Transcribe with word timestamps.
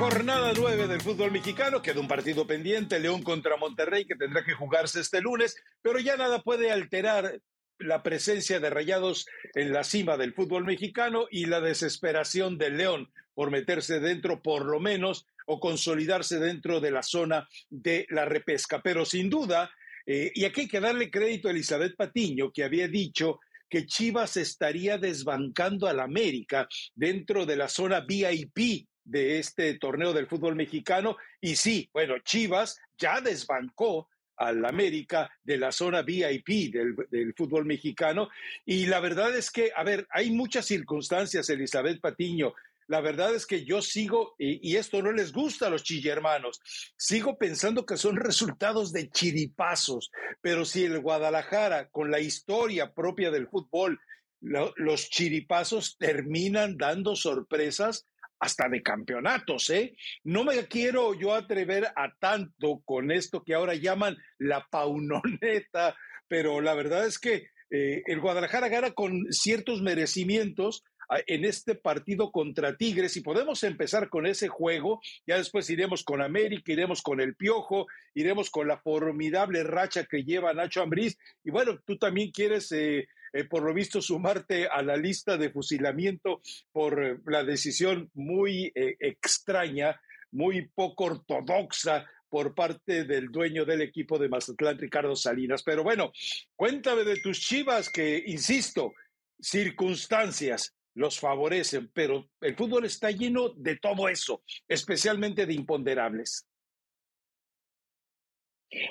Jornada 0.00 0.54
9 0.56 0.88
del 0.88 1.02
fútbol 1.02 1.30
mexicano, 1.30 1.82
queda 1.82 2.00
un 2.00 2.08
partido 2.08 2.46
pendiente, 2.46 2.98
León 2.98 3.22
contra 3.22 3.58
Monterrey, 3.58 4.06
que 4.06 4.16
tendrá 4.16 4.42
que 4.42 4.54
jugarse 4.54 4.98
este 4.98 5.20
lunes, 5.20 5.56
pero 5.82 5.98
ya 5.98 6.16
nada 6.16 6.40
puede 6.40 6.70
alterar 6.70 7.42
la 7.78 8.02
presencia 8.02 8.60
de 8.60 8.70
Rayados 8.70 9.26
en 9.54 9.74
la 9.74 9.84
cima 9.84 10.16
del 10.16 10.32
fútbol 10.32 10.64
mexicano 10.64 11.26
y 11.30 11.44
la 11.44 11.60
desesperación 11.60 12.56
del 12.56 12.78
León 12.78 13.12
por 13.34 13.50
meterse 13.50 14.00
dentro, 14.00 14.40
por 14.40 14.64
lo 14.64 14.80
menos, 14.80 15.26
o 15.44 15.60
consolidarse 15.60 16.38
dentro 16.38 16.80
de 16.80 16.92
la 16.92 17.02
zona 17.02 17.46
de 17.68 18.06
la 18.08 18.24
repesca. 18.24 18.80
Pero 18.80 19.04
sin 19.04 19.28
duda, 19.28 19.70
eh, 20.06 20.32
y 20.34 20.46
aquí 20.46 20.62
hay 20.62 20.68
que 20.68 20.80
darle 20.80 21.10
crédito 21.10 21.48
a 21.48 21.50
Elizabeth 21.50 21.94
Patiño, 21.94 22.50
que 22.52 22.64
había 22.64 22.88
dicho 22.88 23.40
que 23.68 23.84
Chivas 23.84 24.38
estaría 24.38 24.96
desbancando 24.96 25.88
al 25.88 26.00
América 26.00 26.66
dentro 26.94 27.44
de 27.44 27.56
la 27.56 27.68
zona 27.68 28.00
VIP 28.00 28.88
de 29.04 29.38
este 29.38 29.74
torneo 29.74 30.12
del 30.12 30.26
fútbol 30.26 30.56
mexicano. 30.56 31.16
Y 31.40 31.56
sí, 31.56 31.88
bueno, 31.92 32.18
Chivas 32.20 32.78
ya 32.98 33.20
desbancó 33.20 34.08
al 34.36 34.64
América 34.64 35.30
de 35.42 35.58
la 35.58 35.70
zona 35.70 36.00
VIP 36.00 36.72
del, 36.72 36.96
del, 37.10 37.34
fútbol 37.34 37.66
mexicano. 37.66 38.30
Y 38.64 38.86
la 38.86 38.98
verdad 39.00 39.36
es 39.36 39.50
que, 39.50 39.70
a 39.76 39.84
ver, 39.84 40.06
hay 40.10 40.30
muchas 40.30 40.64
circunstancias, 40.64 41.50
Elizabeth 41.50 42.00
Patiño. 42.00 42.54
La 42.90 43.00
verdad 43.00 43.32
es 43.36 43.46
que 43.46 43.64
yo 43.64 43.82
sigo, 43.82 44.34
y, 44.36 44.74
esto 44.74 45.00
no 45.00 45.12
les 45.12 45.32
gusta 45.32 45.68
a 45.68 45.70
los 45.70 45.84
chillermanos, 45.84 46.60
sigo 46.96 47.38
pensando 47.38 47.86
que 47.86 47.96
son 47.96 48.16
resultados 48.16 48.92
de 48.92 49.08
chiripazos. 49.08 50.10
Pero 50.40 50.64
si 50.64 50.86
el 50.86 50.98
Guadalajara, 50.98 51.88
con 51.90 52.10
la 52.10 52.18
historia 52.18 52.92
propia 52.92 53.30
del 53.30 53.46
fútbol, 53.46 54.00
lo, 54.40 54.74
los 54.76 55.08
chiripazos 55.08 55.98
terminan 55.98 56.78
dando 56.78 57.14
sorpresas, 57.14 58.08
hasta 58.40 58.68
de 58.68 58.82
campeonatos, 58.82 59.70
¿eh? 59.70 59.94
No 60.24 60.44
me 60.44 60.66
quiero 60.66 61.14
yo 61.14 61.34
atrever 61.34 61.86
a 61.94 62.12
tanto 62.18 62.80
con 62.84 63.10
esto 63.12 63.44
que 63.44 63.54
ahora 63.54 63.74
llaman 63.74 64.16
la 64.38 64.66
paunoneta, 64.70 65.94
pero 66.26 66.60
la 66.60 66.74
verdad 66.74 67.06
es 67.06 67.18
que 67.18 67.48
eh, 67.70 68.02
el 68.06 68.20
Guadalajara 68.20 68.68
gana 68.68 68.92
con 68.92 69.26
ciertos 69.30 69.82
merecimientos 69.82 70.82
en 71.26 71.44
este 71.44 71.74
partido 71.74 72.30
contra 72.30 72.76
Tigres 72.76 73.16
y 73.16 73.20
podemos 73.20 73.64
empezar 73.64 74.08
con 74.08 74.26
ese 74.26 74.48
juego, 74.48 75.00
ya 75.26 75.36
después 75.36 75.68
iremos 75.68 76.04
con 76.04 76.22
América, 76.22 76.72
iremos 76.72 77.02
con 77.02 77.20
el 77.20 77.34
Piojo, 77.34 77.86
iremos 78.14 78.50
con 78.50 78.68
la 78.68 78.78
formidable 78.78 79.64
racha 79.64 80.04
que 80.04 80.22
lleva 80.22 80.54
Nacho 80.54 80.82
Ambriz 80.82 81.18
y 81.42 81.50
bueno, 81.50 81.80
tú 81.84 81.98
también 81.98 82.30
quieres 82.30 82.70
eh, 82.72 83.08
eh, 83.32 83.44
por 83.44 83.62
lo 83.62 83.72
visto, 83.74 84.00
sumarte 84.00 84.66
a 84.66 84.82
la 84.82 84.96
lista 84.96 85.36
de 85.36 85.50
fusilamiento 85.50 86.40
por 86.72 87.20
la 87.30 87.44
decisión 87.44 88.10
muy 88.14 88.72
eh, 88.74 88.96
extraña, 89.00 90.00
muy 90.32 90.68
poco 90.68 91.04
ortodoxa 91.04 92.06
por 92.28 92.54
parte 92.54 93.04
del 93.04 93.30
dueño 93.30 93.64
del 93.64 93.82
equipo 93.82 94.18
de 94.18 94.28
Mazatlán, 94.28 94.78
Ricardo 94.78 95.16
Salinas. 95.16 95.62
Pero 95.62 95.82
bueno, 95.82 96.12
cuéntame 96.54 97.04
de 97.04 97.20
tus 97.20 97.40
chivas 97.40 97.90
que, 97.90 98.22
insisto, 98.26 98.94
circunstancias 99.40 100.74
los 100.94 101.18
favorecen, 101.18 101.90
pero 101.92 102.28
el 102.40 102.56
fútbol 102.56 102.84
está 102.84 103.10
lleno 103.10 103.50
de 103.50 103.76
todo 103.76 104.08
eso, 104.08 104.42
especialmente 104.68 105.46
de 105.46 105.54
imponderables. 105.54 106.46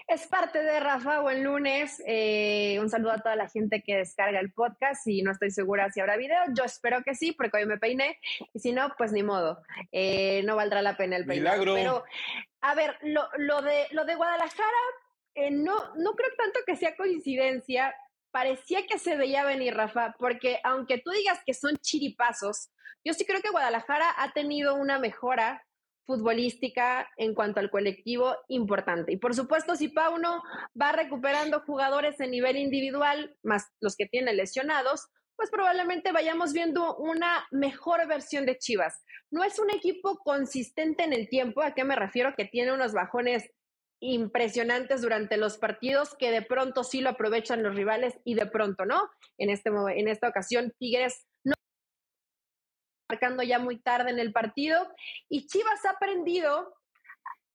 Es 0.08 0.28
parte 0.28 0.62
de 0.62 0.80
Rafa, 0.80 1.22
buen 1.22 1.44
lunes. 1.44 2.04
Eh, 2.06 2.78
un 2.82 2.90
saludo 2.90 3.12
a 3.12 3.20
toda 3.20 3.38
la 3.38 3.48
gente 3.48 3.82
que 3.82 3.96
descarga 3.96 4.40
el 4.40 4.52
podcast 4.52 5.08
y 5.08 5.22
no 5.22 5.32
estoy 5.32 5.52
segura 5.52 5.90
si 5.90 6.02
habrá 6.02 6.18
video. 6.18 6.42
Yo 6.54 6.66
espero 6.66 7.02
que 7.04 7.16
sí, 7.16 7.32
porque 7.32 7.58
hoy 7.58 7.66
me 7.66 7.78
peiné. 7.78 8.20
Y 8.54 8.60
si 8.60 8.74
no, 8.74 8.94
pues 8.98 9.14
ni 9.14 9.24
modo. 9.24 9.62
Eh, 9.92 10.44
no 10.44 10.58
valdrá 10.58 10.82
la 10.82 10.98
pena 10.98 11.16
el 11.16 11.26
peinado. 11.26 11.60
Milagro. 11.60 11.76
Pero, 11.76 12.04
a 12.62 12.76
ver, 12.76 12.98
lo, 13.04 13.30
lo, 13.38 13.62
de, 13.62 13.88
lo 13.92 14.04
de 14.04 14.16
Guadalajara, 14.16 14.68
eh, 15.36 15.52
no, 15.52 15.96
no 15.96 16.14
creo 16.14 16.30
tanto 16.38 16.60
que 16.66 16.76
sea 16.76 16.98
coincidencia. 16.98 17.96
Parecía 18.32 18.86
que 18.86 19.00
se 19.00 19.16
veía 19.16 19.46
venir, 19.46 19.76
Rafa, 19.76 20.14
porque 20.20 20.60
aunque 20.64 20.98
tú 20.98 21.12
digas 21.12 21.40
que 21.46 21.54
son 21.54 21.78
chiripazos, 21.78 22.70
yo 23.06 23.14
sí 23.14 23.26
creo 23.26 23.42
que 23.42 23.50
Guadalajara 23.50 24.14
ha 24.18 24.34
tenido 24.34 24.76
una 24.76 25.00
mejora 25.00 25.66
futbolística 26.10 27.08
en 27.18 27.36
cuanto 27.36 27.60
al 27.60 27.70
colectivo 27.70 28.36
importante. 28.48 29.14
Y 29.14 29.18
por 29.18 29.36
supuesto, 29.36 29.76
si 29.76 29.90
Pauno 29.90 30.42
va 30.80 30.92
recuperando 30.92 31.62
jugadores 31.62 32.20
en 32.20 32.32
nivel 32.32 32.58
individual, 32.58 33.38
más 33.44 33.68
los 33.80 33.96
que 33.96 34.08
tiene 34.08 34.34
lesionados, 34.34 35.08
pues 35.36 35.52
probablemente 35.52 36.12
vayamos 36.12 36.52
viendo 36.52 36.98
una 36.98 37.46
mejor 37.52 38.08
versión 38.08 38.48
de 38.48 38.58
Chivas. 38.58 39.04
No 39.30 39.44
es 39.44 39.60
un 39.60 39.70
equipo 39.70 40.18
consistente 40.18 41.04
en 41.04 41.14
el 41.14 41.30
tiempo, 41.30 41.62
¿a 41.62 41.76
qué 41.76 41.84
me 41.84 41.96
refiero? 41.96 42.34
Que 42.36 42.46
tiene 42.46 42.74
unos 42.74 42.94
bajones 42.94 43.48
impresionantes 44.02 45.04
durante 45.04 45.38
los 45.38 45.60
partidos 45.60 46.16
que 46.18 46.32
de 46.32 46.42
pronto 46.42 46.84
sí 46.84 47.02
lo 47.02 47.12
aprovechan 47.12 47.62
los 47.62 47.76
rivales 47.76 48.20
y 48.24 48.34
de 48.34 48.48
pronto 48.48 48.86
no. 48.86 49.12
En, 49.38 49.52
este, 49.52 49.70
en 49.70 50.08
esta 50.08 50.28
ocasión, 50.28 50.74
Tigres 50.80 51.28
marcando 53.10 53.44
ya 53.44 53.60
muy 53.60 53.80
tarde 53.80 54.12
en 54.12 54.20
el 54.20 54.32
partido. 54.32 54.88
Y 55.28 55.48
Chivas 55.48 55.84
ha 55.86 55.92
aprendido 55.92 56.76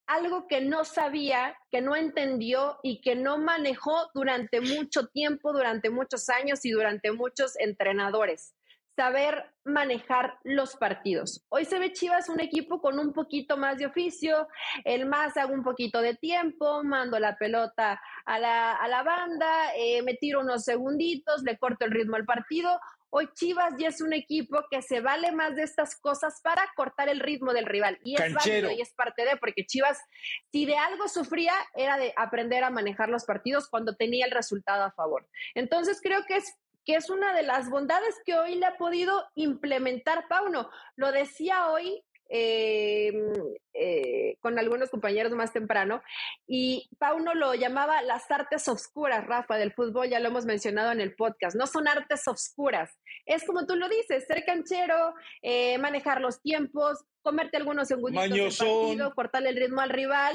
algo 0.07 0.47
que 0.49 0.61
no 0.61 0.85
sabía, 0.85 1.57
que 1.71 1.81
no 1.81 1.97
entendió 1.97 2.79
y 2.83 3.01
que 3.01 3.15
no 3.15 3.39
manejó 3.39 4.11
durante 4.13 4.61
mucho 4.61 5.07
tiempo, 5.07 5.53
durante 5.53 5.89
muchos 5.89 6.29
años 6.29 6.65
y 6.65 6.73
durante 6.73 7.13
muchos 7.13 7.59
entrenadores. 7.59 8.55
Saber 8.97 9.53
manejar 9.65 10.39
los 10.45 10.77
partidos. 10.77 11.45
Hoy 11.49 11.65
se 11.65 11.81
ve 11.81 11.93
Chivas 11.93 12.29
un 12.29 12.39
equipo 12.39 12.81
con 12.81 12.99
un 13.01 13.13
poquito 13.13 13.57
más 13.57 13.79
de 13.79 13.87
oficio, 13.87 14.47
el 14.85 15.07
más 15.07 15.37
hago 15.37 15.53
un 15.53 15.65
poquito 15.65 16.01
de 16.01 16.15
tiempo, 16.15 16.85
mando 16.85 17.19
la 17.19 17.37
pelota 17.37 18.01
a 18.25 18.39
la, 18.39 18.73
a 18.73 18.87
la 18.87 19.03
banda, 19.03 19.75
eh, 19.77 20.03
me 20.03 20.15
tiro 20.15 20.41
unos 20.41 20.65
segunditos, 20.65 21.43
le 21.43 21.59
corto 21.59 21.87
el 21.87 21.91
ritmo 21.91 22.15
al 22.15 22.25
partido. 22.25 22.79
Hoy 23.17 23.29
Chivas 23.33 23.75
ya 23.79 23.91
es 23.91 24.01
un 24.01 24.13
equipo 24.13 24.65
que 24.69 24.83
se 24.83 25.01
vale 25.01 25.31
más 25.31 25.55
de 25.55 25.63
estas 25.63 25.95
cosas 25.95 26.41
para 26.43 26.69
cortar 26.75 27.09
el 27.09 27.21
ritmo 27.21 27.53
del 27.53 27.65
rival. 27.65 27.97
Y 28.03 28.21
es 28.21 28.35
válido 28.35 28.73
y 28.73 28.81
es 28.81 28.93
parte 28.93 29.25
de, 29.25 29.37
porque 29.37 29.65
Chivas, 29.67 30.01
si 30.51 30.67
de 30.67 30.77
algo 30.77 31.07
sufría, 31.07 31.53
era 31.77 31.97
de 31.97 32.13
aprender 32.17 32.65
a 32.65 32.71
manejar 32.71 33.11
los 33.11 33.25
partidos 33.25 33.69
cuando 33.69 33.95
tenía 33.95 34.27
el 34.27 34.33
resultado 34.33 34.83
a 34.83 34.91
favor. 34.91 35.29
Entonces 35.55 36.01
creo 36.03 36.25
que 36.27 36.39
es 36.39 36.59
que 36.85 36.97
es 36.97 37.09
una 37.09 37.33
de 37.35 37.45
las 37.45 37.71
bondades 37.71 38.17
que 38.27 38.35
hoy 38.35 38.57
le 38.57 38.67
ha 38.67 38.77
podido 38.77 39.25
implementar 39.37 40.27
Pauno. 40.27 40.69
Lo 40.97 41.13
decía 41.13 41.69
hoy 41.69 42.05
eh, 42.37 43.13
eh, 43.75 44.37
con 44.41 44.59
algunos 44.59 44.91
compañeros 44.91 45.31
más 45.35 45.53
temprano, 45.53 46.03
y 46.49 46.91
Pauno 46.99 47.33
lo 47.33 47.55
llamaba 47.55 48.03
las 48.03 48.29
artes 48.29 48.67
oscuras, 48.67 49.25
Rafa, 49.25 49.57
del 49.57 49.73
fútbol, 49.73 50.09
ya 50.09 50.19
lo 50.19 50.31
hemos 50.31 50.45
mencionado 50.45 50.91
en 50.91 51.01
el 51.01 51.15
podcast, 51.15 51.55
no 51.55 51.69
son 51.69 51.87
artes 51.87 52.27
oscuras, 52.27 52.99
es 53.25 53.45
como 53.45 53.67
tú 53.67 53.77
lo 53.77 53.89
dices, 53.89 54.27
ser 54.27 54.45
canchero, 54.45 55.15
eh, 55.43 55.79
manejar 55.79 56.21
los 56.21 56.43
tiempos, 56.43 57.05
comerte 57.23 57.57
algunos 57.57 57.87
segunditos 57.87 58.59
del 58.59 58.69
partido, 58.69 59.15
cortarle 59.15 59.51
el 59.51 59.57
ritmo 59.57 59.81
al 59.81 59.91
rival, 59.91 60.35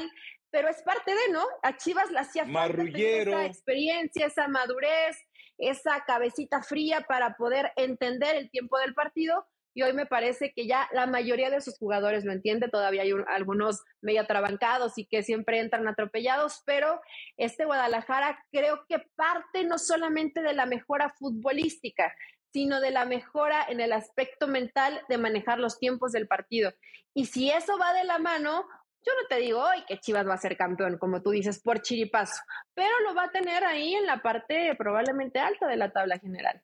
pero 0.50 0.68
es 0.68 0.80
parte 0.82 1.10
de, 1.10 1.32
¿no? 1.32 1.44
A 1.62 1.76
Chivas 1.76 2.10
le 2.10 2.20
hacía 2.20 2.46
falta 2.46 2.82
esa 2.82 3.44
experiencia, 3.44 4.26
esa 4.26 4.48
madurez, 4.48 5.18
esa 5.58 6.02
cabecita 6.06 6.62
fría 6.62 7.02
para 7.06 7.36
poder 7.36 7.72
entender 7.76 8.36
el 8.36 8.50
tiempo 8.50 8.78
del 8.78 8.94
partido 8.94 9.46
y 9.74 9.82
hoy 9.82 9.92
me 9.92 10.06
parece 10.06 10.52
que 10.54 10.66
ya 10.66 10.88
la 10.92 11.06
mayoría 11.06 11.50
de 11.50 11.60
sus 11.60 11.78
jugadores 11.78 12.24
lo 12.24 12.32
entiende, 12.32 12.68
todavía 12.68 13.02
hay 13.02 13.12
un, 13.12 13.24
algunos 13.28 13.82
medio 14.00 14.22
atrabancados 14.22 14.98
y 14.98 15.06
que 15.06 15.22
siempre 15.22 15.60
entran 15.60 15.86
atropellados, 15.86 16.62
pero 16.66 17.00
este 17.36 17.64
Guadalajara 17.64 18.44
creo 18.50 18.84
que 18.88 18.98
parte 19.16 19.64
no 19.64 19.78
solamente 19.78 20.42
de 20.42 20.54
la 20.54 20.66
mejora 20.66 21.10
futbolística, 21.10 22.14
sino 22.52 22.80
de 22.80 22.90
la 22.90 23.04
mejora 23.04 23.64
en 23.68 23.80
el 23.80 23.92
aspecto 23.92 24.48
mental 24.48 25.00
de 25.08 25.18
manejar 25.18 25.58
los 25.58 25.78
tiempos 25.78 26.12
del 26.12 26.26
partido. 26.26 26.72
Y 27.14 27.26
si 27.26 27.50
eso 27.50 27.78
va 27.78 27.92
de 27.92 28.04
la 28.04 28.18
mano, 28.18 28.66
yo 29.06 29.12
no 29.14 29.28
te 29.28 29.36
digo 29.36 29.60
hoy 29.60 29.84
que 29.86 29.98
Chivas 29.98 30.26
va 30.26 30.34
a 30.34 30.38
ser 30.38 30.56
campeón, 30.56 30.98
como 30.98 31.22
tú 31.22 31.30
dices, 31.30 31.62
por 31.62 31.80
chiripazo, 31.80 32.42
pero 32.74 32.90
lo 33.06 33.14
va 33.14 33.24
a 33.24 33.30
tener 33.30 33.64
ahí 33.64 33.94
en 33.94 34.06
la 34.06 34.20
parte 34.20 34.74
probablemente 34.76 35.38
alta 35.38 35.66
de 35.66 35.76
la 35.76 35.92
tabla 35.92 36.18
general. 36.18 36.60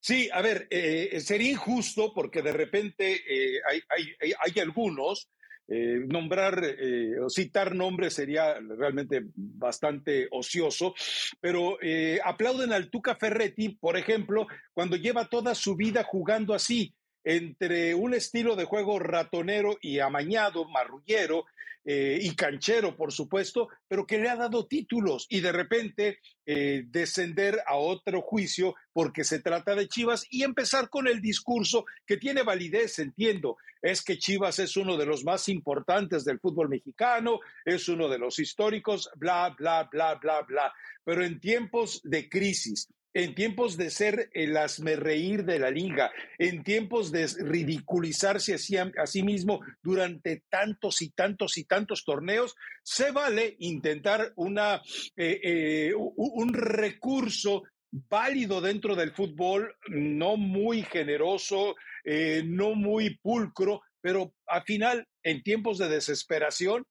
Sí, 0.00 0.28
a 0.32 0.42
ver, 0.42 0.66
eh, 0.70 1.20
sería 1.20 1.52
injusto 1.52 2.12
porque 2.12 2.42
de 2.42 2.52
repente 2.52 3.22
eh, 3.28 3.60
hay, 3.66 4.60
algunos, 4.60 5.28
eh, 5.68 6.00
nombrar 6.08 6.60
eh, 6.64 7.20
o 7.20 7.30
citar 7.30 7.74
nombres 7.74 8.14
sería 8.14 8.58
realmente 8.60 9.22
bastante 9.34 10.26
ocioso, 10.32 10.94
pero 11.40 11.78
eh, 11.80 12.18
aplauden 12.24 12.72
al 12.72 12.90
Tuca 12.90 13.14
Ferretti, 13.14 13.70
por 13.70 13.96
ejemplo, 13.96 14.48
cuando 14.74 14.96
lleva 14.96 15.28
toda 15.28 15.54
su 15.54 15.76
vida 15.76 16.02
jugando 16.02 16.52
así, 16.52 16.92
entre 17.24 17.94
un 17.94 18.14
estilo 18.14 18.56
de 18.56 18.64
juego 18.64 18.98
ratonero 18.98 19.78
y 19.80 20.00
amañado, 20.00 20.68
marrullero, 20.68 21.44
eh, 21.84 22.18
y 22.20 22.34
canchero, 22.36 22.96
por 22.96 23.12
supuesto, 23.12 23.68
pero 23.88 24.06
que 24.06 24.18
le 24.18 24.28
ha 24.28 24.36
dado 24.36 24.66
títulos 24.66 25.26
y 25.28 25.40
de 25.40 25.50
repente 25.50 26.18
eh, 26.46 26.84
descender 26.86 27.60
a 27.66 27.76
otro 27.76 28.22
juicio 28.22 28.74
porque 28.92 29.24
se 29.24 29.40
trata 29.40 29.74
de 29.74 29.88
Chivas 29.88 30.24
y 30.30 30.44
empezar 30.44 30.88
con 30.88 31.08
el 31.08 31.20
discurso 31.20 31.84
que 32.06 32.16
tiene 32.16 32.42
validez, 32.42 32.98
entiendo. 33.00 33.56
Es 33.80 34.02
que 34.02 34.18
Chivas 34.18 34.60
es 34.60 34.76
uno 34.76 34.96
de 34.96 35.06
los 35.06 35.24
más 35.24 35.48
importantes 35.48 36.24
del 36.24 36.38
fútbol 36.38 36.68
mexicano, 36.68 37.40
es 37.64 37.88
uno 37.88 38.08
de 38.08 38.18
los 38.18 38.38
históricos, 38.38 39.10
bla, 39.16 39.54
bla, 39.58 39.88
bla, 39.90 40.14
bla, 40.14 40.42
bla. 40.42 40.72
Pero 41.04 41.24
en 41.24 41.40
tiempos 41.40 42.00
de 42.04 42.28
crisis, 42.28 42.88
en 43.14 43.34
tiempos 43.34 43.76
de 43.76 43.90
ser 43.90 44.30
el 44.32 44.56
reír 44.96 45.44
de 45.44 45.58
la 45.58 45.70
liga, 45.70 46.10
en 46.38 46.62
tiempos 46.62 47.12
de 47.12 47.26
ridiculizarse 47.26 48.54
a 48.54 49.06
sí 49.06 49.22
mismo 49.22 49.60
durante 49.82 50.44
tantos 50.48 51.02
y 51.02 51.10
tantos 51.10 51.58
y 51.58 51.64
tantos 51.64 52.04
torneos, 52.04 52.54
se 52.82 53.10
vale 53.10 53.56
intentar 53.58 54.32
una, 54.36 54.82
eh, 55.16 55.40
eh, 55.42 55.92
un 55.94 56.54
recurso 56.54 57.64
válido 57.90 58.62
dentro 58.62 58.96
del 58.96 59.12
fútbol, 59.12 59.76
no 59.88 60.36
muy 60.36 60.82
generoso, 60.82 61.74
eh, 62.04 62.42
no 62.44 62.74
muy 62.74 63.18
pulcro, 63.18 63.82
pero 64.00 64.34
al 64.46 64.62
final, 64.62 65.06
en 65.22 65.42
tiempos 65.42 65.78
de 65.78 65.88
desesperación, 65.88 66.86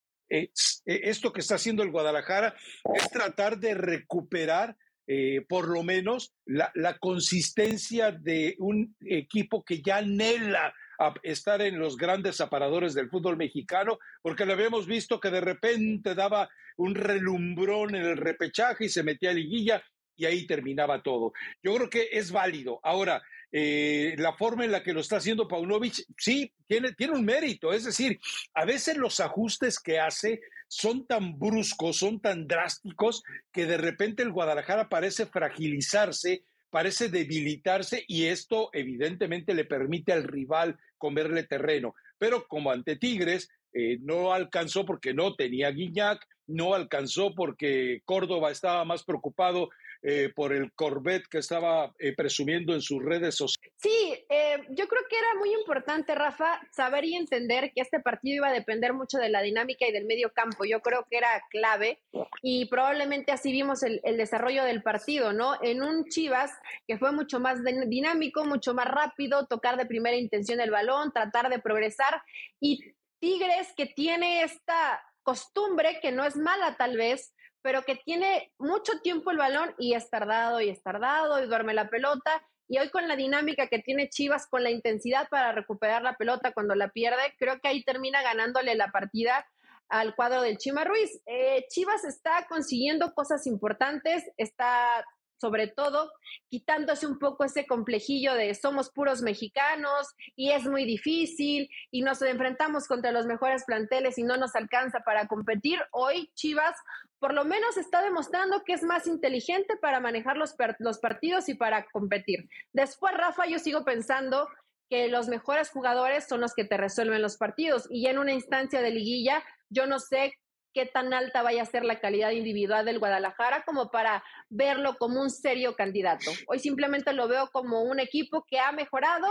esto 0.86 1.34
que 1.34 1.42
está 1.42 1.56
haciendo 1.56 1.84
el 1.84 1.92
Guadalajara 1.92 2.56
es 2.96 3.10
tratar 3.10 3.60
de 3.60 3.74
recuperar 3.74 4.78
eh, 5.14 5.46
por 5.46 5.68
lo 5.68 5.84
menos 5.84 6.34
la, 6.46 6.72
consistencia 6.98 8.14
de 8.14 8.56
un 8.60 8.96
equipo 9.02 9.62
que 9.62 9.82
ya 9.82 9.98
anhela 9.98 10.74
estar 11.22 11.62
en 11.62 11.80
los 11.80 11.98
grandes 11.98 12.40
aparadores 12.40 12.94
del 12.94 13.10
fútbol 13.10 13.36
mexicano, 13.36 14.00
porque 14.22 14.46
lo 14.46 14.54
habíamos 14.54 14.88
visto 14.88 15.20
que 15.20 15.30
de 15.30 15.42
repente 15.42 16.16
daba 16.16 16.50
un 16.78 16.96
relumbrón 16.96 17.94
en 17.96 18.06
el 18.06 18.16
repechaje 18.16 18.86
y 18.86 18.90
se 18.90 19.04
metía 19.04 19.32
a 19.32 19.34
liguilla 19.34 19.84
y 20.16 20.24
ahí 20.24 20.48
terminaba 20.48 21.04
todo. 21.04 21.34
Yo 21.62 21.76
creo 21.76 21.90
que 21.90 22.08
es 22.14 22.32
válido. 22.32 22.80
Ahora, 22.82 23.22
eh, 23.52 24.16
la 24.18 24.32
forma 24.32 24.64
en 24.64 24.72
la 24.72 24.82
que 24.82 24.94
lo 24.94 25.02
está 25.02 25.18
haciendo 25.18 25.46
Paunovic, 25.46 26.06
sí, 26.18 26.54
tiene, 26.68 26.94
tiene 26.94 27.18
un 27.18 27.26
mérito. 27.26 27.74
Es 27.74 27.84
decir, 27.84 28.18
a 28.54 28.64
veces 28.64 28.96
los 28.96 29.20
ajustes 29.20 29.78
que 29.78 30.00
hace 30.00 30.40
son 30.72 31.06
tan 31.06 31.38
bruscos, 31.38 31.98
son 31.98 32.22
tan 32.22 32.48
drásticos, 32.48 33.24
que 33.52 33.66
de 33.66 33.76
repente 33.76 34.24
el 34.24 34.32
Guadalajara 34.32 34.88
parece 34.88 35.26
fragilizarse, 35.26 36.46
parece 36.70 37.10
debilitarse 37.10 38.06
y 38.08 38.28
esto 38.28 38.70
evidentemente 38.72 39.54
le 39.54 39.66
permite 39.66 40.14
al 40.14 40.24
rival 40.24 40.80
comerle 40.98 41.44
terreno. 41.44 41.94
Pero 42.18 42.48
como 42.48 42.72
ante 42.72 42.96
Tigres, 42.96 43.50
eh, 43.74 43.98
no 44.00 44.32
alcanzó 44.32 44.86
porque 44.86 45.14
no 45.14 45.36
tenía 45.36 45.72
Guiñac, 45.72 46.26
no 46.48 46.74
alcanzó 46.74 47.36
porque 47.36 48.02
Córdoba 48.06 48.50
estaba 48.50 48.86
más 48.86 49.04
preocupado 49.04 49.72
eh, 50.04 50.32
por 50.36 50.54
el 50.54 50.72
Corvette 50.74 51.28
que 51.28 51.38
estaba 51.38 51.94
eh, 52.00 52.14
presumiendo 52.16 52.74
en 52.74 52.82
sus 52.82 53.04
redes 53.04 53.36
sociales. 53.36 53.72
Sí, 53.78 54.14
eh, 54.30 54.58
yo 54.70 54.88
creo 54.88 55.04
que 55.10 55.18
era 55.18 55.36
muy 55.38 55.54
importante, 55.54 56.16
Rafa, 56.16 56.60
saber 56.72 57.06
y 57.06 57.16
entender 57.16 57.72
que 57.74 57.82
este 57.82 58.00
partido 58.00 58.38
iba 58.38 58.48
a 58.48 58.54
depender 58.54 58.94
mucho 58.94 59.18
de 59.18 59.30
la 59.30 59.42
dinámica 59.42 59.88
y 59.88 59.92
del 59.92 60.06
medio 60.06 60.32
campo. 60.34 60.66
Yo 60.66 60.82
creo 60.82 61.06
que 61.10 61.18
era 61.18 61.44
clave 61.50 62.02
y 62.42 62.66
probablemente 62.66 63.32
así 63.32 63.52
vimos 63.52 63.84
el, 63.84 64.02
el 64.04 64.18
desarrollo 64.18 64.64
del 64.64 64.82
partido, 64.82 65.34
¿no? 65.34 65.62
En 65.62 65.84
un 65.84 66.06
Chivas 66.06 66.52
que 66.88 66.98
fue 66.98 67.12
mucho 67.12 67.40
más 67.40 67.60
dinámico, 67.64 68.46
mucho 68.46 68.74
más 68.74 68.88
rápido, 68.88 69.46
tocar 69.46 69.78
de 69.78 69.86
primera 69.86 70.18
intención 70.18 70.60
el 70.62 70.72
balón, 70.72 71.12
tratar 71.12 71.50
de 71.50 71.60
progresar 71.60 72.22
y 72.60 72.96
Tigres 73.20 73.72
que 73.78 73.86
tiene 73.86 74.42
esta 74.42 75.00
costumbre 75.22 76.00
que 76.02 76.12
no 76.12 76.26
es 76.26 76.36
mala 76.36 76.76
tal 76.76 76.98
vez, 76.98 77.34
pero 77.62 77.84
que 77.84 77.96
tiene 77.96 78.52
mucho 78.58 79.00
tiempo 79.02 79.32
el 79.32 79.38
balón 79.38 79.74
y 79.78 79.94
es 79.94 80.10
tardado 80.10 80.62
y 80.62 80.70
es 80.70 80.82
tardado 80.82 81.44
y 81.44 81.48
duerme 81.48 81.74
la 81.74 81.90
pelota. 81.90 82.46
Y 82.68 82.78
hoy 82.80 82.90
con 82.90 83.08
la 83.08 83.16
dinámica 83.16 83.68
que 83.68 83.80
tiene 83.80 84.10
Chivas, 84.10 84.48
con 84.48 84.64
la 84.64 84.72
intensidad 84.72 85.28
para 85.30 85.52
recuperar 85.52 86.02
la 86.04 86.16
pelota 86.16 86.54
cuando 86.54 86.74
la 86.74 86.90
pierde, 86.90 87.36
creo 87.38 87.60
que 87.60 87.68
ahí 87.68 87.84
termina 87.84 88.24
ganándole 88.24 88.76
la 88.76 88.92
partida 88.92 89.46
al 89.90 90.16
cuadro 90.16 90.42
del 90.42 90.58
Chima 90.58 90.86
Ruiz. 90.86 91.22
Eh, 91.26 91.66
Chivas 91.70 92.06
está 92.06 92.48
consiguiendo 92.48 93.14
cosas 93.14 93.46
importantes, 93.46 94.24
está 94.38 95.04
sobre 95.42 95.68
todo 95.68 96.12
quitándose 96.50 97.08
un 97.08 97.18
poco 97.18 97.44
ese 97.44 97.66
complejillo 97.66 98.36
de 98.36 98.54
somos 98.54 98.92
puros 98.92 99.24
mexicanos 99.24 100.08
y 100.36 100.52
es 100.52 100.66
muy 100.66 100.86
difícil 100.86 101.68
y 101.90 102.04
nos 102.04 102.22
enfrentamos 102.22 102.88
contra 102.88 103.12
los 103.12 103.26
mejores 103.26 103.64
planteles 103.66 104.20
y 104.20 104.24
no 104.24 104.38
nos 104.38 104.56
alcanza 104.56 105.00
para 105.00 105.28
competir. 105.28 105.80
Hoy 105.92 106.32
Chivas 106.36 106.76
por 107.22 107.36
lo 107.36 107.46
menos 107.46 107.78
está 107.78 108.02
demostrando 108.02 108.64
que 108.64 108.74
es 108.74 108.82
más 108.82 109.06
inteligente 109.06 109.78
para 109.78 110.00
manejar 110.00 110.38
los, 110.38 110.56
los 110.80 110.98
partidos 110.98 111.50
y 111.50 111.54
para 111.54 111.86
competir. 111.92 112.50
Después, 112.74 113.14
Rafa, 113.16 113.46
yo 113.46 113.60
sigo 113.60 113.86
pensando 113.86 114.50
que 114.90 115.08
los 115.08 115.28
mejores 115.28 115.70
jugadores 115.70 116.28
son 116.28 116.42
los 116.42 116.56
que 116.56 116.66
te 116.66 116.78
resuelven 116.78 117.22
los 117.22 117.38
partidos 117.38 117.88
y 117.92 118.08
en 118.08 118.18
una 118.18 118.34
instancia 118.34 118.82
de 118.82 118.90
liguilla, 118.90 119.44
yo 119.70 119.86
no 119.86 120.00
sé 120.00 120.34
qué 120.74 120.88
tan 120.88 121.14
alta 121.14 121.44
vaya 121.44 121.62
a 121.62 121.66
ser 121.68 121.86
la 121.86 122.00
calidad 122.00 122.32
individual 122.32 122.86
del 122.86 122.98
Guadalajara 122.98 123.64
como 123.66 123.92
para 123.92 124.24
verlo 124.50 124.96
como 124.98 125.22
un 125.22 125.30
serio 125.30 125.76
candidato. 125.76 126.32
Hoy 126.48 126.58
simplemente 126.58 127.14
lo 127.14 127.28
veo 127.28 127.52
como 127.52 127.84
un 127.84 128.00
equipo 128.00 128.46
que 128.50 128.60
ha 128.60 128.72
mejorado, 128.72 129.28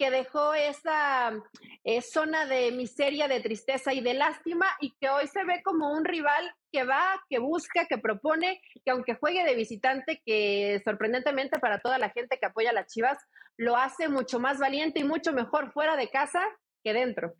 que 0.00 0.10
dejó 0.10 0.54
esa 0.54 1.30
eh, 1.84 2.00
zona 2.00 2.46
de 2.46 2.72
miseria, 2.72 3.28
de 3.28 3.40
tristeza 3.40 3.92
y 3.92 4.00
de 4.00 4.14
lástima 4.14 4.66
y 4.80 4.94
que 4.98 5.10
hoy 5.10 5.26
se 5.26 5.44
ve 5.44 5.60
como 5.62 5.92
un 5.92 6.06
rival 6.06 6.50
que 6.72 6.84
va, 6.84 7.22
que 7.28 7.38
busca, 7.38 7.84
que 7.84 7.98
propone, 7.98 8.62
que 8.82 8.92
aunque 8.92 9.14
juegue 9.16 9.44
de 9.44 9.54
visitante, 9.54 10.22
que 10.24 10.80
sorprendentemente 10.86 11.58
para 11.58 11.80
toda 11.80 11.98
la 11.98 12.08
gente 12.08 12.38
que 12.38 12.46
apoya 12.46 12.70
a 12.70 12.72
las 12.72 12.90
Chivas, 12.90 13.18
lo 13.58 13.76
hace 13.76 14.08
mucho 14.08 14.40
más 14.40 14.58
valiente 14.58 15.00
y 15.00 15.04
mucho 15.04 15.34
mejor 15.34 15.70
fuera 15.70 15.98
de 15.98 16.08
casa 16.08 16.42
que 16.82 16.94
dentro. 16.94 17.34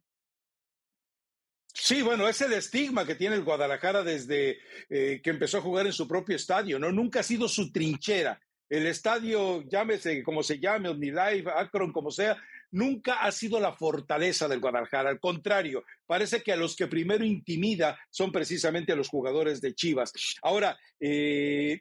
Sí, 1.72 2.02
bueno, 2.02 2.28
es 2.28 2.42
el 2.42 2.52
estigma 2.52 3.06
que 3.06 3.14
tiene 3.14 3.36
el 3.36 3.44
Guadalajara 3.44 4.02
desde 4.02 4.58
eh, 4.90 5.22
que 5.24 5.30
empezó 5.30 5.56
a 5.56 5.62
jugar 5.62 5.86
en 5.86 5.94
su 5.94 6.06
propio 6.06 6.36
estadio, 6.36 6.78
¿no? 6.78 6.92
Nunca 6.92 7.20
ha 7.20 7.22
sido 7.22 7.48
su 7.48 7.72
trinchera. 7.72 8.38
El 8.70 8.86
estadio, 8.86 9.64
llámese 9.68 10.22
como 10.22 10.44
se 10.44 10.60
llame, 10.60 10.88
OmniLife, 10.88 11.50
Akron, 11.50 11.92
como 11.92 12.12
sea, 12.12 12.40
nunca 12.70 13.14
ha 13.14 13.32
sido 13.32 13.58
la 13.58 13.72
fortaleza 13.72 14.46
del 14.46 14.60
Guadalajara. 14.60 15.10
Al 15.10 15.18
contrario, 15.18 15.84
parece 16.06 16.40
que 16.42 16.52
a 16.52 16.56
los 16.56 16.76
que 16.76 16.86
primero 16.86 17.24
intimida 17.24 17.98
son 18.10 18.30
precisamente 18.30 18.92
a 18.92 18.96
los 18.96 19.08
jugadores 19.08 19.60
de 19.60 19.74
Chivas. 19.74 20.12
Ahora, 20.42 20.78
eh, 21.00 21.80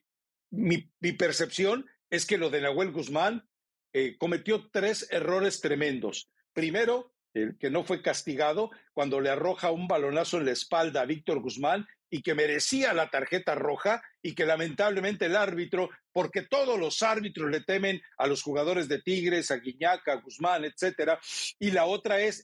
mi, 0.50 0.88
percepción 1.18 1.86
es 2.10 2.26
que 2.26 2.40
lo 2.40 2.50
de 2.50 2.62
Nahuel 2.62 2.92
Guzmán 2.92 3.48
eh, 3.94 4.18
cometió 4.18 4.68
tres 4.72 5.08
errores 5.12 5.62
tremendos. 5.62 6.32
Primero, 6.54 7.14
el 7.36 7.56
que 7.60 7.70
no 7.70 7.84
fue 7.84 8.02
castigado 8.02 8.72
cuando 8.94 9.22
le 9.22 9.30
arroja 9.30 9.70
un 9.70 9.88
balonazo 9.88 10.38
en 10.38 10.46
la 10.46 10.52
espalda 10.52 11.02
a 11.02 11.06
Víctor 11.06 11.40
Guzmán 11.42 11.88
y 12.10 12.22
que 12.22 12.36
merecía 12.36 12.94
la 12.94 13.10
tarjeta 13.10 13.56
roja 13.56 14.02
y 14.22 14.36
que 14.36 14.46
lamentablemente 14.46 15.26
el 15.26 15.36
árbitro, 15.36 15.90
porque 16.12 16.42
todos 16.42 16.80
los 16.80 17.02
árbitros 17.02 17.50
le 17.50 17.62
temen 17.62 18.02
a 18.18 18.28
los 18.28 18.42
jugadores 18.42 18.88
de 18.88 19.02
Tigres, 19.02 19.52
a 19.52 19.58
Guiñaca, 19.58 20.14
a 20.14 20.22
Guzmán, 20.22 20.66
etcétera. 20.66 21.20
Y 21.60 21.72
la 21.72 21.86
otra 21.86 22.20
es, 22.20 22.44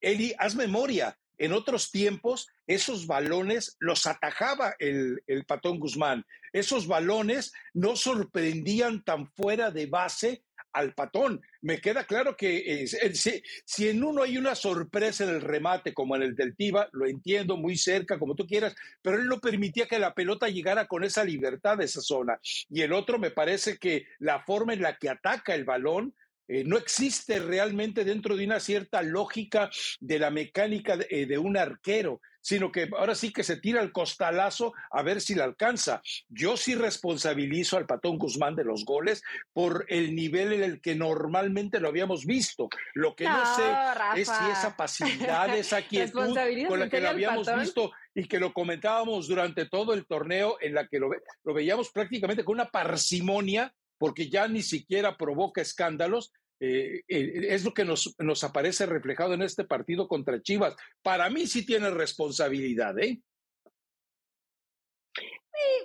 Eli, 0.00 0.34
haz 0.38 0.54
memoria, 0.54 1.16
en 1.40 1.52
otros 1.54 1.90
tiempos 1.90 2.48
esos 2.66 3.06
balones 3.06 3.76
los 3.78 4.06
atajaba 4.06 4.74
el, 4.78 5.22
el 5.26 5.46
patón 5.46 5.80
Guzmán. 5.80 6.26
Esos 6.52 6.86
balones 6.86 7.52
no 7.72 7.96
sorprendían 7.96 9.02
tan 9.04 9.26
fuera 9.32 9.70
de 9.70 9.86
base 9.86 10.42
al 10.72 10.94
patón. 10.94 11.40
Me 11.60 11.80
queda 11.80 12.04
claro 12.04 12.36
que 12.36 12.82
eh, 12.82 13.14
si, 13.14 13.88
en 13.88 14.02
uno 14.02 14.22
hay 14.22 14.38
una 14.38 14.54
sorpresa 14.54 15.24
en 15.24 15.30
el 15.30 15.40
remate, 15.40 15.94
como 15.94 16.16
en 16.16 16.22
el 16.22 16.34
del 16.34 16.56
Tiva, 16.56 16.88
lo 16.92 17.06
entiendo 17.06 17.56
muy 17.56 17.76
cerca, 17.76 18.18
como 18.18 18.34
tú 18.34 18.46
quieras, 18.46 18.74
pero 19.02 19.16
él 19.16 19.26
no 19.26 19.40
permitía 19.40 19.86
que 19.86 19.98
la 19.98 20.14
pelota 20.14 20.48
llegara 20.48 20.86
con 20.86 21.04
esa 21.04 21.24
libertad 21.24 21.78
de 21.78 21.84
esa 21.84 22.00
zona. 22.00 22.38
Y 22.68 22.82
el 22.82 22.92
otro 22.92 23.18
me 23.18 23.30
parece 23.30 23.78
que 23.78 24.06
la 24.18 24.42
forma 24.44 24.72
en 24.72 24.82
la 24.82 24.96
que 24.96 25.08
ataca 25.08 25.54
el 25.54 25.64
balón 25.64 26.14
eh, 26.52 26.64
no 26.64 26.76
existe 26.76 27.38
realmente 27.38 28.04
dentro 28.04 28.36
de 28.36 28.44
una 28.44 28.58
cierta 28.58 29.02
lógica 29.02 29.70
de 30.00 30.18
la 30.18 30.32
mecánica 30.32 30.96
de, 30.96 31.06
eh, 31.08 31.38
un 31.38 31.56
arquero, 31.56 32.20
sino 32.40 32.72
que 32.72 32.88
ahora 32.98 33.14
sí 33.14 33.32
que 33.32 33.44
se 33.44 33.58
tira 33.58 33.80
el 33.80 33.92
costalazo 33.92 34.72
a 34.90 35.04
ver 35.04 35.20
si 35.20 35.36
la 35.36 35.44
alcanza. 35.44 36.02
Yo 36.28 36.56
sí 36.56 36.74
responsabilizo 36.74 37.76
al 37.76 37.86
Patón 37.86 38.18
Guzmán 38.18 38.56
de 38.56 38.64
los 38.64 38.84
goles 38.84 39.22
por 39.52 39.84
el 39.88 40.16
nivel 40.16 40.52
en 40.52 40.64
el 40.64 40.80
que 40.80 40.96
normalmente 40.96 41.78
lo 41.78 41.86
habíamos 41.86 42.26
visto. 42.26 42.68
Lo 42.94 43.14
que 43.14 43.26
no, 43.26 43.54
sé 43.54 44.20
es 44.20 44.26
si 44.26 44.50
esa 44.50 44.76
pasividad, 44.76 45.56
esa 45.56 45.82
quietud 45.88 46.36
con 46.66 46.80
la 46.80 46.88
que 46.88 47.00
lo 47.00 47.10
habíamos 47.10 47.46
visto 47.60 47.92
y 48.12 48.26
que 48.26 48.40
lo 48.40 48.52
comentábamos 48.52 49.28
durante 49.28 49.66
todo 49.66 49.94
el 49.94 50.04
torneo, 50.04 50.56
en 50.60 50.74
la 50.74 50.88
que 50.88 50.98
lo, 50.98 51.10
lo 51.44 51.54
veíamos 51.54 51.90
prácticamente 51.92 52.42
con 52.42 52.54
una 52.54 52.70
parsimonia 52.70 53.72
porque 54.00 54.30
ya 54.30 54.48
ni 54.48 54.62
siquiera 54.62 55.18
provoca 55.18 55.60
escándalos, 55.60 56.32
Eh, 56.60 57.02
es 57.08 57.64
lo 57.64 57.72
que 57.72 57.84
nos, 57.84 58.14
nos 58.18 58.44
aparece 58.44 58.84
reflejado 58.86 59.34
en 59.34 59.42
este 59.42 59.64
partido 59.64 60.06
contra 60.06 60.42
Chivas. 60.42 60.76
Para 61.02 61.30
mí 61.30 61.46
sí 61.46 61.64
tiene 61.64 61.90
responsabilidad, 61.90 62.98
¿eh? 62.98 63.22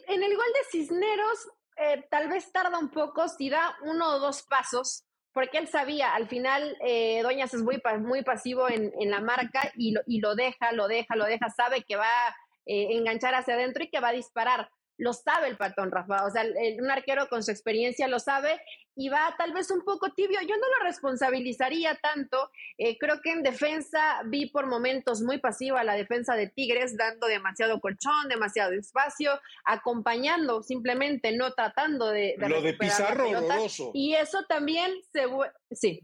en 0.07 0.23
el 0.23 0.35
gol 0.35 0.45
de 0.53 0.69
Cisneros, 0.71 1.49
eh, 1.77 2.05
tal 2.09 2.29
vez 2.29 2.51
tarda 2.51 2.77
un 2.77 2.89
poco, 2.89 3.27
si 3.27 3.49
da 3.49 3.75
uno 3.83 4.15
o 4.15 4.19
dos 4.19 4.43
pasos, 4.43 5.03
porque 5.33 5.57
él 5.57 5.67
sabía, 5.67 6.15
al 6.15 6.27
final 6.27 6.77
eh, 6.81 7.21
Doñas 7.21 7.53
es 7.53 7.61
muy, 7.61 7.81
muy 7.99 8.23
pasivo 8.23 8.69
en, 8.69 8.93
en 8.99 9.11
la 9.11 9.19
marca 9.19 9.71
y 9.75 9.91
lo, 9.91 10.01
y 10.07 10.21
lo, 10.21 10.35
deja, 10.35 10.71
lo 10.71 10.87
deja, 10.87 11.15
lo 11.15 11.25
deja, 11.25 11.49
sabe 11.49 11.83
que 11.83 11.97
va 11.97 12.05
a 12.05 12.35
eh, 12.65 12.95
enganchar 12.95 13.35
hacia 13.35 13.55
adentro 13.55 13.83
y 13.83 13.89
que 13.89 13.99
va 13.99 14.09
a 14.09 14.13
disparar 14.13 14.69
lo 14.97 15.13
sabe 15.13 15.47
el 15.47 15.57
patón, 15.57 15.91
Rafa. 15.91 16.25
O 16.25 16.29
sea, 16.29 16.43
un 16.79 16.89
arquero 16.89 17.27
con 17.27 17.43
su 17.43 17.51
experiencia 17.51 18.07
lo 18.07 18.19
sabe 18.19 18.61
y 18.95 19.09
va 19.09 19.35
tal 19.37 19.51
vez 19.53 19.69
un 19.71 19.83
poco 19.83 20.11
tibio. 20.11 20.39
Yo 20.41 20.55
no 20.55 20.67
lo 20.77 20.85
responsabilizaría 20.85 21.95
tanto. 21.95 22.49
Eh, 22.77 22.97
creo 22.97 23.21
que 23.21 23.31
en 23.31 23.43
defensa 23.43 24.21
vi 24.25 24.47
por 24.47 24.67
momentos 24.67 25.21
muy 25.21 25.37
pasiva 25.39 25.83
la 25.83 25.95
defensa 25.95 26.35
de 26.35 26.47
Tigres, 26.47 26.95
dando 26.97 27.27
demasiado 27.27 27.79
colchón, 27.81 28.29
demasiado 28.29 28.73
espacio, 28.73 29.39
acompañando 29.65 30.63
simplemente, 30.63 31.35
no 31.35 31.53
tratando 31.53 32.07
de. 32.07 32.35
lo 32.37 32.61
de 32.61 32.73
Pizarro 32.73 33.29
horroroso. 33.29 33.91
Y 33.93 34.15
eso 34.15 34.45
también 34.47 34.91
se. 35.11 35.25
Sí. 35.71 36.01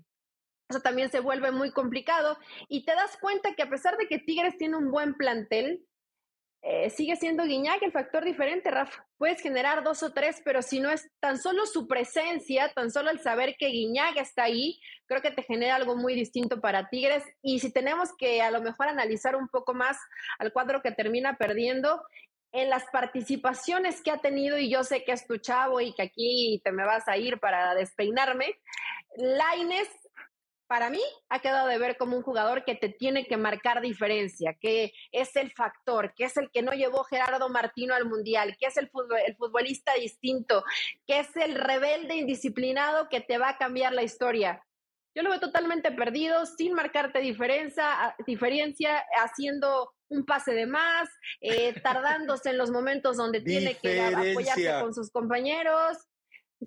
Eso 0.69 0.79
también 0.79 1.11
se 1.11 1.19
vuelve 1.19 1.51
muy 1.51 1.71
complicado 1.71 2.37
y 2.69 2.85
te 2.85 2.95
das 2.95 3.17
cuenta 3.19 3.55
que 3.55 3.63
a 3.63 3.69
pesar 3.69 3.97
de 3.97 4.07
que 4.07 4.19
Tigres 4.19 4.57
tiene 4.57 4.77
un 4.77 4.89
buen 4.89 5.15
plantel, 5.15 5.85
eh, 6.63 6.91
sigue 6.91 7.15
siendo 7.15 7.43
Guiñac 7.43 7.81
el 7.81 7.91
factor 7.91 8.23
diferente, 8.23 8.69
Rafa. 8.69 9.05
Puedes 9.17 9.41
generar 9.41 9.83
dos 9.83 10.03
o 10.03 10.13
tres, 10.13 10.41
pero 10.45 10.61
si 10.61 10.79
no 10.79 10.91
es 10.91 11.09
tan 11.19 11.39
solo 11.39 11.65
su 11.65 11.87
presencia, 11.87 12.71
tan 12.73 12.91
solo 12.91 13.09
el 13.09 13.19
saber 13.19 13.55
que 13.57 13.67
Guiñac 13.67 14.17
está 14.17 14.43
ahí, 14.43 14.79
creo 15.07 15.21
que 15.21 15.31
te 15.31 15.41
genera 15.41 15.75
algo 15.75 15.95
muy 15.95 16.13
distinto 16.13 16.61
para 16.61 16.87
Tigres. 16.89 17.23
Y 17.41 17.59
si 17.59 17.71
tenemos 17.71 18.09
que 18.15 18.43
a 18.43 18.51
lo 18.51 18.61
mejor 18.61 18.87
analizar 18.87 19.35
un 19.35 19.47
poco 19.47 19.73
más 19.73 19.97
al 20.37 20.53
cuadro 20.53 20.81
que 20.83 20.91
termina 20.91 21.35
perdiendo, 21.37 22.03
en 22.53 22.69
las 22.69 22.83
participaciones 22.91 24.01
que 24.01 24.11
ha 24.11 24.17
tenido, 24.17 24.57
y 24.57 24.69
yo 24.69 24.83
sé 24.83 25.03
que 25.03 25.13
es 25.13 25.25
tu 25.25 25.37
chavo 25.37 25.79
y 25.79 25.93
que 25.93 26.03
aquí 26.03 26.61
te 26.63 26.71
me 26.71 26.83
vas 26.83 27.07
a 27.07 27.17
ir 27.17 27.39
para 27.39 27.73
despeinarme, 27.75 28.59
Laines 29.15 29.89
para 30.71 30.89
mí 30.89 31.01
ha 31.27 31.39
quedado 31.39 31.67
de 31.67 31.77
ver 31.77 31.97
como 31.97 32.15
un 32.15 32.23
jugador 32.23 32.63
que 32.63 32.75
te 32.75 32.87
tiene 32.87 33.25
que 33.25 33.35
marcar 33.35 33.81
diferencia, 33.81 34.55
que 34.57 34.93
es 35.11 35.35
el 35.35 35.51
factor, 35.51 36.13
que 36.15 36.23
es 36.23 36.37
el 36.37 36.49
que 36.49 36.61
no 36.61 36.71
llevó 36.71 37.03
Gerardo 37.03 37.49
Martino 37.49 37.93
al 37.93 38.05
Mundial, 38.05 38.55
que 38.57 38.67
es 38.67 38.77
el, 38.77 38.89
el 39.27 39.35
futbolista 39.35 39.93
distinto, 39.95 40.63
que 41.05 41.19
es 41.19 41.35
el 41.35 41.55
rebelde 41.55 42.15
indisciplinado 42.15 43.09
que 43.09 43.19
te 43.19 43.37
va 43.37 43.49
a 43.49 43.57
cambiar 43.57 43.91
la 43.91 44.03
historia. 44.03 44.63
Yo 45.13 45.23
lo 45.23 45.31
veo 45.31 45.41
totalmente 45.41 45.91
perdido, 45.91 46.45
sin 46.45 46.71
marcarte 46.71 47.19
diferencia, 47.19 48.15
diferencia 48.25 49.03
haciendo 49.21 49.93
un 50.07 50.25
pase 50.25 50.53
de 50.53 50.67
más, 50.67 51.09
eh, 51.41 51.73
tardándose 51.81 52.51
en 52.51 52.57
los 52.57 52.71
momentos 52.71 53.17
donde 53.17 53.41
tiene 53.41 53.75
que 53.75 53.99
apoyarse 53.99 54.79
con 54.79 54.93
sus 54.93 55.11
compañeros. 55.11 55.97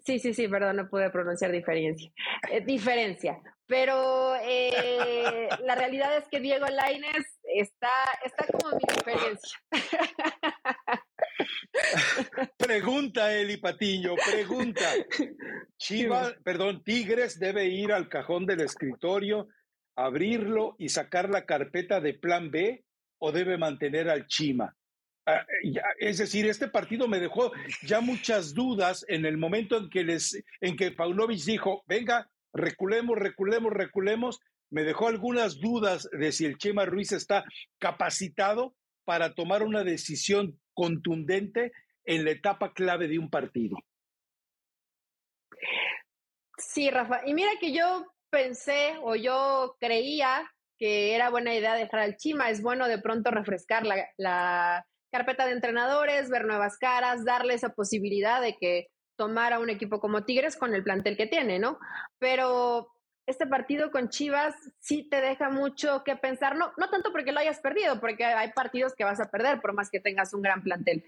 Sí, 0.04 0.18
sí, 0.18 0.34
sí, 0.34 0.46
perdón, 0.46 0.76
no 0.76 0.90
pude 0.90 1.08
pronunciar 1.08 1.52
diferencia. 1.52 2.12
Eh, 2.50 2.60
diferencia. 2.60 3.40
Pero 3.66 4.34
eh, 4.42 5.48
la 5.60 5.74
realidad 5.74 6.16
es 6.18 6.28
que 6.28 6.40
Diego 6.40 6.66
Laines 6.66 7.24
está, 7.44 7.88
está 8.24 8.46
como 8.46 8.76
mi 8.76 8.82
diferencia. 8.94 9.58
Pregunta, 12.58 13.32
Eli 13.32 13.56
Patiño, 13.56 14.14
pregunta. 14.16 14.90
Chivas, 15.78 16.34
perdón, 16.44 16.82
Tigres 16.84 17.38
debe 17.38 17.66
ir 17.66 17.92
al 17.92 18.08
cajón 18.08 18.46
del 18.46 18.60
escritorio, 18.60 19.48
abrirlo 19.96 20.76
y 20.78 20.88
sacar 20.90 21.30
la 21.30 21.46
carpeta 21.46 22.00
de 22.00 22.14
plan 22.14 22.50
B 22.50 22.84
o 23.18 23.32
debe 23.32 23.56
mantener 23.56 24.10
al 24.10 24.26
Chima. 24.26 24.76
Ah, 25.26 25.46
es 25.98 26.18
decir, 26.18 26.46
este 26.46 26.68
partido 26.68 27.08
me 27.08 27.18
dejó 27.18 27.50
ya 27.82 28.00
muchas 28.00 28.52
dudas 28.52 29.06
en 29.08 29.24
el 29.24 29.38
momento 29.38 29.78
en 29.78 29.88
que 29.88 30.04
les, 30.04 30.44
en 30.60 30.76
que 30.76 30.90
Paunovic 30.90 31.42
dijo, 31.44 31.82
venga, 31.86 32.30
reculemos, 32.54 33.18
reculemos, 33.18 33.72
reculemos. 33.72 34.40
Me 34.70 34.84
dejó 34.84 35.08
algunas 35.08 35.60
dudas 35.60 36.08
de 36.12 36.32
si 36.32 36.46
el 36.46 36.56
Chema 36.56 36.86
Ruiz 36.86 37.12
está 37.12 37.44
capacitado 37.78 38.74
para 39.04 39.34
tomar 39.34 39.62
una 39.62 39.84
decisión 39.84 40.58
contundente 40.72 41.72
en 42.04 42.24
la 42.24 42.30
etapa 42.30 42.72
clave 42.72 43.08
de 43.08 43.18
un 43.18 43.28
partido. 43.28 43.76
Sí, 46.56 46.90
Rafa. 46.90 47.20
Y 47.26 47.34
mira 47.34 47.50
que 47.60 47.72
yo 47.72 48.06
pensé 48.30 48.96
o 49.02 49.14
yo 49.16 49.76
creía 49.78 50.50
que 50.78 51.14
era 51.14 51.30
buena 51.30 51.54
idea 51.54 51.74
dejar 51.74 52.00
al 52.00 52.16
Chima. 52.16 52.50
Es 52.50 52.62
bueno 52.62 52.88
de 52.88 52.98
pronto 52.98 53.30
refrescar 53.30 53.86
la, 53.86 54.08
la 54.16 54.86
carpeta 55.12 55.46
de 55.46 55.52
entrenadores, 55.52 56.30
ver 56.30 56.44
nuevas 56.44 56.76
caras, 56.78 57.24
darle 57.24 57.54
esa 57.54 57.74
posibilidad 57.74 58.40
de 58.40 58.56
que 58.56 58.88
tomara 59.16 59.58
un 59.58 59.70
equipo 59.70 60.00
como 60.00 60.24
Tigres 60.24 60.56
con 60.56 60.74
el 60.74 60.82
plantel 60.82 61.16
que 61.16 61.26
tiene, 61.26 61.58
¿no? 61.58 61.78
Pero 62.18 62.94
este 63.26 63.46
partido 63.46 63.90
con 63.90 64.10
Chivas 64.10 64.54
sí 64.80 65.08
te 65.08 65.20
deja 65.20 65.48
mucho 65.48 66.04
que 66.04 66.14
pensar, 66.14 66.56
no, 66.56 66.72
no 66.76 66.90
tanto 66.90 67.10
porque 67.10 67.32
lo 67.32 67.40
hayas 67.40 67.58
perdido, 67.60 67.98
porque 67.98 68.24
hay 68.24 68.52
partidos 68.52 68.94
que 68.94 69.04
vas 69.04 69.18
a 69.20 69.30
perder 69.30 69.60
por 69.60 69.72
más 69.72 69.90
que 69.90 70.00
tengas 70.00 70.34
un 70.34 70.42
gran 70.42 70.62
plantel, 70.62 71.04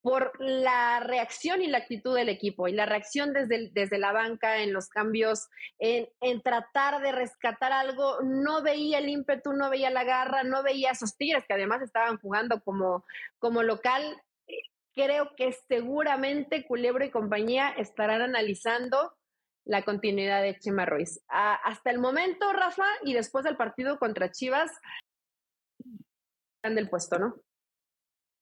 por 0.00 0.32
la 0.38 1.00
reacción 1.00 1.60
y 1.60 1.66
la 1.66 1.78
actitud 1.78 2.14
del 2.14 2.30
equipo 2.30 2.68
y 2.68 2.72
la 2.72 2.86
reacción 2.86 3.34
desde, 3.34 3.70
desde 3.72 3.98
la 3.98 4.12
banca 4.12 4.58
en 4.62 4.72
los 4.72 4.88
cambios, 4.88 5.48
en, 5.78 6.08
en, 6.22 6.40
tratar 6.40 7.02
de 7.02 7.12
rescatar 7.12 7.72
algo, 7.72 8.22
no 8.22 8.62
veía 8.62 8.98
el 8.98 9.08
ímpetu, 9.08 9.52
no 9.52 9.68
veía 9.68 9.90
la 9.90 10.04
garra, 10.04 10.44
no 10.44 10.62
veía 10.62 10.90
a 10.90 10.92
esos 10.92 11.16
Tigres 11.18 11.44
que 11.46 11.54
además 11.54 11.82
estaban 11.82 12.18
jugando 12.18 12.62
como, 12.62 13.04
como 13.38 13.62
local. 13.62 14.02
Creo 14.98 15.36
que 15.36 15.52
seguramente 15.68 16.64
Culebro 16.66 17.04
y 17.04 17.10
compañía 17.12 17.68
estarán 17.68 18.20
analizando 18.20 19.14
la 19.64 19.84
continuidad 19.84 20.42
de 20.42 20.58
Chema 20.58 20.86
Ruiz. 20.86 21.20
hasta 21.28 21.92
el 21.92 22.00
momento, 22.00 22.52
Rafa, 22.52 22.84
y 23.04 23.14
después 23.14 23.44
del 23.44 23.56
partido 23.56 23.96
contra 24.00 24.32
Chivas, 24.32 24.72
están 26.56 26.74
del 26.74 26.88
puesto, 26.88 27.16
¿no? 27.20 27.36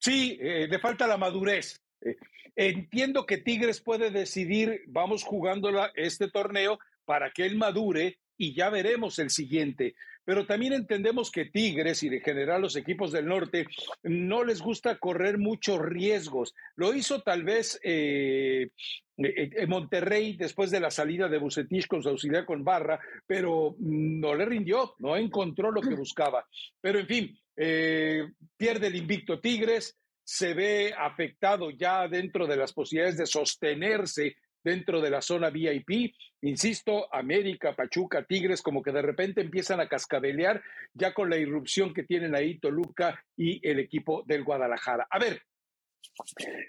Sí, 0.01 0.39
eh, 0.41 0.67
le 0.67 0.79
falta 0.79 1.07
la 1.07 1.19
madurez. 1.19 1.79
Eh, 2.01 2.17
entiendo 2.55 3.27
que 3.27 3.37
Tigres 3.37 3.83
puede 3.83 4.11
decidir, 4.11 4.83
vamos 4.87 5.25
jugando 5.25 5.69
este 5.95 6.31
torneo 6.31 6.79
para 7.05 7.33
que 7.33 7.45
él 7.45 7.59
madure 7.59 8.19
y 8.39 8.55
ya 8.55 8.71
veremos 8.71 9.19
el 9.19 9.29
siguiente. 9.29 9.95
Pero 10.27 10.45
también 10.45 10.73
entendemos 10.73 11.31
que 11.31 11.47
Tigres 11.47 12.03
y 12.03 12.09
de 12.09 12.21
general 12.21 12.61
los 12.61 12.75
equipos 12.75 13.13
del 13.13 13.27
norte 13.27 13.67
no 14.03 14.43
les 14.43 14.61
gusta 14.61 14.99
correr 14.99 15.39
muchos 15.39 15.81
riesgos. 15.81 16.53
Lo 16.75 16.93
hizo 16.93 17.23
tal 17.23 17.45
vez 17.45 17.79
eh, 17.85 18.71
en 19.17 19.69
Monterrey 19.71 20.37
después 20.37 20.73
de 20.73 20.81
la 20.81 20.91
salida 20.91 21.29
de 21.29 21.39
Bucetich 21.39 21.87
con 21.87 22.03
su 22.03 22.09
auxiliar 22.09 22.45
con 22.45 22.65
Barra, 22.65 22.99
pero 23.25 23.77
no 23.79 24.35
le 24.35 24.45
rindió, 24.45 24.95
no 24.99 25.17
encontró 25.17 25.71
lo 25.71 25.81
que 25.81 25.95
buscaba. 25.95 26.45
Pero 26.81 26.99
en 26.99 27.07
fin, 27.07 27.39
eh, 27.57 28.29
pierde 28.57 28.89
el 28.89 28.97
invicto 28.97 29.41
Tigres, 29.41 29.97
se 30.25 30.55
ve 30.55 30.93
afectado 30.93 31.71
ya 31.71 32.09
dentro 32.09 32.49
de 32.49 32.57
las 32.57 32.73
posibilidades 32.73 33.17
de 33.17 33.27
sostenerse 33.27 34.37
dentro 34.63 35.01
de 35.01 35.11
la 35.11 35.21
zona 35.21 35.51
VIP. 35.51 36.15
Insisto, 36.43 37.13
América, 37.15 37.75
Pachuca, 37.75 38.25
Tigres, 38.25 38.63
como 38.63 38.83
que 38.83 38.93
de 38.93 39.03
repente 39.03 39.41
empiezan 39.41 39.81
a 39.81 39.89
cascabelear 39.89 40.63
ya 40.95 41.15
con 41.15 41.31
la 41.31 41.37
irrupción 41.37 41.95
que 41.95 42.05
tienen 42.05 42.35
ahí 42.35 42.59
Toluca 42.59 43.23
y 43.37 43.67
el 43.69 43.79
equipo 43.79 44.23
del 44.27 44.45
Guadalajara. 44.45 45.07
A 45.11 45.19
ver, 45.19 45.43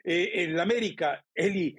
eh, 0.03 0.31
en 0.43 0.59
América, 0.59 1.23
Eli, 1.33 1.77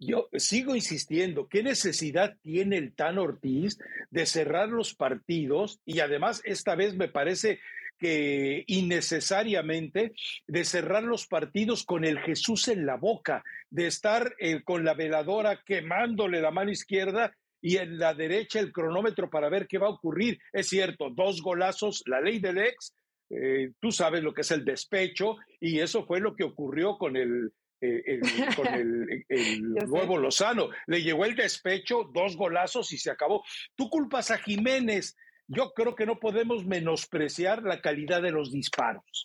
yo 0.00 0.28
sigo 0.36 0.76
insistiendo, 0.76 1.48
¿qué 1.48 1.62
necesidad 1.62 2.36
tiene 2.42 2.76
el 2.76 2.94
Tan 2.94 3.18
Ortiz 3.18 3.78
de 4.10 4.26
cerrar 4.26 4.68
los 4.68 4.94
partidos? 4.94 5.80
Y 5.84 6.00
además, 6.00 6.40
esta 6.44 6.76
vez 6.76 6.94
me 6.94 7.08
parece 7.08 7.58
que 7.98 8.64
innecesariamente 8.66 10.12
de 10.46 10.64
cerrar 10.64 11.02
los 11.02 11.26
partidos 11.26 11.84
con 11.84 12.04
el 12.04 12.18
Jesús 12.20 12.68
en 12.68 12.86
la 12.86 12.96
boca, 12.96 13.44
de 13.70 13.86
estar 13.86 14.34
eh, 14.38 14.62
con 14.62 14.84
la 14.84 14.94
veladora 14.94 15.62
quemándole 15.64 16.40
la 16.40 16.50
mano 16.50 16.70
izquierda 16.70 17.34
y 17.60 17.76
en 17.76 17.98
la 17.98 18.14
derecha 18.14 18.60
el 18.60 18.72
cronómetro 18.72 19.28
para 19.28 19.48
ver 19.48 19.66
qué 19.66 19.78
va 19.78 19.88
a 19.88 19.90
ocurrir. 19.90 20.38
Es 20.52 20.68
cierto, 20.68 21.10
dos 21.10 21.42
golazos, 21.42 22.02
la 22.06 22.20
ley 22.20 22.38
del 22.38 22.58
ex, 22.58 22.94
eh, 23.30 23.72
tú 23.80 23.92
sabes 23.92 24.22
lo 24.22 24.32
que 24.32 24.40
es 24.40 24.50
el 24.50 24.64
despecho 24.64 25.36
y 25.60 25.80
eso 25.80 26.06
fue 26.06 26.20
lo 26.20 26.34
que 26.34 26.44
ocurrió 26.44 26.96
con 26.96 27.16
el 27.16 27.52
eh, 27.80 28.20
con 28.56 28.66
el, 28.66 29.24
nuevo 29.88 30.18
Lozano. 30.18 30.70
Le 30.86 31.02
llegó 31.02 31.24
el 31.24 31.36
despecho, 31.36 32.10
dos 32.12 32.36
golazos 32.36 32.92
y 32.92 32.98
se 32.98 33.10
acabó. 33.10 33.44
Tú 33.76 33.88
culpas 33.88 34.30
a 34.30 34.38
Jiménez. 34.38 35.16
Yo 35.48 35.72
creo 35.72 35.94
que 35.94 36.06
no 36.06 36.20
podemos 36.20 36.64
menospreciar 36.66 37.62
la 37.62 37.80
calidad 37.80 38.22
de 38.22 38.30
los 38.30 38.52
disparos. 38.52 39.24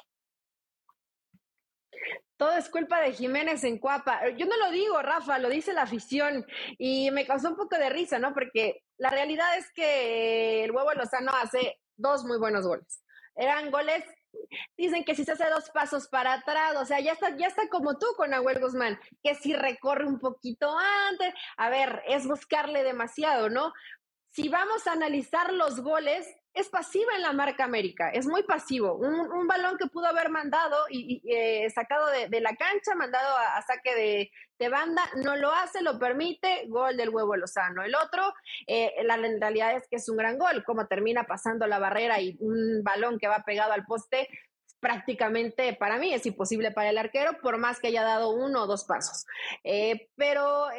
todo 2.38 2.58
es 2.58 2.68
culpa 2.68 3.00
de 3.00 3.14
Jiménez 3.14 3.64
en 3.64 3.78
Cuapa. 3.78 4.30
Yo 4.32 4.46
no 4.46 4.58
lo 4.58 4.72
digo, 4.72 5.02
Rafa, 5.02 5.40
lo 5.40 5.50
dice 5.50 5.72
la 5.72 5.84
afición 5.84 6.46
y 6.78 7.10
me 7.12 7.26
causó 7.26 7.50
un 7.50 7.56
poco 7.56 7.78
de 7.78 7.90
risa, 7.90 8.20
¿no? 8.20 8.34
Porque 8.34 8.84
la 8.98 9.10
realidad 9.10 9.58
es 9.58 9.72
que 9.72 10.64
el 10.66 10.72
huevo 10.72 10.94
Lozano 10.94 11.32
hace 11.42 11.80
dos 11.96 12.26
muy 12.26 12.38
buenos 12.38 12.66
goles. 12.66 13.02
Eran 13.36 13.72
goles 13.72 14.04
Dicen 14.78 15.04
que 15.04 15.16
si 15.16 15.24
se 15.24 15.34
hace 15.34 15.50
dos 15.50 15.70
pasos 15.70 16.08
para 16.08 16.34
atrás, 16.34 16.76
o 16.76 16.86
sea, 16.86 17.00
ya 17.00 17.14
está, 17.14 17.36
ya 17.38 17.48
está 17.48 17.68
como 17.70 17.98
tú 17.98 18.08
con 18.18 18.34
Abuel 18.34 18.60
Guzmán, 18.60 19.00
que 19.24 19.36
si 19.36 19.54
recorre 19.54 20.06
un 20.06 20.20
poquito 20.20 20.76
antes, 21.10 21.34
a 21.58 21.70
ver, 21.70 22.02
es 22.08 22.28
buscarle 22.28 22.84
demasiado, 22.84 23.50
¿no? 23.50 23.74
Si 24.34 24.50
vamos 24.50 24.88
a 24.88 24.94
analizar 24.94 25.54
los 25.54 25.80
goles, 25.82 26.28
es 26.56 26.68
pasiva 26.68 27.14
en 27.16 27.22
la 27.22 27.34
marca 27.34 27.66
América, 27.66 28.10
es 28.10 28.26
muy 28.26 28.42
pasivo. 28.42 28.96
Un, 28.96 29.48
balón 29.48 29.78
que 29.78 29.86
pudo 29.86 30.08
haber 30.08 30.30
mandado 30.30 30.86
y, 30.90 31.22
eh, 31.32 31.70
sacado 31.70 32.08
de, 32.08 32.42
la 32.42 32.56
cancha, 32.56 32.96
mandado 32.96 33.38
a, 33.38 33.62
saque 33.62 34.32
de, 34.58 34.70
banda, 34.70 35.04
no 35.24 35.36
lo 35.36 35.52
hace, 35.52 35.84
lo 35.84 36.00
permite, 36.00 36.66
gol 36.68 36.98
del 36.98 37.10
huevo 37.10 37.36
Lozano. 37.36 37.84
El 37.84 37.94
otro, 37.94 38.34
eh, 38.66 38.94
la 39.04 39.18
realidad 39.18 39.76
es 39.76 39.88
que 39.88 39.98
es 39.98 40.10
un 40.10 40.18
gran 40.18 40.40
gol, 40.40 40.64
como 40.64 40.88
termina 40.88 41.26
pasando 41.26 41.68
la 41.68 41.78
barrera 41.78 42.20
y 42.20 42.36
un 42.40 42.82
balón 42.82 43.20
que 43.20 43.28
va 43.28 43.44
pegado 43.46 43.74
al 43.74 43.86
poste, 43.86 44.30
prácticamente 44.80 45.74
para 45.74 45.98
mí 46.00 46.12
es 46.12 46.26
imposible 46.26 46.72
para 46.72 46.90
el 46.90 46.98
arquero, 46.98 47.38
por 47.40 47.58
más 47.58 47.80
que 47.80 47.88
haya 47.88 48.04
dado 48.04 48.32
uno 48.32 48.64
o 48.64 48.68
dos 48.68 48.86
pasos. 48.86 49.26
Eh, 49.64 50.10
pero 50.16 50.70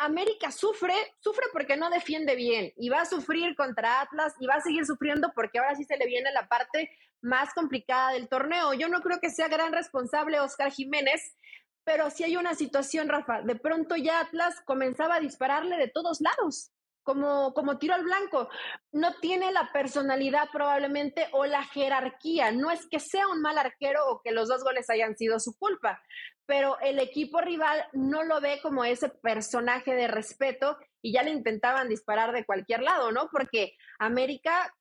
América 0.00 0.50
sufre, 0.50 0.94
sufre 1.18 1.44
porque 1.52 1.76
no 1.76 1.90
defiende 1.90 2.34
bien 2.34 2.72
y 2.76 2.88
va 2.88 3.02
a 3.02 3.06
sufrir 3.06 3.54
contra 3.54 4.00
Atlas 4.00 4.34
y 4.40 4.46
va 4.46 4.54
a 4.54 4.60
seguir 4.60 4.86
sufriendo 4.86 5.30
porque 5.34 5.58
ahora 5.58 5.74
sí 5.76 5.84
se 5.84 5.98
le 5.98 6.06
viene 6.06 6.32
la 6.32 6.48
parte 6.48 6.90
más 7.20 7.52
complicada 7.52 8.12
del 8.12 8.28
torneo. 8.28 8.72
Yo 8.72 8.88
no 8.88 9.00
creo 9.02 9.20
que 9.20 9.28
sea 9.28 9.48
gran 9.48 9.72
responsable 9.72 10.40
Oscar 10.40 10.72
Jiménez, 10.72 11.36
pero 11.84 12.08
sí 12.10 12.24
hay 12.24 12.36
una 12.36 12.54
situación, 12.54 13.08
Rafa. 13.08 13.42
De 13.42 13.56
pronto 13.56 13.94
ya 13.94 14.20
Atlas 14.20 14.62
comenzaba 14.64 15.16
a 15.16 15.20
dispararle 15.20 15.76
de 15.76 15.88
todos 15.88 16.20
lados. 16.20 16.70
Como, 17.02 17.54
como 17.54 17.78
tiro 17.78 17.94
al 17.94 18.04
blanco. 18.04 18.48
No 18.92 19.14
tiene 19.20 19.52
la 19.52 19.70
personalidad 19.72 20.48
probablemente 20.52 21.28
o 21.32 21.44
la 21.46 21.64
jerarquía. 21.64 22.52
No 22.52 22.70
es 22.70 22.86
que 22.86 23.00
sea 23.00 23.26
un 23.28 23.40
mal 23.40 23.58
arquero 23.58 24.06
o 24.08 24.20
que 24.22 24.32
los 24.32 24.48
dos 24.48 24.62
goles 24.62 24.88
hayan 24.90 25.16
sido 25.16 25.40
su 25.40 25.56
culpa, 25.58 26.00
pero 26.50 26.80
el 26.80 26.98
equipo 26.98 27.40
rival 27.40 27.86
no 27.92 28.24
lo 28.24 28.40
ve 28.40 28.58
como 28.60 28.84
ese 28.84 29.08
personaje 29.08 29.94
de 29.94 30.08
respeto 30.08 30.76
y 31.00 31.12
ya 31.12 31.22
le 31.22 31.30
intentaban 31.30 31.88
disparar 31.88 32.32
de 32.32 32.44
cualquier 32.44 32.82
lado, 32.82 33.12
¿no? 33.12 33.28
Porque 33.30 33.76
América, 34.00 34.74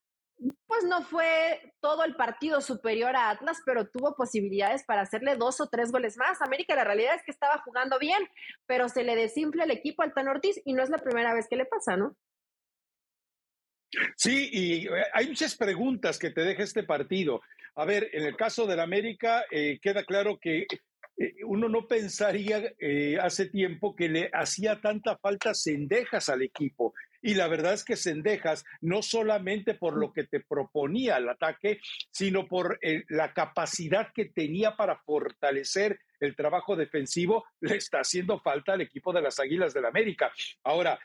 pues 0.66 0.84
no 0.86 1.04
fue 1.04 1.62
todo 1.80 2.06
el 2.06 2.16
partido 2.16 2.60
superior 2.62 3.16
a 3.16 3.30
Atlas, 3.30 3.60
pero 3.68 3.88
tuvo 3.88 4.16
posibilidades 4.16 4.84
para 4.84 5.02
hacerle 5.02 5.36
dos 5.36 5.62
o 5.62 5.70
tres 5.70 5.92
goles 5.92 6.18
más. 6.18 6.42
América, 6.42 6.74
la 6.74 6.86
realidad 6.86 7.14
es 7.14 7.24
que 7.24 7.30
estaba 7.30 7.62
jugando 7.64 8.00
bien, 8.00 8.28
pero 8.66 8.90
se 8.90 9.04
le 9.04 9.16
desinfla 9.16 9.66
el 9.66 9.72
equipo 9.72 10.02
al 10.02 10.16
Tan 10.16 10.28
Ortiz 10.28 10.60
y 10.66 10.74
no 10.74 10.82
es 10.82 10.90
la 10.90 10.98
primera 10.98 11.36
vez 11.36 11.46
que 11.48 11.56
le 11.56 11.66
pasa, 11.66 11.96
¿no? 11.96 12.18
Sí, 14.18 14.50
y 14.52 14.88
eh, 14.88 15.04
hay 15.14 15.28
muchas 15.28 15.56
preguntas 15.56 16.18
que 16.18 16.32
te 16.32 16.42
deja 16.42 16.64
este 16.64 16.82
partido. 16.82 17.42
A 17.76 17.86
ver, 17.86 18.10
en 18.12 18.26
el 18.26 18.36
caso 18.36 18.66
del 18.66 18.80
América, 18.80 19.46
eh, 19.52 19.80
queda 19.80 20.04
claro 20.04 20.40
que 20.42 20.66
eh, 21.20 21.36
uno 21.46 21.68
no 21.68 21.86
pensaría 21.86 22.74
eh, 22.80 23.18
hace 23.22 23.48
tiempo 23.48 23.94
que 23.94 24.08
le 24.08 24.30
hacía 24.34 24.80
tanta 24.80 25.18
falta 25.18 25.54
Cendejas 25.54 26.30
al 26.30 26.42
equipo. 26.42 26.94
Y 27.22 27.34
la 27.34 27.50
verdad 27.50 27.74
es 27.74 27.84
que 27.84 27.98
Cendejas, 27.98 28.64
no 28.80 29.02
solamente 29.02 29.74
por 29.74 29.98
lo 29.98 30.14
que 30.14 30.24
te 30.24 30.40
proponía 30.40 31.18
el 31.18 31.28
ataque, 31.28 31.82
sino 32.10 32.48
por 32.48 32.80
eh, 32.82 33.04
la 33.10 33.34
capacidad 33.34 34.14
que 34.14 34.26
tenía 34.26 34.78
para 34.78 34.98
fortalecer 35.00 36.00
el 36.22 36.38
trabajo 36.38 36.78
defensivo, 36.78 37.46
le 37.60 37.76
está 37.76 38.00
haciendo 38.00 38.40
falta 38.40 38.74
al 38.74 38.82
equipo 38.82 39.12
de 39.12 39.22
las 39.22 39.40
Águilas 39.40 39.74
del 39.74 39.86
América. 39.86 40.32
Ahora, 40.64 41.00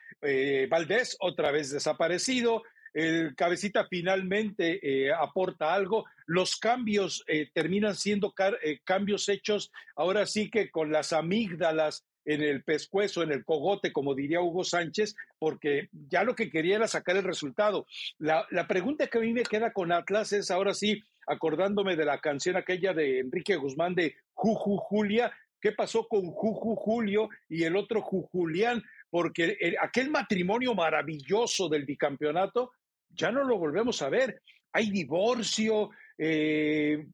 Valdés 0.68 1.16
otra 1.20 1.50
vez 1.50 1.70
desaparecido, 1.70 2.62
el 2.94 3.34
cabecita 3.34 3.86
finalmente 3.90 4.78
eh, 4.82 5.12
aporta 5.12 5.74
algo, 5.74 6.06
los 6.26 6.56
cambios 6.56 7.24
eh, 7.26 7.50
terminan 7.52 7.96
siendo 7.96 8.32
eh, 8.62 8.78
cambios 8.84 9.28
hechos 9.28 9.72
ahora 9.96 10.26
sí 10.26 10.48
que 10.48 10.70
con 10.70 10.92
las 10.92 11.12
amígdalas 11.12 12.06
en 12.24 12.40
el 12.40 12.62
pescuezo, 12.62 13.22
en 13.22 13.32
el 13.32 13.44
cogote, 13.44 13.92
como 13.92 14.14
diría 14.14 14.40
Hugo 14.40 14.64
Sánchez, 14.64 15.14
porque 15.38 15.90
ya 16.08 16.24
lo 16.24 16.34
que 16.34 16.50
quería 16.50 16.76
era 16.76 16.88
sacar 16.88 17.16
el 17.16 17.24
resultado. 17.24 17.86
La, 18.16 18.46
pregunta 18.66 19.08
que 19.08 19.18
a 19.18 19.20
mí 19.20 19.34
me 19.34 19.42
queda 19.42 19.74
con 19.74 19.92
Atlas 19.92 20.32
es 20.32 20.50
ahora 20.50 20.72
sí, 20.72 21.02
acordándome 21.26 21.96
de 21.96 22.06
la 22.06 22.20
canción 22.20 22.56
aquella 22.56 22.94
de 22.94 23.18
Enrique 23.18 23.56
Guzmán 23.56 23.94
de 23.94 24.16
Juju 24.32 24.78
Julia, 24.78 25.32
¿qué 25.60 25.72
pasó 25.72 26.08
con 26.08 26.30
Juju 26.30 26.76
Julio 26.76 27.28
y 27.48 27.64
el 27.64 27.76
otro 27.76 28.00
Jujulián? 28.00 28.82
Porque 29.10 29.76
aquel 29.82 30.10
matrimonio 30.10 30.74
maravilloso 30.74 31.68
del 31.68 31.84
bicampeonato 31.84 32.72
ya 33.14 33.30
no 33.30 33.44
lo 33.44 33.58
volvemos 33.58 34.02
a 34.02 34.08
ver. 34.08 34.42
Hay 34.72 34.90
divorcio, 34.90 35.90
eh, 36.18 37.06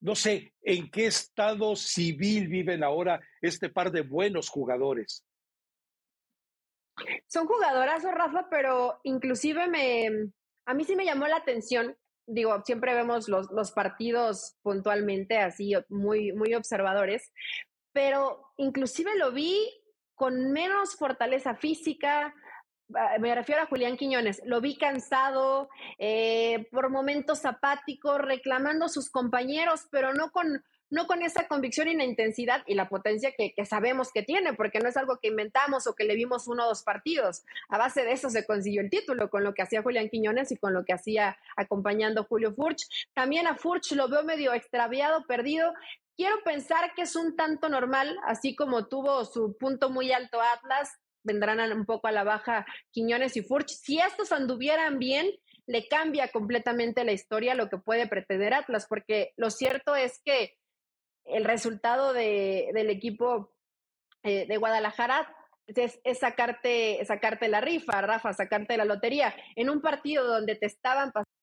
no 0.00 0.14
sé 0.14 0.52
en 0.62 0.90
qué 0.90 1.06
estado 1.06 1.76
civil 1.76 2.48
viven 2.48 2.82
ahora 2.82 3.20
este 3.40 3.68
par 3.68 3.90
de 3.90 4.02
buenos 4.02 4.48
jugadores. 4.48 5.24
Son 7.26 7.46
jugadoras, 7.46 8.02
Rafa, 8.04 8.48
pero 8.50 9.00
inclusive 9.02 9.68
me, 9.68 10.30
a 10.64 10.74
mí 10.74 10.84
sí 10.84 10.96
me 10.96 11.04
llamó 11.04 11.26
la 11.26 11.36
atención. 11.36 11.96
Digo, 12.26 12.62
siempre 12.64 12.94
vemos 12.94 13.28
los, 13.28 13.50
los 13.52 13.72
partidos 13.72 14.56
puntualmente 14.62 15.38
así, 15.38 15.74
muy, 15.88 16.32
muy 16.32 16.54
observadores, 16.54 17.32
pero 17.92 18.52
inclusive 18.56 19.16
lo 19.16 19.32
vi 19.32 19.70
con 20.14 20.50
menos 20.50 20.96
fortaleza 20.96 21.54
física, 21.54 22.34
me 22.88 23.34
refiero 23.34 23.62
a 23.62 23.66
Julián 23.66 23.96
Quiñones, 23.96 24.42
lo 24.44 24.60
vi 24.60 24.76
cansado, 24.76 25.68
eh, 25.98 26.68
por 26.70 26.90
momentos 26.90 27.44
apático, 27.44 28.18
reclamando 28.18 28.86
a 28.86 28.88
sus 28.88 29.10
compañeros, 29.10 29.86
pero 29.90 30.14
no 30.14 30.30
con, 30.30 30.64
no 30.90 31.06
con 31.06 31.22
esa 31.22 31.48
convicción 31.48 31.88
y 31.88 31.96
la 31.96 32.04
intensidad 32.04 32.62
y 32.66 32.74
la 32.74 32.88
potencia 32.88 33.32
que, 33.36 33.52
que, 33.54 33.64
sabemos 33.64 34.12
que 34.12 34.22
tiene, 34.22 34.54
porque 34.54 34.78
no 34.78 34.88
es 34.88 34.96
algo 34.96 35.18
que 35.20 35.28
inventamos 35.28 35.86
o 35.86 35.94
que 35.94 36.04
le 36.04 36.14
vimos 36.14 36.46
uno 36.46 36.64
o 36.64 36.68
dos 36.68 36.82
partidos. 36.84 37.44
A 37.68 37.78
base 37.78 38.04
de 38.04 38.12
eso 38.12 38.30
se 38.30 38.46
consiguió 38.46 38.80
el 38.82 38.90
título, 38.90 39.30
con 39.30 39.42
lo 39.42 39.52
que 39.52 39.62
hacía 39.62 39.82
Julián 39.82 40.08
Quiñones 40.08 40.52
y 40.52 40.56
con 40.56 40.72
lo 40.72 40.84
que 40.84 40.92
hacía 40.92 41.38
acompañando 41.56 42.24
Julio 42.24 42.54
Furch. 42.54 42.86
También 43.14 43.46
a 43.46 43.56
Furch 43.56 43.92
lo 43.92 44.08
veo 44.08 44.22
medio 44.22 44.52
extraviado, 44.52 45.26
perdido. 45.26 45.72
Quiero 46.16 46.36
pensar 46.44 46.94
que 46.94 47.02
es 47.02 47.16
un 47.16 47.36
tanto 47.36 47.68
normal, 47.68 48.16
así 48.24 48.54
como 48.54 48.86
tuvo 48.86 49.24
su 49.24 49.56
punto 49.58 49.90
muy 49.90 50.12
alto 50.12 50.40
Atlas, 50.40 50.98
vendrán 51.26 51.60
un 51.72 51.84
poco 51.84 52.06
a 52.06 52.12
la 52.12 52.24
baja 52.24 52.64
Quiñones 52.90 53.36
y 53.36 53.42
Furch. 53.42 53.68
Si 53.68 53.98
estos 53.98 54.32
anduvieran 54.32 54.98
bien, 54.98 55.30
le 55.66 55.88
cambia 55.88 56.28
completamente 56.28 57.04
la 57.04 57.12
historia 57.12 57.54
lo 57.54 57.68
que 57.68 57.78
puede 57.78 58.06
pretender 58.06 58.54
Atlas, 58.54 58.86
porque 58.88 59.32
lo 59.36 59.50
cierto 59.50 59.96
es 59.96 60.20
que 60.24 60.56
el 61.24 61.44
resultado 61.44 62.12
de, 62.12 62.70
del 62.72 62.88
equipo 62.88 63.52
eh, 64.22 64.46
de 64.46 64.56
Guadalajara 64.56 65.34
es, 65.66 66.00
sacarte, 66.18 67.04
sacarte 67.04 67.48
la 67.48 67.60
rifa, 67.60 68.00
Rafa, 68.00 68.32
sacarte 68.32 68.76
la 68.76 68.84
lotería. 68.84 69.34
En 69.56 69.68
un 69.68 69.80
partido 69.80 70.26
donde 70.26 70.54
te 70.54 70.66
estaban 70.66 71.10
pasando, 71.10 71.35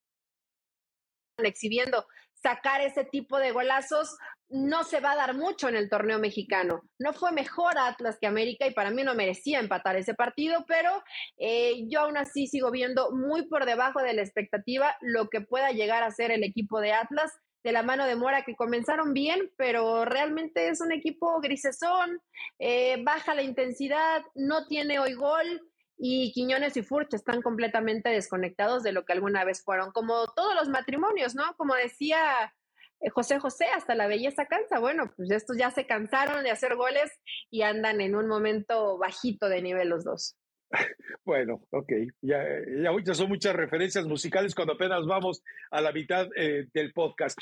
exhibiendo 1.38 2.06
sacar 2.42 2.82
ese 2.82 3.06
tipo 3.06 3.40
de 3.40 3.52
golazos, 3.52 4.18
no 4.50 4.84
se 4.84 5.00
va 5.00 5.14
a 5.14 5.16
dar 5.16 5.34
mucho 5.34 5.68
en 5.70 5.76
el 5.76 5.90
torneo 5.90 6.20
mexicano. 6.20 6.82
No 7.00 7.14
fue 7.14 7.32
mejor 7.32 7.78
Atlas 7.78 8.18
que 8.20 8.28
América 8.28 8.68
y 8.68 8.74
para 8.74 8.92
mí 8.92 9.04
no 9.04 9.16
merecía 9.16 9.60
empatar 9.60 9.96
ese 9.96 10.14
partido, 10.14 10.66
pero 10.68 10.92
eh, 11.38 11.86
yo 11.88 12.02
aún 12.02 12.18
así 12.18 12.48
sigo 12.48 12.70
viendo 12.70 13.12
muy 13.12 13.48
por 13.48 13.66
debajo 13.66 14.02
de 14.02 14.14
la 14.14 14.22
expectativa 14.22 14.96
lo 15.02 15.30
que 15.30 15.42
pueda 15.42 15.72
llegar 15.72 16.04
a 16.04 16.12
ser 16.12 16.32
el 16.32 16.44
equipo 16.44 16.82
de 16.82 16.92
Atlas 16.92 17.32
de 17.64 17.72
la 17.72 17.82
mano 17.82 18.06
de 18.06 18.18
Mora, 18.18 18.44
que 18.44 18.58
comenzaron 18.58 19.14
bien, 19.14 19.50
pero 19.56 20.04
realmente 20.04 20.68
es 20.68 20.82
un 20.82 20.92
equipo 20.92 21.40
grisesón, 21.40 22.20
eh, 22.60 23.02
baja 23.04 23.34
la 23.34 23.42
intensidad, 23.42 24.22
no 24.36 24.68
tiene 24.68 25.00
hoy 25.00 25.14
gol 25.14 25.62
y 25.98 26.32
Quiñones 26.34 26.76
y 26.78 26.84
Furch 26.84 27.14
están 27.14 27.42
completamente 27.42 28.10
desconectados 28.10 28.84
de 28.84 28.92
lo 28.92 29.06
que 29.06 29.14
alguna 29.14 29.46
vez 29.46 29.64
fueron, 29.64 29.92
como 29.92 30.28
todos 30.36 30.56
los 30.56 30.70
matrimonios, 30.70 31.36
¿no? 31.36 31.44
Como 31.58 31.76
decía 31.76 32.54
eh, 33.00 33.10
José 33.10 33.40
José, 33.40 33.66
hasta 33.66 33.96
la 33.96 34.08
belleza 34.08 34.46
cansa. 34.46 34.80
Bueno, 34.80 35.12
pues 35.16 35.32
estos 35.32 35.58
ya 35.58 35.72
se 35.72 35.86
cansaron 35.86 36.44
de 36.44 36.52
hacer 36.52 36.76
goles 36.76 37.12
y 37.50 37.62
andan 37.62 38.02
en 38.02 38.16
un 38.16 38.28
momento 38.28 38.98
bajito 38.98 39.50
de 39.50 39.62
nivel 39.62 39.90
los 39.90 40.04
dos. 40.04 40.36
Bueno, 41.26 41.62
ok, 41.70 41.90
ya, 42.22 42.44
ya, 43.06 43.14
son 43.14 43.30
muchas 43.30 43.56
referencias 43.56 44.06
musicales 44.06 44.54
cuando 44.54 44.74
apenas 44.74 45.06
vamos 45.06 45.42
a 45.72 45.80
la 45.80 45.94
mitad 45.94 46.28
eh, 46.36 46.68
del 46.74 46.92
podcast. 46.92 47.38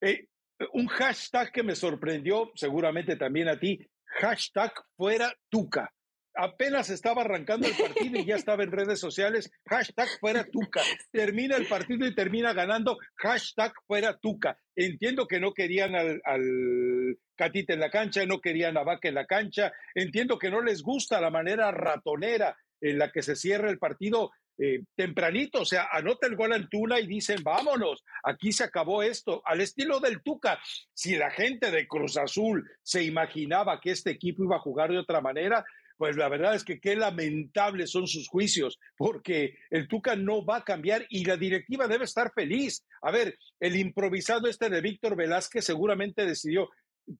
Eh, 0.00 0.28
un 0.72 0.86
hashtag 0.86 1.52
que 1.52 1.62
me 1.62 1.74
sorprendió, 1.74 2.50
seguramente 2.54 3.16
también 3.16 3.48
a 3.48 3.58
ti, 3.58 3.78
hashtag 4.06 4.72
fuera 4.96 5.34
Tuca. 5.50 5.92
Apenas 6.36 6.90
estaba 6.90 7.22
arrancando 7.22 7.66
el 7.66 7.74
partido 7.74 8.18
y 8.18 8.24
ya 8.24 8.36
estaba 8.36 8.62
en 8.62 8.72
redes 8.72 9.00
sociales, 9.00 9.50
hashtag 9.66 10.08
fuera 10.20 10.44
Tuca. 10.44 10.82
Termina 11.12 11.56
el 11.56 11.66
partido 11.66 12.06
y 12.06 12.14
termina 12.14 12.52
ganando, 12.52 12.98
hashtag 13.16 13.72
fuera 13.86 14.16
Tuca. 14.18 14.58
Entiendo 14.74 15.26
que 15.26 15.40
no 15.40 15.52
querían 15.54 15.94
al, 15.94 16.20
al 16.24 17.18
Catita 17.34 17.74
en 17.74 17.80
la 17.80 17.90
cancha, 17.90 18.24
no 18.26 18.40
querían 18.40 18.76
a 18.76 18.84
Vaca 18.84 19.08
en 19.08 19.14
la 19.14 19.26
cancha. 19.26 19.72
Entiendo 19.94 20.38
que 20.38 20.50
no 20.50 20.60
les 20.60 20.82
gusta 20.82 21.20
la 21.20 21.30
manera 21.30 21.70
ratonera 21.70 22.56
en 22.80 22.98
la 22.98 23.10
que 23.10 23.22
se 23.22 23.36
cierra 23.36 23.70
el 23.70 23.78
partido 23.78 24.30
eh, 24.58 24.84
tempranito, 24.94 25.60
o 25.60 25.64
sea, 25.66 25.88
anota 25.92 26.26
el 26.26 26.34
gol 26.34 26.54
Antuna 26.54 26.98
y 26.98 27.06
dicen, 27.06 27.42
vámonos, 27.42 28.02
aquí 28.22 28.52
se 28.52 28.64
acabó 28.64 29.02
esto, 29.02 29.42
al 29.44 29.60
estilo 29.60 30.00
del 30.00 30.22
Tuca. 30.22 30.58
Si 30.94 31.14
la 31.16 31.30
gente 31.30 31.70
de 31.70 31.86
Cruz 31.86 32.16
Azul 32.16 32.66
se 32.82 33.02
imaginaba 33.02 33.80
que 33.80 33.90
este 33.90 34.10
equipo 34.10 34.44
iba 34.44 34.56
a 34.56 34.60
jugar 34.60 34.90
de 34.90 34.98
otra 34.98 35.20
manera, 35.20 35.62
pues 35.96 36.16
la 36.16 36.28
verdad 36.28 36.54
es 36.54 36.64
que 36.64 36.80
qué 36.80 36.96
lamentables 36.96 37.90
son 37.90 38.06
sus 38.06 38.28
juicios, 38.28 38.78
porque 38.96 39.56
el 39.70 39.88
Tuca 39.88 40.16
no 40.16 40.44
va 40.44 40.58
a 40.58 40.64
cambiar 40.64 41.06
y 41.08 41.24
la 41.24 41.36
directiva 41.36 41.88
debe 41.88 42.04
estar 42.04 42.32
feliz. 42.34 42.84
A 43.02 43.10
ver, 43.10 43.38
el 43.60 43.76
improvisado 43.76 44.48
este 44.48 44.68
de 44.68 44.80
Víctor 44.80 45.16
Velázquez 45.16 45.64
seguramente 45.64 46.26
decidió, 46.26 46.68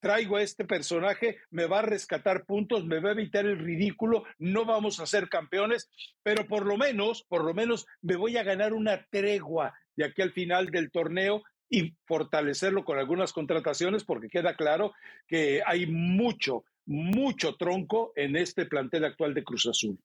traigo 0.01 0.37
a 0.37 0.43
este 0.43 0.65
personaje, 0.65 1.39
me 1.51 1.67
va 1.67 1.81
a 1.81 1.83
rescatar 1.83 2.45
puntos, 2.45 2.85
me 2.85 3.01
va 3.01 3.11
a 3.11 3.12
evitar 3.12 3.47
el 3.47 3.59
ridículo, 3.59 4.25
no 4.39 4.65
vamos 4.65 5.01
a 5.01 5.07
ser 5.07 5.29
campeones, 5.29 5.89
pero 6.23 6.47
por 6.47 6.67
lo 6.67 6.77
menos, 6.77 7.25
por 7.29 7.45
lo 7.45 7.55
menos 7.55 7.87
me 8.03 8.17
voy 8.17 8.37
a 8.37 8.43
ganar 8.43 8.73
una 8.73 9.07
tregua 9.11 9.75
de 9.95 10.05
aquí 10.05 10.23
al 10.23 10.33
final 10.33 10.67
del 10.67 10.91
torneo 10.91 11.43
y 11.69 11.95
fortalecerlo 12.07 12.85
con 12.85 12.99
algunas 12.99 13.33
contrataciones 13.33 14.05
porque 14.05 14.29
queda 14.29 14.55
claro 14.55 14.93
que 15.27 15.62
hay 15.65 15.87
mucho, 15.87 16.65
mucho 16.87 17.57
tronco 17.57 18.12
en 18.16 18.37
este 18.37 18.66
plantel 18.66 19.05
actual 19.05 19.35
de 19.35 19.44
Cruz 19.44 19.66
Azul. 19.66 19.99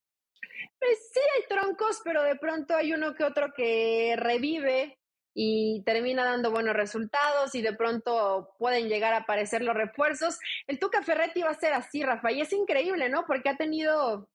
Pues 0.79 1.11
sí 1.13 1.19
hay 1.19 1.47
troncos, 1.47 2.01
pero 2.03 2.23
de 2.23 2.35
pronto 2.35 2.75
hay 2.75 2.93
uno 2.93 3.13
que 3.15 3.23
otro 3.23 3.53
que 3.55 4.15
revive 4.17 4.97
y 5.33 5.83
termina 5.85 6.25
dando 6.25 6.51
buenos 6.51 6.75
resultados 6.75 7.55
y 7.55 7.61
de 7.61 7.73
pronto 7.73 8.53
pueden 8.57 8.89
llegar 8.89 9.13
a 9.13 9.17
aparecer 9.17 9.61
los 9.61 9.75
refuerzos. 9.75 10.39
El 10.67 10.79
Tuca 10.79 11.03
Ferretti 11.03 11.41
va 11.41 11.51
a 11.51 11.59
ser 11.59 11.73
así, 11.73 12.03
Rafa, 12.03 12.31
y 12.31 12.41
es 12.41 12.51
increíble, 12.51 13.09
¿no? 13.09 13.25
Porque 13.25 13.49
ha 13.49 13.57
tenido, 13.57 14.29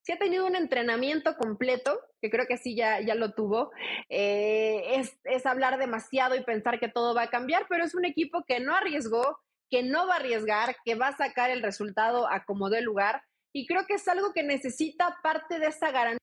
sí 0.00 0.12
ha 0.12 0.18
tenido 0.18 0.46
un 0.46 0.56
entrenamiento 0.56 1.36
completo, 1.36 2.00
que 2.20 2.30
creo 2.30 2.46
que 2.46 2.56
sí 2.56 2.74
ya, 2.74 3.00
ya 3.00 3.14
lo 3.14 3.34
tuvo. 3.34 3.72
Eh, 4.08 5.00
es, 5.00 5.18
es 5.24 5.44
hablar 5.44 5.78
demasiado 5.78 6.34
y 6.34 6.44
pensar 6.44 6.80
que 6.80 6.88
todo 6.88 7.14
va 7.14 7.22
a 7.22 7.30
cambiar, 7.30 7.66
pero 7.68 7.84
es 7.84 7.94
un 7.94 8.04
equipo 8.04 8.44
que 8.46 8.60
no 8.60 8.74
arriesgó, 8.74 9.38
que 9.72 9.82
no 9.82 10.06
va 10.06 10.16
a 10.16 10.18
arriesgar, 10.18 10.76
que 10.84 10.96
va 10.96 11.08
a 11.08 11.16
sacar 11.16 11.50
el 11.50 11.62
resultado 11.62 12.30
a 12.30 12.44
como 12.44 12.68
dé 12.68 12.82
lugar. 12.82 13.22
Y 13.54 13.66
creo 13.66 13.86
que 13.86 13.94
es 13.94 14.06
algo 14.06 14.34
que 14.34 14.42
necesita 14.42 15.16
parte 15.22 15.58
de 15.58 15.68
esa 15.68 15.90
garantía 15.90 16.18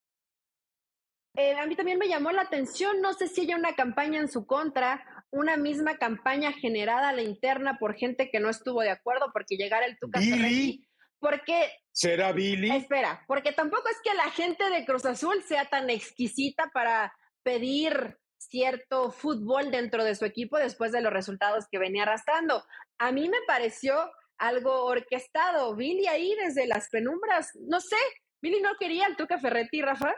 eh, 1.36 1.54
a 1.54 1.66
mí 1.68 1.76
también 1.76 1.98
me 1.98 2.10
llamó 2.10 2.32
la 2.32 2.42
atención, 2.42 3.02
no 3.02 3.14
sé 3.14 3.28
si 3.28 3.42
hay 3.42 3.54
una 3.54 3.74
campaña 3.74 4.20
en 4.20 4.30
su 4.30 4.46
contra, 4.46 5.06
una 5.32 5.58
misma 5.58 5.98
campaña 5.98 6.52
generada 6.52 7.10
a 7.10 7.14
la 7.14 7.22
interna 7.22 7.78
por 7.80 7.96
gente 7.96 8.30
que 8.30 8.40
no 8.40 8.50
estuvo 8.50 8.82
de 8.82 8.90
acuerdo 8.90 9.30
porque 9.32 9.56
llegara 9.56 9.86
el 9.86 9.98
Tuca 9.98 10.20
Billy. 10.20 10.86
Porque. 11.20 11.72
¿Será 11.92 12.34
Billy? 12.34 12.72
Espera, 12.72 13.24
porque 13.26 13.54
tampoco 13.54 13.88
es 13.90 13.98
que 14.04 14.14
la 14.16 14.30
gente 14.32 14.70
de 14.70 14.86
Cruz 14.86 15.06
Azul 15.06 15.42
sea 15.44 15.66
tan 15.66 15.90
exquisita 15.90 16.72
para 16.74 17.14
pedir 17.44 18.18
cierto 18.40 19.12
fútbol 19.12 19.70
dentro 19.70 20.04
de 20.04 20.16
su 20.16 20.26
equipo 20.26 20.58
después 20.58 20.92
de 20.92 21.02
los 21.02 21.14
resultados 21.14 21.66
que 21.70 21.78
venía 21.78 22.04
arrastrando. 22.04 22.64
A 22.98 23.12
mí 23.12 23.30
me 23.30 23.40
pareció 23.46 24.12
algo 24.38 24.86
orquestado. 24.86 25.76
Billy 25.76 26.08
ahí 26.08 26.36
desde 26.44 26.66
las 26.66 26.90
penumbras, 26.90 27.52
no 27.68 27.80
sé, 27.80 27.98
Billy 28.42 28.62
no 28.62 28.72
quería 28.80 29.06
el 29.06 29.16
Tuca 29.16 29.38
Ferretti, 29.38 29.82
Rafa 29.82 30.14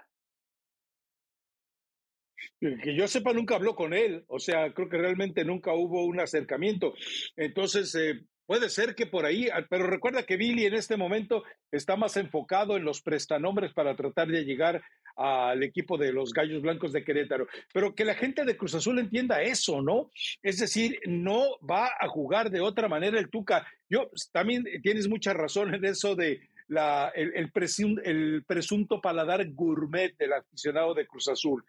que 2.59 2.95
yo 2.95 3.07
sepa, 3.07 3.33
nunca 3.33 3.55
habló 3.55 3.75
con 3.75 3.93
él, 3.93 4.23
o 4.27 4.39
sea, 4.39 4.73
creo 4.73 4.87
que 4.87 4.97
realmente 4.97 5.43
nunca 5.43 5.73
hubo 5.73 6.05
un 6.05 6.19
acercamiento. 6.19 6.93
Entonces, 7.35 7.93
eh, 7.95 8.21
puede 8.45 8.69
ser 8.69 8.93
que 8.93 9.07
por 9.07 9.25
ahí, 9.25 9.49
ah, 9.49 9.65
pero 9.69 9.87
recuerda 9.87 10.23
que 10.23 10.37
Billy 10.37 10.65
en 10.65 10.75
este 10.75 10.97
momento 10.97 11.43
está 11.71 11.95
más 11.95 12.17
enfocado 12.17 12.77
en 12.77 12.83
los 12.83 13.01
prestanombres 13.01 13.73
para 13.73 13.95
tratar 13.95 14.27
de 14.27 14.43
llegar 14.43 14.83
al 15.15 15.63
equipo 15.63 15.97
de 15.97 16.11
los 16.11 16.33
Gallos 16.33 16.61
Blancos 16.61 16.93
de 16.93 17.03
Querétaro. 17.03 17.47
Pero 17.73 17.93
que 17.95 18.05
la 18.05 18.15
gente 18.15 18.45
de 18.45 18.57
Cruz 18.57 18.75
Azul 18.75 18.99
entienda 18.99 19.41
eso, 19.41 19.81
¿no? 19.81 20.11
Es 20.41 20.59
decir, 20.59 20.99
no 21.05 21.57
va 21.59 21.91
a 21.99 22.07
jugar 22.07 22.49
de 22.49 22.61
otra 22.61 22.87
manera 22.87 23.19
el 23.19 23.29
Tuca. 23.29 23.67
Yo 23.89 24.09
también 24.31 24.65
tienes 24.81 25.07
mucha 25.07 25.33
razón 25.33 25.73
en 25.73 25.85
eso 25.85 26.15
de 26.15 26.41
la, 26.67 27.11
el, 27.15 27.33
el 27.35 28.43
presunto 28.45 29.01
paladar 29.01 29.45
gourmet 29.51 30.15
del 30.17 30.33
aficionado 30.33 30.93
de 30.93 31.05
Cruz 31.05 31.27
Azul. 31.27 31.63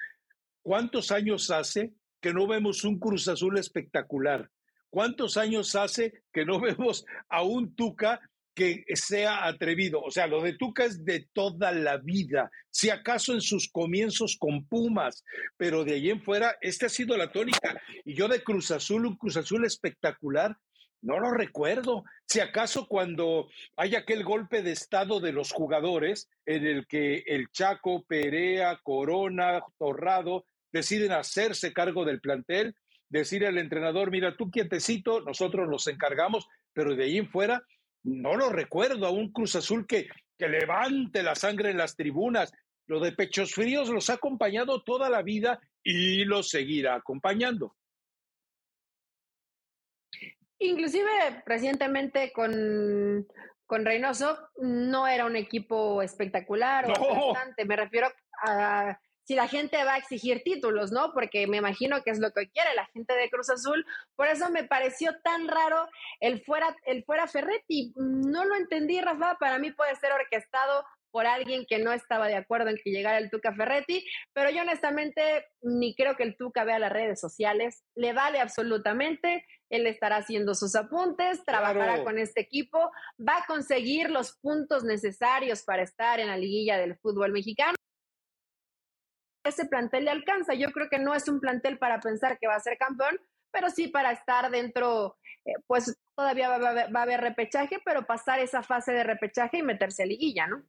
¿Cuántos 0.62 1.10
años 1.10 1.50
hace 1.50 1.92
que 2.20 2.32
no 2.32 2.46
vemos 2.46 2.84
un 2.84 2.98
Cruz 2.98 3.26
Azul 3.26 3.58
espectacular? 3.58 4.48
¿Cuántos 4.90 5.38
años 5.38 5.74
hace 5.74 6.22
que 6.32 6.44
no 6.44 6.60
vemos 6.60 7.04
a 7.28 7.42
un 7.42 7.74
Tuca 7.74 8.20
que 8.54 8.84
sea 8.94 9.46
atrevido? 9.46 10.00
O 10.02 10.10
sea, 10.10 10.26
lo 10.26 10.42
de 10.42 10.54
Tuca 10.54 10.84
es 10.84 11.04
de 11.04 11.28
toda 11.32 11.72
la 11.72 11.96
vida, 11.96 12.50
si 12.70 12.90
acaso 12.90 13.34
en 13.34 13.40
sus 13.40 13.68
comienzos 13.68 14.36
con 14.38 14.64
Pumas, 14.66 15.24
pero 15.56 15.84
de 15.84 15.94
ahí 15.94 16.10
en 16.10 16.22
fuera, 16.22 16.56
esta 16.60 16.86
ha 16.86 16.88
sido 16.88 17.16
la 17.16 17.32
tónica. 17.32 17.80
Y 18.04 18.14
yo 18.14 18.28
de 18.28 18.42
Cruz 18.42 18.70
Azul, 18.70 19.06
un 19.06 19.16
Cruz 19.16 19.36
Azul 19.36 19.64
espectacular, 19.64 20.56
no 21.02 21.18
lo 21.18 21.32
recuerdo. 21.32 22.04
Si 22.26 22.40
acaso 22.40 22.86
cuando 22.86 23.48
hay 23.76 23.96
aquel 23.96 24.24
golpe 24.24 24.62
de 24.62 24.72
estado 24.72 25.20
de 25.20 25.32
los 25.32 25.52
jugadores 25.52 26.30
en 26.46 26.66
el 26.66 26.86
que 26.86 27.24
el 27.26 27.50
Chaco, 27.50 28.04
Perea, 28.04 28.80
Corona, 28.82 29.62
Torrado 29.78 30.46
deciden 30.72 31.12
hacerse 31.12 31.72
cargo 31.72 32.04
del 32.04 32.20
plantel, 32.20 32.74
decir 33.08 33.44
al 33.44 33.58
entrenador, 33.58 34.10
mira, 34.10 34.36
tú 34.36 34.50
quietecito, 34.50 35.20
nosotros 35.20 35.68
nos 35.68 35.86
encargamos, 35.88 36.46
pero 36.72 36.96
de 36.96 37.04
ahí 37.04 37.18
en 37.18 37.28
fuera 37.28 37.62
no 38.04 38.36
lo 38.36 38.50
recuerdo 38.50 39.06
a 39.06 39.10
un 39.10 39.32
Cruz 39.32 39.56
Azul 39.56 39.86
que, 39.86 40.08
que 40.38 40.48
levante 40.48 41.22
la 41.22 41.34
sangre 41.34 41.70
en 41.70 41.78
las 41.78 41.96
tribunas. 41.96 42.52
Lo 42.86 43.00
de 43.00 43.12
pechos 43.12 43.54
fríos 43.54 43.88
los 43.88 44.10
ha 44.10 44.14
acompañado 44.14 44.82
toda 44.82 45.08
la 45.08 45.22
vida 45.22 45.60
y 45.82 46.24
los 46.24 46.48
seguirá 46.48 46.96
acompañando. 46.96 47.76
Inclusive 50.58 51.42
recientemente 51.44 52.32
con, 52.32 53.26
con 53.66 53.84
Reynoso 53.84 54.38
no 54.58 55.06
era 55.08 55.26
un 55.26 55.36
equipo 55.36 56.02
espectacular 56.02 56.90
o 56.90 57.32
bastante. 57.32 57.64
Me 57.64 57.76
refiero 57.76 58.08
a 58.44 58.98
si 59.24 59.34
la 59.34 59.48
gente 59.48 59.82
va 59.84 59.94
a 59.94 59.98
exigir 59.98 60.42
títulos, 60.42 60.92
¿no? 60.92 61.12
Porque 61.12 61.46
me 61.46 61.58
imagino 61.58 62.02
que 62.02 62.10
es 62.10 62.18
lo 62.18 62.32
que 62.32 62.50
quiere 62.50 62.74
la 62.74 62.86
gente 62.86 63.14
de 63.14 63.30
Cruz 63.30 63.50
Azul. 63.50 63.84
Por 64.16 64.28
eso 64.28 64.50
me 64.50 64.64
pareció 64.64 65.12
tan 65.22 65.48
raro 65.48 65.88
el 66.20 66.42
fuera, 66.44 66.76
el 66.84 67.04
fuera 67.04 67.26
Ferretti. 67.26 67.92
No 67.96 68.44
lo 68.44 68.56
entendí, 68.56 69.00
Rafa. 69.00 69.36
Para 69.38 69.58
mí 69.58 69.70
puede 69.70 69.94
ser 69.96 70.12
orquestado 70.12 70.84
por 71.12 71.26
alguien 71.26 71.66
que 71.68 71.78
no 71.78 71.92
estaba 71.92 72.26
de 72.26 72.36
acuerdo 72.36 72.70
en 72.70 72.78
que 72.82 72.90
llegara 72.90 73.18
el 73.18 73.30
Tuca 73.30 73.54
Ferretti, 73.54 74.04
pero 74.32 74.50
yo 74.50 74.62
honestamente 74.62 75.46
ni 75.60 75.94
creo 75.94 76.16
que 76.16 76.22
el 76.22 76.36
Tuca 76.36 76.64
vea 76.64 76.78
las 76.78 76.90
redes 76.90 77.20
sociales, 77.20 77.84
le 77.94 78.14
vale 78.14 78.40
absolutamente, 78.40 79.44
él 79.68 79.86
estará 79.86 80.16
haciendo 80.16 80.54
sus 80.54 80.74
apuntes, 80.74 81.44
trabajará 81.44 82.02
con 82.02 82.18
este 82.18 82.40
equipo, 82.40 82.90
va 83.20 83.36
a 83.36 83.46
conseguir 83.46 84.10
los 84.10 84.38
puntos 84.38 84.84
necesarios 84.84 85.62
para 85.64 85.82
estar 85.82 86.18
en 86.18 86.28
la 86.28 86.38
liguilla 86.38 86.78
del 86.78 86.96
fútbol 86.96 87.32
mexicano 87.32 87.76
ese 89.44 89.66
plantel 89.66 90.04
le 90.04 90.10
alcanza. 90.10 90.54
Yo 90.54 90.70
creo 90.70 90.88
que 90.88 90.98
no 90.98 91.14
es 91.14 91.28
un 91.28 91.40
plantel 91.40 91.78
para 91.78 92.00
pensar 92.00 92.38
que 92.38 92.46
va 92.46 92.56
a 92.56 92.60
ser 92.60 92.78
campeón, 92.78 93.18
pero 93.50 93.70
sí 93.70 93.88
para 93.88 94.12
estar 94.12 94.50
dentro, 94.50 95.16
eh, 95.44 95.52
pues 95.66 95.98
todavía 96.14 96.48
va, 96.58 96.82
a 96.82 97.02
haber 97.02 97.20
repechaje, 97.20 97.78
pero 97.84 98.06
pasar 98.06 98.40
esa 98.40 98.62
fase 98.62 98.92
de 98.92 99.04
repechaje 99.04 99.58
y 99.58 99.62
meterse 99.62 100.02
a 100.02 100.06
liguilla, 100.06 100.46
¿no? 100.46 100.64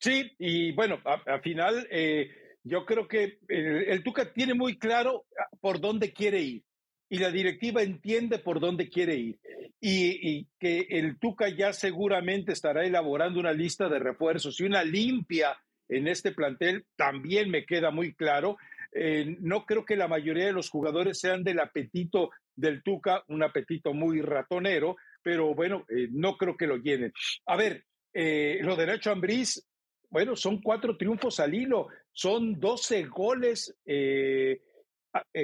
Sí, 0.00 0.34
y 0.38 0.72
bueno, 0.72 0.98
al 1.04 1.40
final 1.42 1.86
eh, 1.88 2.28
yo 2.64 2.84
creo 2.84 3.06
que 3.06 3.38
el, 3.48 3.88
el, 3.88 4.02
Tuca 4.02 4.32
tiene 4.32 4.52
muy 4.52 4.76
claro 4.76 5.26
ah, 5.38 5.48
por 5.60 5.80
dónde 5.80 6.12
quiere 6.12 6.40
ir 6.40 6.64
y 7.12 7.18
la 7.18 7.30
directiva 7.30 7.82
entiende 7.82 8.38
por 8.38 8.58
dónde 8.58 8.88
quiere 8.88 9.16
ir 9.16 9.38
y, 9.82 10.46
que 10.58 10.86
el 10.88 11.18
Tuca 11.18 11.50
ya 11.50 11.74
seguramente 11.74 12.52
estará 12.52 12.86
elaborando 12.86 13.38
una 13.38 13.52
lista 13.52 13.86
de 13.90 13.98
refuerzos 13.98 14.58
y 14.58 14.64
una 14.64 14.82
limpia 14.82 15.54
en 15.90 16.08
este 16.08 16.32
plantel 16.32 16.86
también 16.96 17.50
me 17.50 17.66
queda 17.66 17.90
muy 17.90 18.14
claro. 18.14 18.56
Eh, 18.94 19.36
no 19.40 19.66
creo 19.66 19.84
que 19.84 19.94
la 19.94 20.08
mayoría 20.08 20.46
de 20.46 20.54
los 20.54 20.70
jugadores 20.70 21.20
sean 21.20 21.44
del 21.44 21.60
apetito 21.60 22.30
del 22.56 22.82
Tuca, 22.82 23.24
un 23.28 23.42
apetito 23.42 23.92
muy 23.92 24.22
ratonero, 24.22 24.96
pero 25.22 25.54
bueno, 25.54 25.84
eh, 25.90 26.08
no 26.12 26.38
creo 26.38 26.56
que 26.56 26.66
lo 26.66 26.78
llenen. 26.78 27.12
A 27.44 27.56
ver, 27.56 27.84
eh, 28.14 28.60
lo 28.62 28.74
de 28.74 28.86
Nacho 28.86 29.10
Ambriz, 29.10 29.68
bueno, 30.08 30.34
son 30.34 30.62
cuatro 30.62 30.96
triunfos 30.96 31.40
al 31.40 31.52
hilo, 31.52 31.88
son 32.10 32.58
12 32.58 33.04
goles 33.04 33.76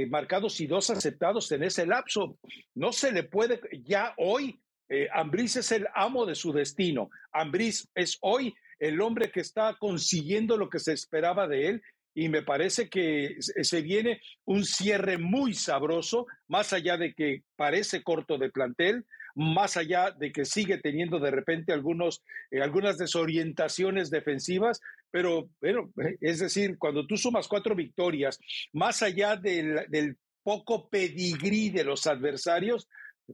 marcados 0.08 0.60
y 0.60 0.66
dos 0.66 0.90
aceptados 0.90 1.50
en 1.52 1.62
ese 1.62 1.86
lapso. 1.86 2.38
No 2.74 2.92
se 2.92 3.12
le 3.12 3.22
puede, 3.24 3.60
ya 3.84 4.14
hoy 4.16 4.60
Eh, 4.90 5.06
Ambriz 5.12 5.56
es 5.56 5.70
el 5.72 5.86
amo 5.94 6.24
de 6.24 6.34
su 6.34 6.50
destino. 6.50 7.10
Ambriz 7.32 7.86
es 7.94 8.16
hoy 8.22 8.54
el 8.78 9.00
hombre 9.02 9.30
que 9.30 9.40
está 9.40 9.76
consiguiendo 9.78 10.56
lo 10.56 10.70
que 10.70 10.78
se 10.78 10.94
esperaba 10.94 11.46
de 11.46 11.68
él 11.68 11.82
y 12.14 12.30
me 12.30 12.42
parece 12.42 12.88
que 12.88 13.36
se 13.38 13.82
viene 13.82 14.20
un 14.46 14.64
cierre 14.64 15.18
muy 15.18 15.52
sabroso, 15.52 16.26
más 16.48 16.72
allá 16.72 16.96
de 16.96 17.12
que 17.12 17.42
parece 17.54 18.02
corto 18.02 18.38
de 18.38 18.50
plantel, 18.50 19.04
más 19.38 19.76
allá 19.76 20.10
de 20.10 20.32
que 20.32 20.44
sigue 20.44 20.78
teniendo 20.78 21.20
de 21.20 21.30
repente 21.30 21.72
algunos, 21.72 22.24
eh, 22.50 22.60
algunas 22.60 22.98
desorientaciones 22.98 24.10
defensivas, 24.10 24.80
pero 25.12 25.48
bueno, 25.60 25.90
es 26.20 26.40
decir, 26.40 26.76
cuando 26.76 27.06
tú 27.06 27.16
sumas 27.16 27.46
cuatro 27.46 27.76
victorias, 27.76 28.40
más 28.72 29.00
allá 29.02 29.36
del, 29.36 29.86
del 29.88 30.16
poco 30.42 30.88
pedigrí 30.88 31.70
de 31.70 31.84
los 31.84 32.06
adversarios, 32.08 32.88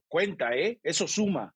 cuenta, 0.07 0.55
¿eh? 0.55 0.79
Eso 0.83 1.09
suma. 1.09 1.53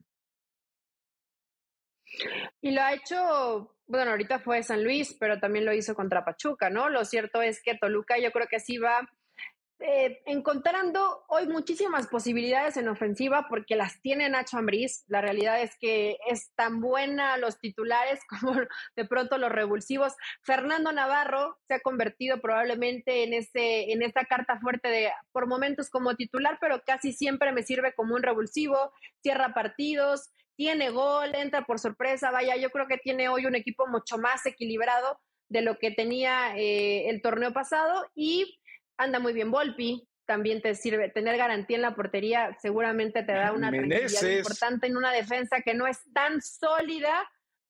Y 2.62 2.70
lo 2.70 2.80
ha 2.80 2.94
hecho, 2.94 3.76
bueno, 3.86 4.12
ahorita 4.12 4.38
fue 4.38 4.62
San 4.62 4.82
Luis, 4.82 5.14
pero 5.20 5.38
también 5.38 5.66
lo 5.66 5.74
hizo 5.74 5.94
contra 5.94 6.24
Pachuca, 6.24 6.70
¿no? 6.70 6.88
Lo 6.88 7.04
cierto 7.04 7.42
es 7.42 7.62
que 7.62 7.76
Toluca 7.76 8.18
yo 8.18 8.32
creo 8.32 8.46
que 8.48 8.60
sí 8.60 8.78
va 8.78 9.08
eh, 9.80 10.22
encontrando 10.26 11.24
hoy 11.28 11.46
muchísimas 11.46 12.08
posibilidades 12.08 12.76
en 12.76 12.88
ofensiva 12.88 13.46
porque 13.48 13.76
las 13.76 14.00
tiene 14.00 14.28
Nacho 14.28 14.58
Ambriz. 14.58 15.04
La 15.06 15.20
realidad 15.20 15.62
es 15.62 15.76
que 15.78 16.18
es 16.28 16.52
tan 16.56 16.80
buena 16.80 17.36
los 17.36 17.60
titulares 17.60 18.20
como 18.28 18.56
de 18.96 19.04
pronto 19.04 19.38
los 19.38 19.52
revulsivos. 19.52 20.14
Fernando 20.42 20.90
Navarro 20.90 21.58
se 21.68 21.74
ha 21.74 21.80
convertido 21.80 22.40
probablemente 22.40 23.22
en, 23.22 23.34
ese, 23.34 23.92
en 23.92 24.02
esta 24.02 24.24
carta 24.24 24.58
fuerte 24.58 24.88
de 24.88 25.12
por 25.30 25.46
momentos 25.46 25.90
como 25.90 26.16
titular, 26.16 26.58
pero 26.60 26.82
casi 26.84 27.12
siempre 27.12 27.52
me 27.52 27.62
sirve 27.62 27.94
como 27.94 28.16
un 28.16 28.22
revulsivo, 28.24 28.92
cierra 29.22 29.54
partidos, 29.54 30.32
tiene 30.56 30.90
gol, 30.90 31.36
entra 31.36 31.64
por 31.64 31.78
sorpresa. 31.78 32.32
Vaya, 32.32 32.56
yo 32.56 32.70
creo 32.70 32.88
que 32.88 32.98
tiene 32.98 33.28
hoy 33.28 33.46
un 33.46 33.54
equipo 33.54 33.86
mucho 33.86 34.18
más 34.18 34.44
equilibrado 34.44 35.20
de 35.48 35.62
lo 35.62 35.78
que 35.78 35.92
tenía 35.92 36.56
eh, 36.56 37.08
el 37.08 37.22
torneo 37.22 37.52
pasado 37.52 38.10
y 38.16 38.58
anda 38.98 39.18
muy 39.18 39.32
bien 39.32 39.50
Volpi, 39.50 40.06
también 40.26 40.60
te 40.60 40.74
sirve 40.74 41.08
tener 41.08 41.38
garantía 41.38 41.76
en 41.76 41.82
la 41.82 41.94
portería, 41.94 42.54
seguramente 42.60 43.22
te 43.22 43.32
da 43.32 43.52
una 43.52 43.70
tranquilidad 43.70 44.22
importante 44.22 44.86
en 44.86 44.96
una 44.98 45.10
defensa 45.10 45.62
que 45.62 45.72
no 45.72 45.86
es 45.86 46.00
tan 46.12 46.42
sólida, 46.42 47.26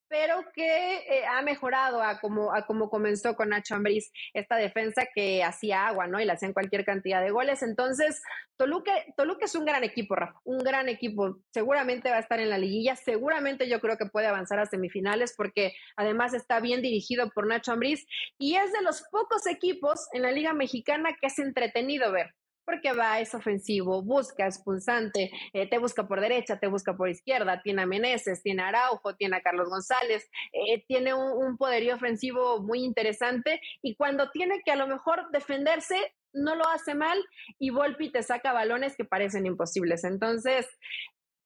pero 0.09 0.44
que 0.55 0.97
eh, 0.97 1.27
ha 1.27 1.42
mejorado 1.42 2.03
a 2.03 2.18
como, 2.21 2.55
a 2.55 2.66
como 2.66 2.90
comenzó 2.90 3.37
con 3.37 3.51
Nacho 3.51 3.75
Ambriz 3.75 4.11
esta 4.33 4.57
defensa 4.57 5.07
que 5.14 5.44
hacía 5.44 5.87
agua, 5.87 6.07
¿no? 6.07 6.21
Y 6.21 6.25
le 6.25 6.33
hacían 6.33 6.53
cualquier 6.53 6.85
cantidad 6.85 7.23
de 7.23 7.31
goles. 7.31 7.62
Entonces, 7.62 8.23
Toluca, 8.57 8.92
Toluca 9.16 9.44
es 9.44 9.55
un 9.55 9.64
gran 9.64 9.85
equipo, 9.85 10.16
Rafa, 10.16 10.40
un 10.44 10.59
gran 10.59 10.88
equipo. 10.88 11.38
Seguramente 11.53 12.11
va 12.11 12.16
a 12.16 12.21
estar 12.21 12.40
en 12.40 12.51
la 12.51 12.59
liguilla, 12.59 12.97
seguramente 12.97 13.68
yo 13.68 13.81
creo 13.81 13.97
que 13.97 14.07
puede 14.07 14.27
avanzar 14.27 14.59
a 14.59 14.66
semifinales 14.66 15.35
porque 15.37 15.75
además 15.97 16.35
está 16.35 16.61
bien 16.61 16.83
dirigido 16.83 17.31
por 17.31 17.47
Nacho 17.47 17.73
Ambriz 17.73 18.07
y 18.38 18.57
es 18.57 18.73
de 18.73 18.83
los 18.83 19.03
pocos 19.11 19.47
equipos 19.47 20.09
en 20.12 20.23
la 20.23 20.33
Liga 20.33 20.53
Mexicana 20.53 21.16
que 21.21 21.29
es 21.29 21.38
entretenido 21.38 22.11
ver 22.12 22.35
porque 22.68 22.92
va, 22.92 23.18
es 23.18 23.35
ofensivo, 23.35 24.02
busca, 24.02 24.46
es 24.46 24.59
pulsante, 24.59 25.31
eh, 25.54 25.66
te 25.70 25.78
busca 25.78 26.07
por 26.07 26.20
derecha, 26.20 26.59
te 26.59 26.66
busca 26.66 26.94
por 26.94 27.09
izquierda, 27.09 27.62
tiene 27.62 27.81
a 27.81 27.87
Meneses, 27.87 28.42
tiene 28.42 28.61
a 28.62 28.68
Araujo, 28.68 29.16
tiene 29.16 29.38
a 29.38 29.40
Carlos 29.40 29.70
González, 29.70 30.28
eh, 30.52 30.85
tiene 30.87 31.14
un, 31.14 31.57
poderío 31.57 31.94
ofensivo 31.94 32.61
muy 32.61 32.85
interesante 32.85 33.62
y 33.81 33.96
cuando 33.96 34.31
tiene 34.31 34.61
que 34.66 34.70
a 34.70 34.76
lo 34.76 34.87
mejor 34.87 35.31
defenderse, 35.31 35.96
no 36.35 36.57
lo 36.57 36.68
hace 36.68 36.94
mal 36.94 37.18
y 37.59 37.70
Volpi 37.70 38.12
te 38.12 38.22
saca 38.22 38.52
balones 38.52 38.96
que 38.96 39.07
parecen 39.07 39.46
imposibles. 39.46 40.04
Entonces, 40.04 40.66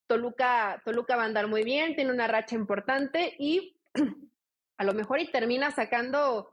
Toluca, 0.08 0.82
Toluca 0.84 1.14
va 1.14 1.22
a 1.22 1.26
andar 1.26 1.46
muy 1.46 1.62
bien, 1.62 1.94
tiene 1.94 2.10
una 2.10 2.26
racha 2.26 2.56
importante 2.56 3.36
y 3.38 3.76
a 4.76 4.82
lo 4.82 4.92
mejor 4.92 5.20
y 5.20 5.30
termina 5.30 5.70
sacando 5.70 6.50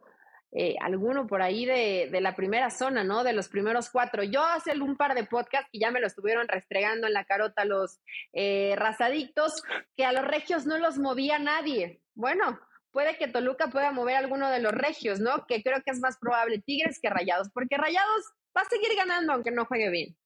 eh, 0.51 0.75
alguno 0.81 1.27
por 1.27 1.41
ahí 1.41 1.65
de, 1.65 2.09
la 2.21 2.35
primera 2.35 2.71
zona, 2.71 3.03
¿no? 3.03 3.23
De 3.23 3.33
los 3.33 3.49
primeros 3.49 3.89
cuatro. 3.89 4.23
Yo 4.23 4.43
hace 4.43 4.71
un 4.79 4.97
par 4.97 5.13
de 5.13 5.25
podcasts 5.25 5.69
que 5.71 5.79
ya 5.79 5.91
me 5.91 5.99
lo 5.99 6.07
estuvieron 6.07 6.47
restregando 6.47 7.07
en 7.07 7.13
la 7.13 7.25
carota 7.25 7.65
los 7.65 7.99
eh, 8.33 8.73
razadictos, 8.75 9.61
que 9.95 10.05
a 10.05 10.11
los 10.11 10.25
regios 10.25 10.65
no 10.65 10.77
los 10.79 10.97
movía 10.97 11.37
nadie. 11.37 12.01
Bueno, 12.15 12.59
puede 12.91 13.17
que 13.17 13.27
Toluca 13.27 13.67
pueda 13.67 13.91
mover 13.91 14.15
alguno 14.15 14.49
de 14.49 14.59
los 14.59 14.71
regios, 14.71 15.19
¿no? 15.19 15.45
Que 15.45 15.61
creo 15.61 15.81
que 15.83 15.91
es 15.91 15.99
más 15.99 16.17
probable 16.17 16.61
Tigres 16.65 16.99
que 16.99 17.09
Rayados, 17.09 17.49
porque 17.53 17.77
Rayados 17.77 18.25
va 18.57 18.61
a 18.61 18.69
seguir 18.69 18.95
ganando 18.97 19.33
aunque 19.33 19.51
no 19.51 19.65
juegue 19.65 19.89
bien. 19.89 20.17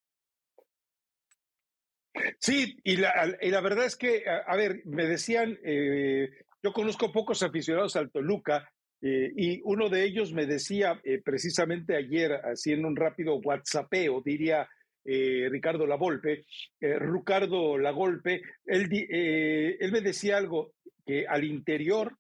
Sí, 2.39 2.77
y 2.83 2.97
la, 2.97 3.37
y 3.41 3.49
la 3.49 3.61
verdad 3.61 3.85
es 3.85 3.95
que, 3.95 4.23
a, 4.27 4.55
ver, 4.55 4.83
me 4.85 5.05
decían, 5.07 5.57
eh, 5.63 6.29
yo 6.61 6.71
conozco 6.71 7.11
pocos 7.11 7.41
aficionados 7.41 7.95
al 7.95 8.11
Toluca, 8.11 8.71
eh, 9.05 9.33
y 9.35 9.61
uno 9.65 9.89
de 9.89 10.05
ellos 10.05 10.31
me 10.31 10.45
decía 10.45 11.01
eh, 11.03 11.21
precisamente 11.21 11.97
ayer, 11.97 12.31
haciendo 12.31 12.87
un 12.87 12.95
rápido 12.95 13.35
WhatsAppeo, 13.35 14.21
diría 14.21 14.69
eh, 15.03 15.49
Ricardo 15.51 15.85
Lavolpe, 15.85 16.45
Ricardo 16.79 17.77
Lagolpe, 17.77 18.41
él, 18.65 18.87
él 18.89 19.91
me 19.91 19.99
decía 19.99 20.37
algo 20.37 20.71
que 21.05 21.27
al 21.27 21.43
interior, 21.43 22.17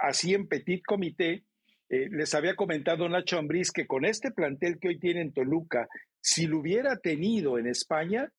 así 0.00 0.34
en 0.34 0.46
Petit 0.46 0.84
Comité, 0.84 1.42
les 1.88 2.34
había 2.34 2.54
comentado 2.54 3.08
Nacho 3.08 3.38
Ambriz 3.38 3.72
que 3.72 3.86
con 3.86 4.04
este 4.04 4.30
plantel 4.30 4.78
que 4.78 4.88
hoy 4.88 4.98
tiene 5.00 5.20
en 5.20 5.32
Toluca, 5.32 5.88
si 6.20 6.46
lo 6.46 6.60
hubiera 6.60 6.96
tenido 6.98 7.58
en 7.58 7.66
España, 7.66 8.32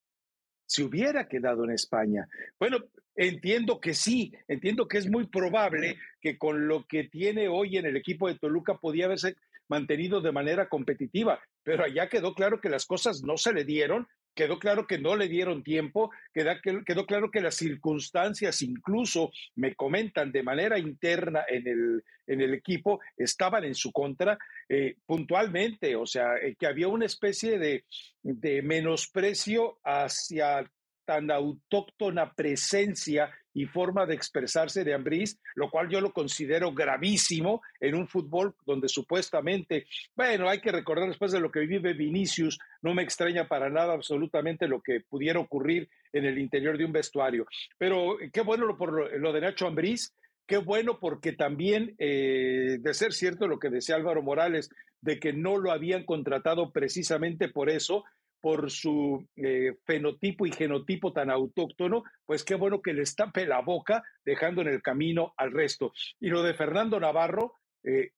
se 0.65 0.83
hubiera 0.83 1.27
quedado 1.27 1.65
en 1.65 1.71
España. 1.71 2.27
Bueno, 2.57 2.77
entiendo 3.15 3.79
que 3.79 3.93
sí, 3.93 4.33
entiendo 4.47 4.87
que 4.87 4.97
es 4.97 5.09
muy 5.09 5.27
probable 5.27 5.97
que 6.21 6.37
con 6.37 6.67
lo 6.67 6.85
que 6.85 7.05
tiene 7.05 7.47
hoy 7.47 7.77
en 7.77 7.85
el 7.85 7.97
equipo 7.97 8.27
de 8.27 8.35
Toluca 8.35 8.77
podía 8.77 9.05
haberse 9.05 9.35
mantenido 9.67 10.21
de 10.21 10.31
manera 10.31 10.69
competitiva, 10.69 11.39
pero 11.63 11.83
allá 11.83 12.07
quedó 12.07 12.33
claro 12.35 12.61
que 12.61 12.69
las 12.69 12.85
cosas 12.85 13.23
no 13.23 13.37
se 13.37 13.53
le 13.53 13.63
dieron 13.63 14.07
quedó 14.35 14.59
claro 14.59 14.85
que 14.85 14.99
no 14.99 15.15
le 15.15 15.27
dieron 15.27 15.63
tiempo, 15.63 16.11
quedó, 16.33 16.51
quedó 16.85 17.05
claro 17.05 17.31
que 17.31 17.41
las 17.41 17.55
circunstancias, 17.55 18.61
incluso 18.61 19.31
me 19.55 19.73
comentan 19.75 20.31
de 20.31 20.43
manera 20.43 20.77
interna 20.77 21.45
en 21.47 21.67
el, 21.67 22.03
en 22.27 22.41
el 22.41 22.53
equipo, 22.53 22.99
estaban 23.17 23.63
en 23.63 23.73
su 23.73 23.91
contra 23.91 24.37
eh, 24.67 24.97
puntualmente, 25.05 25.95
o 25.95 26.05
sea, 26.05 26.35
eh, 26.35 26.55
que 26.59 26.67
había 26.67 26.89
una 26.89 27.05
especie 27.05 27.57
de, 27.57 27.85
de 28.21 28.61
menosprecio 28.61 29.79
hacia 29.83 30.69
tan 31.05 31.31
autóctona 31.31 32.33
presencia 32.33 33.31
y 33.53 33.65
forma 33.65 34.05
de 34.05 34.13
expresarse 34.13 34.83
de 34.83 34.93
Ambriz, 34.93 35.39
lo 35.55 35.71
cual 35.71 35.87
yo 35.89 36.01
lo 36.01 36.11
considero 36.11 36.73
gravísimo 36.73 37.61
en 37.79 37.95
un 37.95 38.07
fútbol 38.07 38.53
donde 38.65 38.89
supuestamente, 38.89 39.87
bueno, 40.13 40.49
hay 40.49 40.59
que 40.59 40.73
recordar 40.73 41.07
después 41.07 41.31
de 41.31 41.39
lo 41.39 41.49
que 41.49 41.61
vive 41.61 41.93
Vinicius, 41.93 42.59
no 42.81 42.93
me 42.93 43.03
extraña 43.03 43.47
para 43.47 43.69
nada 43.69 43.93
absolutamente 43.93 44.67
lo 44.67 44.81
que 44.81 44.99
pudiera 44.99 45.39
ocurrir 45.39 45.89
en 46.11 46.25
el 46.25 46.37
interior 46.37 46.77
de 46.77 46.85
un 46.85 46.91
vestuario. 46.91 47.47
Pero 47.77 48.17
qué 48.33 48.41
bueno 48.41 48.65
lo, 48.65 48.77
por 48.77 49.17
lo, 49.17 49.31
de 49.31 49.41
Nacho 49.41 49.67
Ambriz, 49.67 50.13
qué 50.45 50.57
bueno 50.57 50.99
porque 50.99 51.31
también, 51.31 51.95
eh, 51.97 52.77
de 52.79 52.93
ser 52.93 53.13
cierto 53.13 53.47
lo 53.47 53.57
que 53.57 53.69
decía 53.69 53.95
Álvaro 53.95 54.21
Morales, 54.21 54.69
de 54.99 55.19
que 55.19 55.31
no 55.31 55.57
lo 55.57 55.71
habían 55.71 56.03
contratado 56.03 56.71
precisamente 56.71 57.47
por 57.47 57.69
eso, 57.69 58.03
por 58.45 58.69
su 58.69 59.27
eh, 59.37 59.73
fenotipo 59.87 60.45
y 60.45 60.51
genotipo 60.51 61.11
tan 61.11 61.31
autóctono, 61.31 62.03
pues 62.27 62.43
qué 62.43 62.53
bueno 62.53 62.79
que 62.79 62.93
le 62.93 63.01
estampe 63.01 63.47
la 63.47 63.61
boca, 63.61 64.03
dejando 64.23 64.61
en 64.61 64.67
el 64.67 64.83
camino 64.83 65.33
al 65.35 65.51
resto. 65.51 65.93
Y 66.19 66.29
lo 66.29 66.43
de 66.43 66.53
Fernando 66.53 66.99
Navarro, 66.99 67.53
eh, 67.83 68.11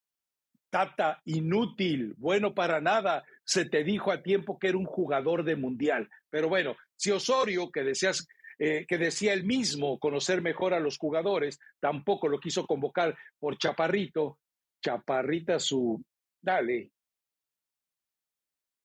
Tata, 0.68 1.22
inútil, 1.24 2.12
bueno 2.18 2.54
para 2.54 2.78
nada, 2.78 3.24
se 3.42 3.64
te 3.64 3.84
dijo 3.84 4.12
a 4.12 4.22
tiempo 4.22 4.58
que 4.58 4.68
era 4.68 4.76
un 4.76 4.84
jugador 4.84 5.44
de 5.44 5.56
mundial. 5.56 6.10
Pero 6.28 6.50
bueno, 6.50 6.76
si 6.94 7.10
Osorio, 7.10 7.70
que 7.70 7.82
decías 7.82 8.28
eh, 8.58 8.84
que 8.86 8.98
decía 8.98 9.32
él 9.32 9.44
mismo 9.44 9.98
conocer 9.98 10.42
mejor 10.42 10.74
a 10.74 10.80
los 10.80 10.98
jugadores, 10.98 11.58
tampoco 11.80 12.28
lo 12.28 12.38
quiso 12.38 12.66
convocar 12.66 13.16
por 13.38 13.56
Chaparrito. 13.56 14.38
Chaparrita 14.82 15.58
su, 15.58 16.04
dale, 16.42 16.90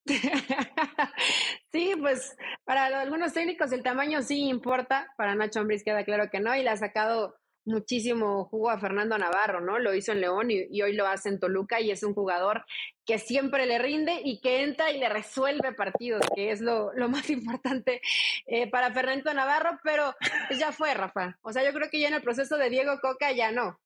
sí, 1.72 1.94
pues 2.00 2.36
para 2.66 2.86
algunos 3.02 3.34
técnicos 3.34 3.72
el 3.72 3.84
tamaño 3.84 4.22
sí 4.22 4.48
importa, 4.50 5.14
para 5.18 5.36
Nacho 5.36 5.60
Ambriz 5.60 5.84
queda 5.84 6.04
claro 6.04 6.30
que 6.30 6.40
no, 6.40 6.56
y 6.56 6.64
le 6.64 6.70
ha 6.70 6.78
sacado 6.78 7.36
muchísimo 7.66 8.46
jugo 8.46 8.70
a 8.70 8.80
Fernando 8.80 9.18
Navarro, 9.18 9.62
¿no? 9.62 9.80
Lo 9.80 9.94
hizo 9.94 10.12
en 10.12 10.22
León 10.22 10.52
y, 10.52 10.82
hoy 10.82 10.94
lo 10.94 11.08
hace 11.08 11.30
en 11.30 11.40
Toluca 11.40 11.80
y 11.80 11.92
es 11.92 12.04
un 12.04 12.14
jugador 12.14 12.66
que 13.06 13.20
siempre 13.20 13.66
le 13.66 13.80
rinde 13.80 14.22
y 14.24 14.42
que 14.42 14.64
entra 14.64 14.92
y 14.92 14.98
le 14.98 15.10
resuelve 15.10 15.74
partidos, 15.74 16.22
que 16.36 16.52
es 16.52 16.62
lo, 16.62 16.92
más 17.10 17.30
importante 17.30 18.02
eh, 18.46 18.70
para 18.70 18.92
Fernando 18.92 19.34
Navarro, 19.34 19.80
pero 19.84 20.14
pues 20.48 20.60
ya 20.60 20.72
fue, 20.72 20.94
Rafa. 20.94 21.38
O 21.42 21.52
sea, 21.52 21.64
yo 21.64 21.74
creo 21.74 21.90
que 21.90 22.00
ya 22.00 22.10
en 22.10 22.16
el 22.16 22.22
proceso 22.22 22.58
de 22.58 22.70
Diego 22.70 23.00
Coca 23.02 23.32
ya 23.32 23.52
no. 23.52 23.80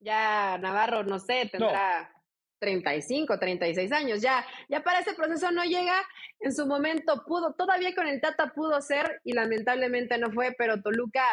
Ya 0.00 0.58
Navarro, 0.58 1.02
no 1.02 1.18
sé, 1.18 1.48
tendrá 1.50 2.12
35, 2.58 3.38
36 3.38 3.92
años. 3.92 4.20
Ya, 4.20 4.44
ya 4.68 4.82
para 4.82 5.00
ese 5.00 5.14
proceso 5.14 5.50
no 5.50 5.64
llega. 5.64 5.94
En 6.40 6.52
su 6.52 6.66
momento 6.66 7.24
pudo, 7.26 7.54
todavía 7.54 7.94
con 7.94 8.06
el 8.06 8.20
Tata 8.20 8.52
pudo 8.54 8.80
ser 8.80 9.20
y 9.24 9.32
lamentablemente 9.32 10.18
no 10.18 10.30
fue, 10.32 10.54
pero 10.56 10.82
Toluca, 10.82 11.24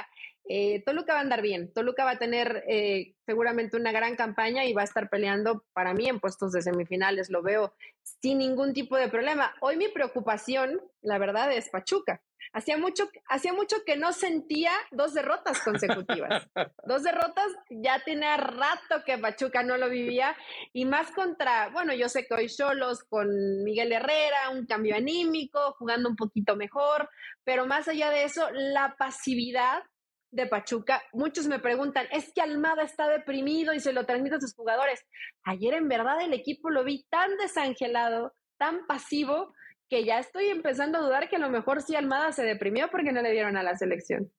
eh, 0.48 0.84
Toluca 0.86 1.14
va 1.14 1.20
a 1.20 1.24
andar 1.24 1.42
bien. 1.42 1.72
Toluca 1.74 2.04
va 2.04 2.12
a 2.12 2.20
tener 2.20 2.64
eh, 2.68 3.14
seguramente 3.26 3.78
una 3.78 3.92
gran 3.92 4.16
campaña 4.16 4.66
y 4.66 4.74
va 4.74 4.82
a 4.82 4.86
estar 4.86 5.10
peleando 5.10 5.66
para 5.74 5.94
mí 5.94 6.08
en 6.08 6.20
puestos 6.20 6.52
de 6.52 6.62
semifinales. 6.62 7.30
Lo 7.30 7.42
veo 7.42 7.74
sin 8.22 8.40
ningún 8.40 8.74
tipo 8.74 8.98
de 8.98 9.10
problema. 9.10 9.54
Hoy 9.62 9.78
mi 9.78 9.88
preocupación, 9.88 10.82
la 11.02 11.18
verdad, 11.18 11.52
es 11.52 11.70
Pachuca. 11.70 12.22
Hacía 12.54 12.78
mucho, 12.78 13.10
hacía 13.28 13.54
mucho 13.54 13.78
que 13.86 13.98
no 13.98 14.14
sentía 14.14 14.72
dos 14.92 15.14
derrotas 15.14 15.62
consecutivas. 15.62 16.48
dos 16.86 17.04
derrotas, 17.04 17.48
ya 17.70 18.02
tenía 18.04 18.38
rato 18.38 19.04
que 19.06 19.18
Pachuca 19.18 19.64
no 19.64 19.78
lo 19.78 19.90
vivía 19.90 20.36
y 20.74 20.86
más 20.86 21.12
contra, 21.12 21.70
bueno, 21.70 21.94
yo 21.94 22.10
sé 22.10 22.26
que 22.26 22.34
hoy 22.34 22.50
solos 22.50 23.04
con 23.04 23.28
Miguel 23.64 23.92
Herrera, 23.92 24.50
un 24.52 24.66
cambio 24.66 24.96
anímico, 24.96 25.76
jugando 25.78 26.10
un 26.10 26.16
poquito 26.16 26.56
mejor, 26.56 27.10
pero 27.44 27.66
más 27.66 27.88
allá 27.88 28.10
de 28.10 28.24
eso, 28.24 28.50
la 28.52 28.96
pasividad 28.98 29.84
de 30.32 30.48
Pachuca, 30.48 31.04
muchos 31.12 31.48
me 31.48 31.60
preguntan, 31.60 32.08
es 32.12 32.32
que 32.34 32.42
Almada 32.42 32.84
está 32.84 33.08
deprimido 33.10 33.74
y 33.74 33.80
se 33.80 33.92
lo 33.92 34.06
transmite 34.06 34.38
a 34.38 34.42
sus 34.42 34.56
jugadores. 34.56 35.06
Ayer 35.44 35.74
en 35.74 35.90
verdad 35.90 36.22
el 36.22 36.34
equipo 36.34 36.70
lo 36.70 36.84
vi 36.84 37.04
tan 37.10 37.38
desangelado, 37.38 38.34
tan 38.58 38.88
pasivo, 38.88 39.54
que 39.92 40.06
ya 40.06 40.20
estoy 40.20 40.46
empezando 40.48 40.98
a 40.98 41.02
dudar 41.02 41.28
que 41.28 41.36
a 41.36 41.40
lo 41.40 41.50
mejor 41.50 41.82
sí 41.82 41.98
Almada 41.98 42.32
se 42.32 42.44
deprimió 42.44 42.90
porque 42.90 43.12
no 43.12 43.22
le 43.22 43.34
dieron 43.34 43.58
a 43.58 43.62
la 43.62 43.76
selección. 43.76 44.32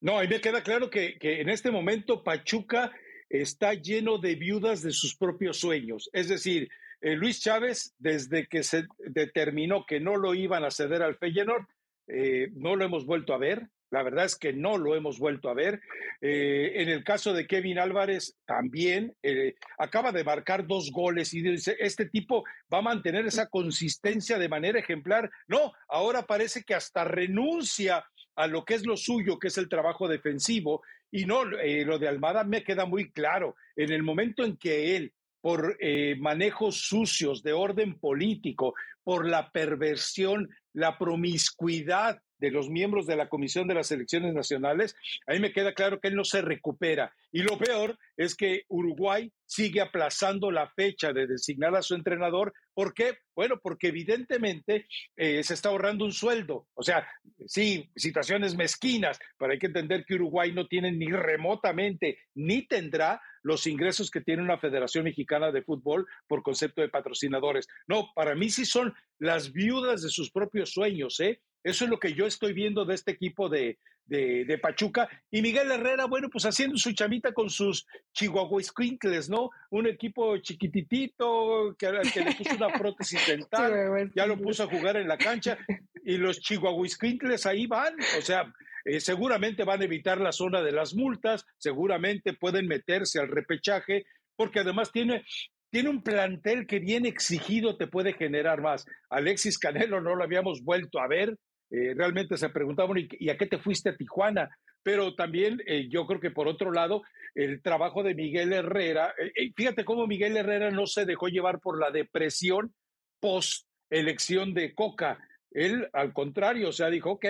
No, 0.00 0.16
a 0.16 0.22
mí 0.22 0.28
me 0.28 0.40
queda 0.40 0.62
claro 0.62 0.90
que, 0.90 1.18
en 1.20 1.48
este 1.48 1.72
momento 1.72 2.22
Pachuca 2.22 2.92
está 3.28 3.74
lleno 3.74 4.18
de 4.18 4.36
viudas 4.36 4.82
de 4.82 4.92
sus 4.92 5.16
propios 5.16 5.58
sueños. 5.58 6.08
Es 6.12 6.28
decir, 6.28 6.70
eh, 7.00 7.16
Luis 7.16 7.40
Chávez, 7.40 7.96
desde 7.98 8.46
que 8.46 8.62
se 8.62 8.86
determinó 8.98 9.86
que 9.86 9.98
no 9.98 10.14
lo 10.14 10.32
iban 10.36 10.62
a 10.62 10.70
ceder 10.70 11.02
al 11.02 11.16
Feyenoord, 11.16 11.66
eh, 12.06 12.50
no 12.54 12.76
lo 12.76 12.84
hemos 12.84 13.06
vuelto 13.06 13.34
a 13.34 13.38
ver. 13.38 13.66
La 13.90 14.04
verdad 14.04 14.24
es 14.24 14.36
que 14.36 14.52
no 14.52 14.78
lo 14.78 14.94
hemos 14.94 15.18
vuelto 15.18 15.48
a 15.48 15.54
ver. 15.54 15.80
Eh, 16.20 16.72
en 16.76 16.88
el 16.88 17.02
caso 17.02 17.32
de 17.32 17.46
Kevin 17.46 17.78
Álvarez, 17.78 18.36
también 18.46 19.16
eh, 19.22 19.56
acaba 19.78 20.12
de 20.12 20.22
marcar 20.22 20.66
dos 20.66 20.92
goles 20.92 21.34
y 21.34 21.42
dice, 21.42 21.76
este 21.78 22.06
tipo 22.06 22.44
va 22.72 22.78
a 22.78 22.82
mantener 22.82 23.26
esa 23.26 23.48
consistencia 23.48 24.38
de 24.38 24.48
manera 24.48 24.78
ejemplar. 24.78 25.28
No, 25.48 25.72
ahora 25.88 26.22
parece 26.22 26.62
que 26.62 26.74
hasta 26.74 27.04
renuncia 27.04 28.04
a 28.36 28.46
lo 28.46 28.64
que 28.64 28.74
es 28.74 28.86
lo 28.86 28.96
suyo, 28.96 29.38
que 29.40 29.48
es 29.48 29.58
el 29.58 29.68
trabajo 29.68 30.06
defensivo. 30.06 30.82
Y 31.10 31.26
no, 31.26 31.42
eh, 31.58 31.84
lo 31.84 31.98
de 31.98 32.06
Almada 32.06 32.44
me 32.44 32.62
queda 32.62 32.86
muy 32.86 33.10
claro. 33.10 33.56
En 33.74 33.90
el 33.90 34.04
momento 34.04 34.44
en 34.44 34.56
que 34.56 34.96
él 34.96 35.12
por 35.42 35.78
manejos 36.18 36.82
sucios 36.82 37.42
de 37.42 37.54
orden 37.54 37.98
político, 37.98 38.74
por 39.02 39.26
la 39.26 39.50
perversión, 39.50 40.50
la 40.74 40.98
promiscuidad 40.98 42.20
de 42.40 42.50
los 42.50 42.68
miembros 42.68 43.06
de 43.06 43.16
la 43.16 43.28
Comisión 43.28 43.68
de 43.68 43.74
las 43.74 43.90
Elecciones 43.92 44.34
Nacionales, 44.34 44.96
a 45.26 45.32
mí 45.32 45.40
me 45.40 45.52
queda 45.52 45.74
claro 45.74 46.00
que 46.00 46.08
él 46.08 46.16
no 46.16 46.24
se 46.24 46.42
recupera. 46.42 47.14
Y 47.32 47.42
lo 47.42 47.58
peor 47.58 47.98
es 48.16 48.34
que 48.34 48.64
Uruguay 48.68 49.32
sigue 49.46 49.80
aplazando 49.80 50.50
la 50.50 50.68
fecha 50.68 51.12
de 51.12 51.26
designar 51.26 51.74
a 51.74 51.82
su 51.82 51.94
entrenador. 51.94 52.52
¿Por 52.72 52.94
qué? 52.94 53.18
Bueno, 53.34 53.58
porque 53.62 53.88
evidentemente 53.88 54.86
eh, 55.16 55.42
se 55.42 55.54
está 55.54 55.68
ahorrando 55.68 56.04
un 56.04 56.12
sueldo. 56.12 56.68
O 56.74 56.82
sea, 56.82 57.06
sí, 57.46 57.90
situaciones 57.96 58.56
mezquinas, 58.56 59.18
pero 59.38 59.52
hay 59.52 59.58
que 59.58 59.66
entender 59.66 60.04
que 60.04 60.14
Uruguay 60.14 60.52
no 60.52 60.66
tiene 60.66 60.92
ni 60.92 61.06
remotamente, 61.06 62.18
ni 62.34 62.66
tendrá 62.66 63.20
los 63.42 63.66
ingresos 63.66 64.10
que 64.10 64.20
tiene 64.20 64.42
una 64.42 64.58
Federación 64.58 65.04
Mexicana 65.04 65.50
de 65.50 65.62
Fútbol 65.62 66.06
por 66.28 66.42
concepto 66.42 66.80
de 66.82 66.88
patrocinadores. 66.88 67.66
No, 67.86 68.12
para 68.14 68.34
mí 68.34 68.50
sí 68.50 68.64
son 68.64 68.94
las 69.18 69.52
viudas 69.52 70.02
de 70.02 70.10
sus 70.10 70.30
propios 70.30 70.70
sueños, 70.70 71.18
¿eh? 71.20 71.40
Eso 71.62 71.84
es 71.84 71.90
lo 71.90 71.98
que 71.98 72.14
yo 72.14 72.26
estoy 72.26 72.52
viendo 72.52 72.84
de 72.84 72.94
este 72.94 73.10
equipo 73.10 73.48
de, 73.48 73.78
de, 74.06 74.58
Pachuca. 74.58 75.08
Y 75.30 75.40
Miguel 75.40 75.70
Herrera, 75.70 76.06
bueno, 76.06 76.28
pues 76.28 76.44
haciendo 76.44 76.76
su 76.76 76.92
chamita 76.92 77.32
con 77.32 77.48
sus 77.48 77.86
Chihuahua 78.12 78.62
Squinkles, 78.62 79.28
¿no? 79.28 79.50
Un 79.70 79.86
equipo 79.86 80.36
chiquititito 80.38 81.76
que, 81.78 81.86
que 82.12 82.24
le 82.24 82.34
puso 82.34 82.56
una 82.56 82.68
prótesis 82.68 83.20
dental, 83.26 84.10
ya 84.14 84.26
lo 84.26 84.36
puso 84.38 84.64
a 84.64 84.66
jugar 84.66 84.96
en 84.96 85.08
la 85.08 85.16
cancha. 85.16 85.58
Y 86.04 86.16
los 86.16 86.40
Chihuahua 86.40 86.88
Squinkles 86.88 87.46
ahí 87.46 87.66
van, 87.66 87.94
o 88.18 88.22
sea, 88.22 88.52
eh, 88.84 89.00
seguramente 89.00 89.64
van 89.64 89.80
a 89.80 89.84
evitar 89.84 90.20
la 90.20 90.32
zona 90.32 90.62
de 90.62 90.72
las 90.72 90.94
multas, 90.94 91.46
seguramente 91.58 92.32
pueden 92.32 92.66
meterse 92.66 93.20
al 93.20 93.28
repechaje, 93.28 94.06
porque 94.36 94.60
además 94.60 94.90
tiene, 94.90 95.24
tiene 95.70 95.90
un 95.90 96.02
plantel 96.02 96.66
que 96.66 96.78
bien 96.78 97.06
exigido 97.06 97.76
te 97.76 97.86
puede 97.86 98.14
generar 98.14 98.60
más. 98.60 98.86
Alexis 99.10 99.58
Canelo 99.58 100.00
no 100.00 100.14
lo 100.14 100.24
habíamos 100.24 100.64
vuelto 100.64 100.98
a 100.98 101.06
ver, 101.06 101.36
eh, 101.70 101.94
realmente 101.94 102.36
se 102.36 102.48
preguntaban, 102.48 102.96
¿y, 102.98 103.28
a 103.28 103.36
qué 103.36 103.46
te 103.46 103.58
fuiste 103.58 103.90
a 103.90 103.96
Tijuana? 103.96 104.50
Pero 104.82 105.14
también 105.14 105.62
eh, 105.66 105.88
yo 105.88 106.06
creo 106.06 106.20
que 106.20 106.30
por 106.30 106.48
otro 106.48 106.72
lado, 106.72 107.02
el 107.34 107.62
trabajo 107.62 108.02
de 108.02 108.14
Miguel 108.14 108.52
Herrera, 108.52 109.14
eh, 109.18 109.52
fíjate 109.54 109.84
cómo 109.84 110.06
Miguel 110.06 110.36
Herrera 110.36 110.70
no 110.70 110.86
se 110.86 111.04
dejó 111.04 111.28
llevar 111.28 111.60
por 111.60 111.78
la 111.78 111.90
depresión 111.90 112.74
post 113.20 113.66
elección 113.90 114.54
de 114.54 114.74
Coca. 114.74 115.18
Él, 115.52 115.88
al 115.92 116.12
contrario, 116.12 116.68
o 116.68 116.72
sea, 116.72 116.90
dijo, 116.90 117.12
ok, 117.12 117.26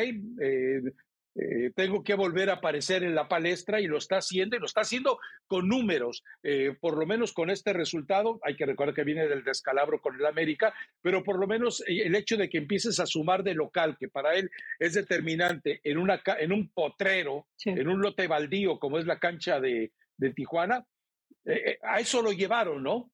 eh, 1.37 1.71
tengo 1.77 2.03
que 2.03 2.15
volver 2.15 2.51
a 2.51 2.55
aparecer 2.55 3.05
en 3.05 3.15
la 3.15 3.29
palestra 3.29 3.81
y 3.81 3.87
lo 3.87 3.99
está 3.99 4.17
haciendo 4.17 4.57
y 4.57 4.59
lo 4.59 4.67
está 4.67 4.81
haciendo 4.81 5.19
con 5.47 5.69
números, 5.69 6.25
eh, 6.43 6.77
por 6.81 6.99
lo 6.99 7.07
menos 7.07 7.33
con 7.33 7.51
este 7.51 7.73
resultado, 7.73 8.41
hay 8.43 8.57
que 8.57 8.67
recordar 8.67 8.95
que 8.95 9.05
viene 9.05 9.29
del 9.29 9.45
descalabro 9.45 10.01
con 10.01 10.17
el 10.17 10.27
América, 10.27 10.75
pero 11.01 11.23
por 11.23 11.39
lo 11.39 11.47
menos 11.47 11.83
eh, 11.83 12.03
el 12.05 12.17
hecho 12.17 12.37
de 12.37 12.49
que 12.49 12.59
empieces 12.59 12.99
a 12.99 13.07
sumar 13.07 13.45
de 13.45 13.55
local, 13.55 13.97
que 13.99 14.09
para 14.09 14.35
él 14.35 14.51
es 14.79 14.95
determinante 14.95 15.81
en, 15.85 15.99
una, 15.99 16.21
en 16.39 16.53
un 16.53 16.69
potrero, 16.71 17.47
en 17.65 17.89
un 17.89 18.01
lote 18.01 18.27
baldío 18.27 18.79
como 18.79 18.99
es 18.99 19.07
la 19.07 19.19
cancha 19.19 19.61
de, 19.61 19.93
de 20.17 20.31
Tijuana, 20.33 20.85
a 21.83 22.01
eso 22.01 22.23
lo 22.23 22.33
llevaron, 22.33 22.83
¿no? 22.83 23.11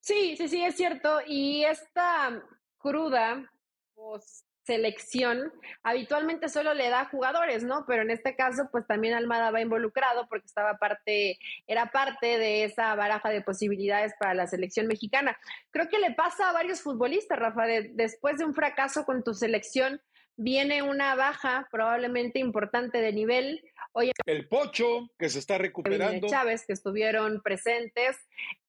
Sí, 0.00 0.36
sí, 0.36 0.48
sí, 0.48 0.64
es 0.64 0.74
cierto. 0.74 1.20
Y 1.26 1.64
esta 1.64 2.42
cruda, 2.78 3.48
pues 3.94 4.44
selección 4.64 5.52
habitualmente 5.82 6.48
solo 6.48 6.74
le 6.74 6.88
da 6.88 7.06
jugadores, 7.06 7.64
¿no? 7.64 7.84
Pero 7.86 8.02
en 8.02 8.10
este 8.10 8.36
caso, 8.36 8.68
pues 8.70 8.86
también 8.86 9.14
Almada 9.14 9.50
va 9.50 9.60
involucrado 9.60 10.26
porque 10.28 10.46
estaba 10.46 10.78
parte, 10.78 11.38
era 11.66 11.90
parte 11.90 12.38
de 12.38 12.64
esa 12.64 12.94
baraja 12.94 13.30
de 13.30 13.42
posibilidades 13.42 14.12
para 14.18 14.34
la 14.34 14.46
selección 14.46 14.86
mexicana. 14.86 15.36
Creo 15.70 15.88
que 15.88 15.98
le 15.98 16.12
pasa 16.12 16.50
a 16.50 16.52
varios 16.52 16.80
futbolistas, 16.80 17.38
Rafa, 17.38 17.66
después 17.66 18.38
de 18.38 18.44
un 18.44 18.54
fracaso 18.54 19.04
con 19.04 19.24
tu 19.24 19.34
selección, 19.34 20.00
viene 20.36 20.82
una 20.82 21.14
baja 21.14 21.68
probablemente 21.70 22.38
importante 22.38 23.00
de 23.00 23.12
nivel. 23.12 23.62
Oye, 23.92 24.12
el 24.26 24.48
Pocho, 24.48 25.10
que 25.18 25.28
se 25.28 25.38
está 25.38 25.58
recuperando. 25.58 26.28
Chávez, 26.28 26.64
que 26.66 26.72
estuvieron 26.72 27.42
presentes. 27.42 28.16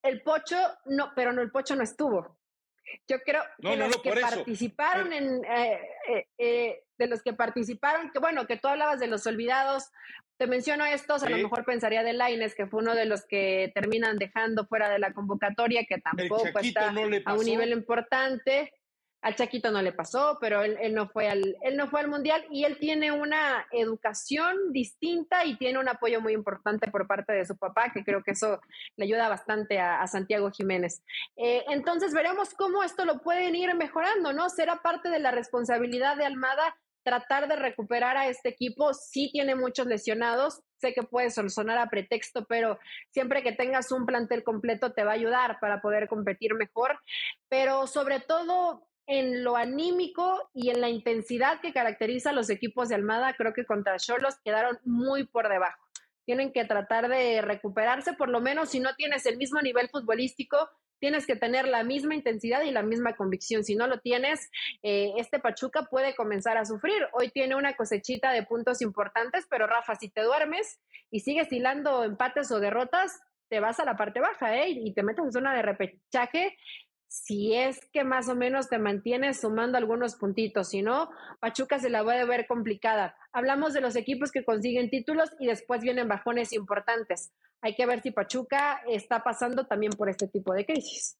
El 0.02 0.22
Pocho, 0.22 0.58
no, 0.86 1.12
pero 1.16 1.32
no, 1.32 1.42
el 1.42 1.52
Pocho 1.52 1.76
no 1.76 1.84
estuvo. 1.84 2.38
Yo 3.08 3.20
creo 3.22 3.44
que 3.60 3.76
los 3.76 3.98
que 3.98 4.12
participaron 4.12 5.14
en, 5.14 5.44
eh, 5.46 5.80
eh, 6.10 6.28
eh, 6.38 6.84
de 6.98 7.08
los 7.08 7.22
que 7.22 7.34
participaron, 7.34 8.12
que 8.12 8.20
bueno, 8.20 8.46
que 8.46 8.58
tú 8.58 8.68
hablabas 8.68 9.00
de 9.00 9.08
los 9.08 9.26
olvidados, 9.28 9.90
te 10.38 10.48
menciono 10.48 10.86
estos, 10.86 11.24
a 11.24 11.30
lo 11.30 11.38
mejor 11.38 11.64
pensaría 11.64 12.04
de 12.04 12.14
Laines, 12.14 12.56
que 12.56 12.68
fue 12.68 12.82
uno 12.82 12.96
de 12.96 13.06
los 13.06 13.26
que 13.26 13.72
terminan 13.74 14.18
dejando 14.18 14.66
fuera 14.66 14.90
de 14.90 15.00
la 15.00 15.14
convocatoria, 15.14 15.86
que 15.86 16.00
tampoco 16.00 16.48
está 16.60 16.94
a 17.26 17.34
un 17.34 17.46
nivel 17.46 17.72
importante. 17.72 18.74
Al 19.24 19.36
Chaquito 19.36 19.72
no 19.72 19.82
le 19.82 19.94
pasó, 19.94 20.38
pero 20.40 20.64
él, 20.64 20.94
no 20.94 21.08
fue 21.08 21.30
al, 21.30 21.58
él 21.62 21.78
no 21.78 21.88
fue 21.88 22.02
al 22.02 22.10
Mundial 22.10 22.46
y 22.52 22.66
él 22.66 22.78
tiene 22.78 23.12
una 23.12 23.66
educación 23.72 24.74
distinta 24.74 25.46
y 25.46 25.58
tiene 25.58 25.80
un 25.80 25.88
apoyo 25.88 26.22
muy 26.22 26.34
importante 26.34 26.92
por 26.92 27.08
parte 27.08 27.32
de 27.32 27.46
su 27.46 27.58
papá, 27.58 27.92
que 27.94 28.04
creo 28.04 28.22
que 28.22 28.32
eso 28.32 28.60
le 28.98 29.06
ayuda 29.06 29.30
bastante 29.30 29.80
a, 29.80 30.06
Santiago 30.08 30.52
Jiménez. 30.52 31.02
Eh, 31.38 31.64
entonces 31.70 32.14
veremos 32.14 32.54
cómo 32.54 32.84
esto 32.84 33.06
lo 33.06 33.22
pueden 33.22 33.56
ir 33.56 33.74
mejorando, 33.76 34.34
¿no? 34.34 34.50
Será 34.50 34.82
parte 34.82 35.10
de 35.10 35.20
la 35.20 35.32
responsabilidad 35.32 36.18
de 36.18 36.26
Almada 36.26 36.76
tratar 37.04 37.48
de 37.48 37.56
recuperar 37.56 38.18
a 38.18 38.28
este 38.28 38.50
equipo. 38.50 38.94
Sí 38.94 39.30
tiene 39.32 39.56
muchos 39.56 39.86
lesionados, 39.86 40.62
sé 40.78 40.94
que 40.94 41.04
puede 41.04 41.30
sonar 41.30 41.78
a 41.78 41.90
pretexto, 41.90 42.46
pero 42.46 42.80
siempre 43.12 43.44
que 43.44 43.52
tengas 43.52 43.92
un 43.92 44.06
plantel 44.06 44.44
completo 44.44 44.94
te 44.94 45.04
va 45.04 45.12
a 45.12 45.16
ayudar 45.16 45.60
para 45.60 45.82
poder 45.82 46.08
competir 46.08 46.56
mejor. 46.56 47.00
Pero 47.50 47.88
sobre 47.88 48.20
todo 48.20 48.88
en 49.08 49.44
lo 49.44 49.56
anímico 49.56 50.50
y 50.54 50.70
en 50.70 50.82
la 50.82 50.90
intensidad 50.90 51.60
que 51.62 51.74
caracteriza 51.74 52.30
a 52.30 52.34
los 52.34 52.50
equipos 52.50 52.90
de 52.90 52.96
Almada, 52.96 53.34
creo 53.34 53.54
que 53.54 53.66
contra 53.66 53.98
Cholos 53.98 54.36
quedaron 54.44 54.80
muy 54.86 55.26
por 55.26 55.50
debajo. 55.50 55.82
Tienen 56.26 56.54
que 56.54 56.64
tratar 56.66 57.10
de 57.10 57.42
recuperarse, 57.42 58.14
por 58.14 58.30
lo 58.30 58.40
menos 58.40 58.70
si 58.70 58.80
no 58.80 58.96
tienes 58.96 59.26
el 59.26 59.38
mismo 59.38 59.62
nivel 59.62 59.90
futbolístico, 59.90 60.70
tienes 61.00 61.28
que 61.28 61.36
tener 61.36 61.68
la 61.68 61.84
misma 61.84 62.16
intensidad 62.16 62.62
y 62.64 62.72
la 62.72 62.82
misma 62.82 63.14
convicción. 63.18 63.66
Si 63.66 63.76
no 63.76 63.88
lo 63.88 64.00
tienes, 64.00 64.50
eh, 64.84 65.12
este 65.18 65.38
Pachuca 65.38 65.84
puede 65.92 66.16
comenzar 66.16 66.56
a 66.56 66.64
sufrir. 66.64 67.06
Hoy 67.12 67.30
tiene 67.30 67.56
una 67.56 67.76
cosechita 67.76 68.32
de 68.32 68.44
puntos 68.44 68.82
importantes, 68.82 69.46
pero 69.50 69.68
Rafa, 69.68 69.96
si 69.96 70.08
te 70.10 70.22
duermes 70.22 70.80
y 71.12 71.20
sigues 71.20 71.52
hilando 71.52 72.06
empates 72.06 72.50
o 72.52 72.62
derrotas, 72.62 73.20
te 73.50 73.60
vas 73.60 73.82
a 73.82 73.86
la 73.86 73.98
parte 73.98 74.22
baja 74.22 74.56
¿eh? 74.58 74.70
y 74.70 74.94
te 74.94 75.04
metes 75.04 75.26
en 75.26 75.34
zona 75.34 75.54
de 75.54 75.62
repechaje 75.62 76.58
si 77.14 77.54
es 77.54 77.80
que 77.94 78.04
más 78.04 78.28
o 78.28 78.36
menos 78.36 78.70
te 78.70 78.80
mantienes 78.80 79.42
sumando 79.42 79.78
algunos 79.78 80.16
puntitos, 80.16 80.70
si 80.70 80.82
no, 80.82 81.12
Pachuca 81.40 81.78
se 81.78 81.92
la 81.92 82.02
va 82.02 82.14
a 82.14 82.26
ver 82.26 82.48
complicada. 82.48 83.16
Hablamos 83.32 83.76
de 83.76 83.82
los 83.82 83.96
equipos 83.96 84.32
que 84.32 84.44
consiguen 84.44 84.90
títulos 84.90 85.30
y 85.40 85.46
después 85.46 85.82
vienen 85.82 86.08
bajones 86.08 86.54
importantes. 86.54 87.32
Hay 87.62 87.76
que 87.76 87.86
ver 87.86 88.02
si 88.02 88.10
Pachuca 88.10 88.82
está 88.90 89.24
pasando 89.24 89.68
también 89.68 89.92
por 89.92 90.10
este 90.10 90.28
tipo 90.28 90.56
de 90.56 90.66
crisis. 90.66 91.20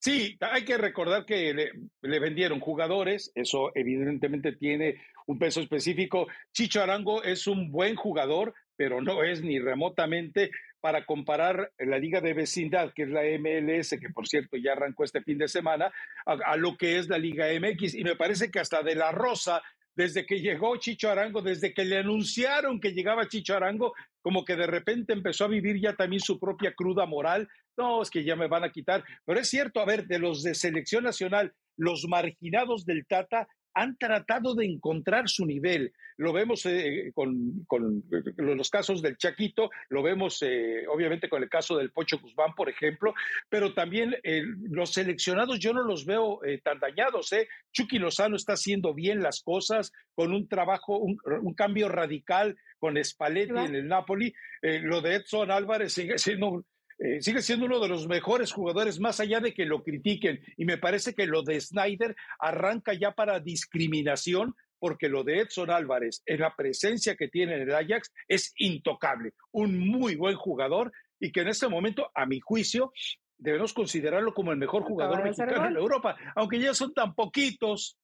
Sí, 0.00 0.36
hay 0.40 0.64
que 0.64 0.76
recordar 0.76 1.24
que 1.24 1.54
le, 1.54 1.70
le, 2.00 2.18
vendieron 2.18 2.58
jugadores, 2.58 3.30
eso 3.36 3.70
evidentemente 3.76 4.56
tiene 4.56 5.00
un 5.28 5.38
peso 5.38 5.60
específico. 5.60 6.26
Chicho 6.52 6.82
Arango 6.82 7.22
es 7.22 7.46
un 7.46 7.70
buen 7.70 7.94
jugador, 7.94 8.54
pero 8.74 9.00
no 9.00 9.22
es 9.22 9.40
ni 9.40 9.60
remotamente 9.60 10.50
para 10.82 11.06
comparar 11.06 11.72
la 11.78 11.96
liga 11.96 12.20
de 12.20 12.34
vecindad, 12.34 12.92
que 12.92 13.04
es 13.04 13.08
la 13.08 13.22
MLS, 13.22 13.90
que 14.00 14.10
por 14.12 14.26
cierto 14.26 14.56
ya 14.56 14.72
arrancó 14.72 15.04
este 15.04 15.22
fin 15.22 15.38
de 15.38 15.46
semana, 15.46 15.92
a, 16.26 16.56
lo 16.56 16.76
que 16.76 16.98
es 16.98 17.08
la 17.08 17.18
liga 17.18 17.46
MX. 17.46 17.94
Y 17.94 18.02
me 18.02 18.16
parece 18.16 18.50
que 18.50 18.58
hasta 18.58 18.82
de 18.82 18.96
la 18.96 19.12
Rosa, 19.12 19.62
desde 19.94 20.26
que 20.26 20.40
llegó 20.40 20.76
Chicho 20.78 21.08
Arango, 21.08 21.40
desde 21.40 21.72
que 21.72 21.84
le 21.84 21.98
anunciaron 21.98 22.80
que 22.80 22.92
llegaba 22.92 23.28
Chicho 23.28 23.54
Arango, 23.54 23.94
como 24.22 24.44
que 24.44 24.56
de 24.56 24.66
repente 24.66 25.12
empezó 25.12 25.44
a 25.44 25.48
vivir 25.48 25.80
ya 25.80 25.94
también 25.94 26.20
su 26.20 26.40
propia 26.40 26.74
cruda 26.74 27.06
moral. 27.06 27.48
No, 27.76 28.02
es 28.02 28.10
que 28.10 28.24
ya 28.24 28.34
me 28.34 28.48
van 28.48 28.64
a 28.64 28.72
quitar. 28.72 29.04
Pero 29.24 29.38
es 29.38 29.48
cierto, 29.48 29.78
a 29.78 29.84
ver, 29.84 30.08
de 30.08 30.18
los 30.18 30.42
de 30.42 30.56
selección 30.56 31.04
nacional, 31.04 31.54
los 31.76 32.06
marginados 32.08 32.84
del 32.84 33.06
Tata 33.06 33.46
han 33.74 33.96
tratado 33.96 34.54
de 34.54 34.66
encontrar 34.66 35.28
su 35.28 35.46
nivel. 35.46 35.92
Lo 36.16 36.32
vemos 36.32 36.66
eh, 36.66 37.12
con, 37.14 37.64
los 38.36 38.70
casos 38.70 39.02
del 39.02 39.16
Chaquito, 39.16 39.70
lo 39.88 40.02
vemos 40.02 40.42
eh, 40.42 40.84
obviamente 40.88 41.28
con 41.28 41.42
el 41.42 41.48
caso 41.48 41.76
del 41.76 41.90
Pocho 41.90 42.18
Guzmán, 42.18 42.54
por 42.54 42.68
ejemplo, 42.68 43.14
pero 43.48 43.72
también 43.74 44.14
eh, 44.22 44.42
los 44.70 44.92
seleccionados 44.92 45.58
yo 45.58 45.72
no 45.72 45.82
los 45.82 46.04
veo 46.04 46.40
tan 46.62 46.78
dañados. 46.78 47.30
Chucky 47.72 47.98
Lozano 47.98 48.36
está 48.36 48.54
haciendo 48.54 48.94
bien 48.94 49.22
las 49.22 49.42
cosas 49.42 49.92
con 50.14 50.32
un 50.32 50.48
trabajo, 50.48 50.98
un, 50.98 51.16
cambio 51.54 51.88
radical 51.88 52.56
con 52.78 53.02
Spalletti 53.02 53.58
en 53.58 53.74
el 53.74 53.88
Napoli. 53.88 54.34
lo 54.62 55.00
de 55.00 55.16
Edson 55.16 55.50
Álvarez 55.50 55.92
sigue 55.92 56.18
siendo 56.18 56.64
eh, 57.04 57.20
sigue 57.20 57.42
siendo 57.42 57.66
uno 57.66 57.80
de 57.80 57.88
los 57.88 58.06
mejores 58.06 58.52
jugadores, 58.52 59.00
más 59.00 59.18
allá 59.18 59.40
de 59.40 59.52
que 59.52 59.66
lo 59.66 59.82
critiquen. 59.82 60.40
Y 60.56 60.64
me 60.64 60.78
parece 60.78 61.14
que 61.14 61.26
lo 61.26 61.42
de 61.42 61.60
Snyder 61.60 62.14
arranca 62.38 62.94
ya 62.94 63.10
para 63.10 63.40
discriminación, 63.40 64.54
porque 64.78 65.08
lo 65.08 65.24
de 65.24 65.40
Edson 65.40 65.70
Álvarez, 65.70 66.22
en 66.26 66.38
la 66.40 66.54
presencia 66.54 67.16
que 67.16 67.26
tiene 67.26 67.56
en 67.56 67.62
el 67.62 67.74
Ajax, 67.74 68.12
es 68.28 68.54
intocable. 68.56 69.32
Un 69.50 69.80
muy 69.80 70.14
buen 70.14 70.36
jugador 70.36 70.92
y 71.18 71.32
que 71.32 71.40
en 71.40 71.48
este 71.48 71.66
momento, 71.66 72.08
a 72.14 72.24
mi 72.24 72.38
juicio, 72.38 72.92
debemos 73.36 73.72
considerarlo 73.72 74.32
como 74.32 74.52
el 74.52 74.58
mejor 74.58 74.84
jugador 74.84 75.24
mexicano 75.24 75.66
en 75.66 75.76
Europa, 75.76 76.16
aunque 76.36 76.60
ya 76.60 76.72
son 76.72 76.94
tan 76.94 77.16
poquitos. 77.16 77.98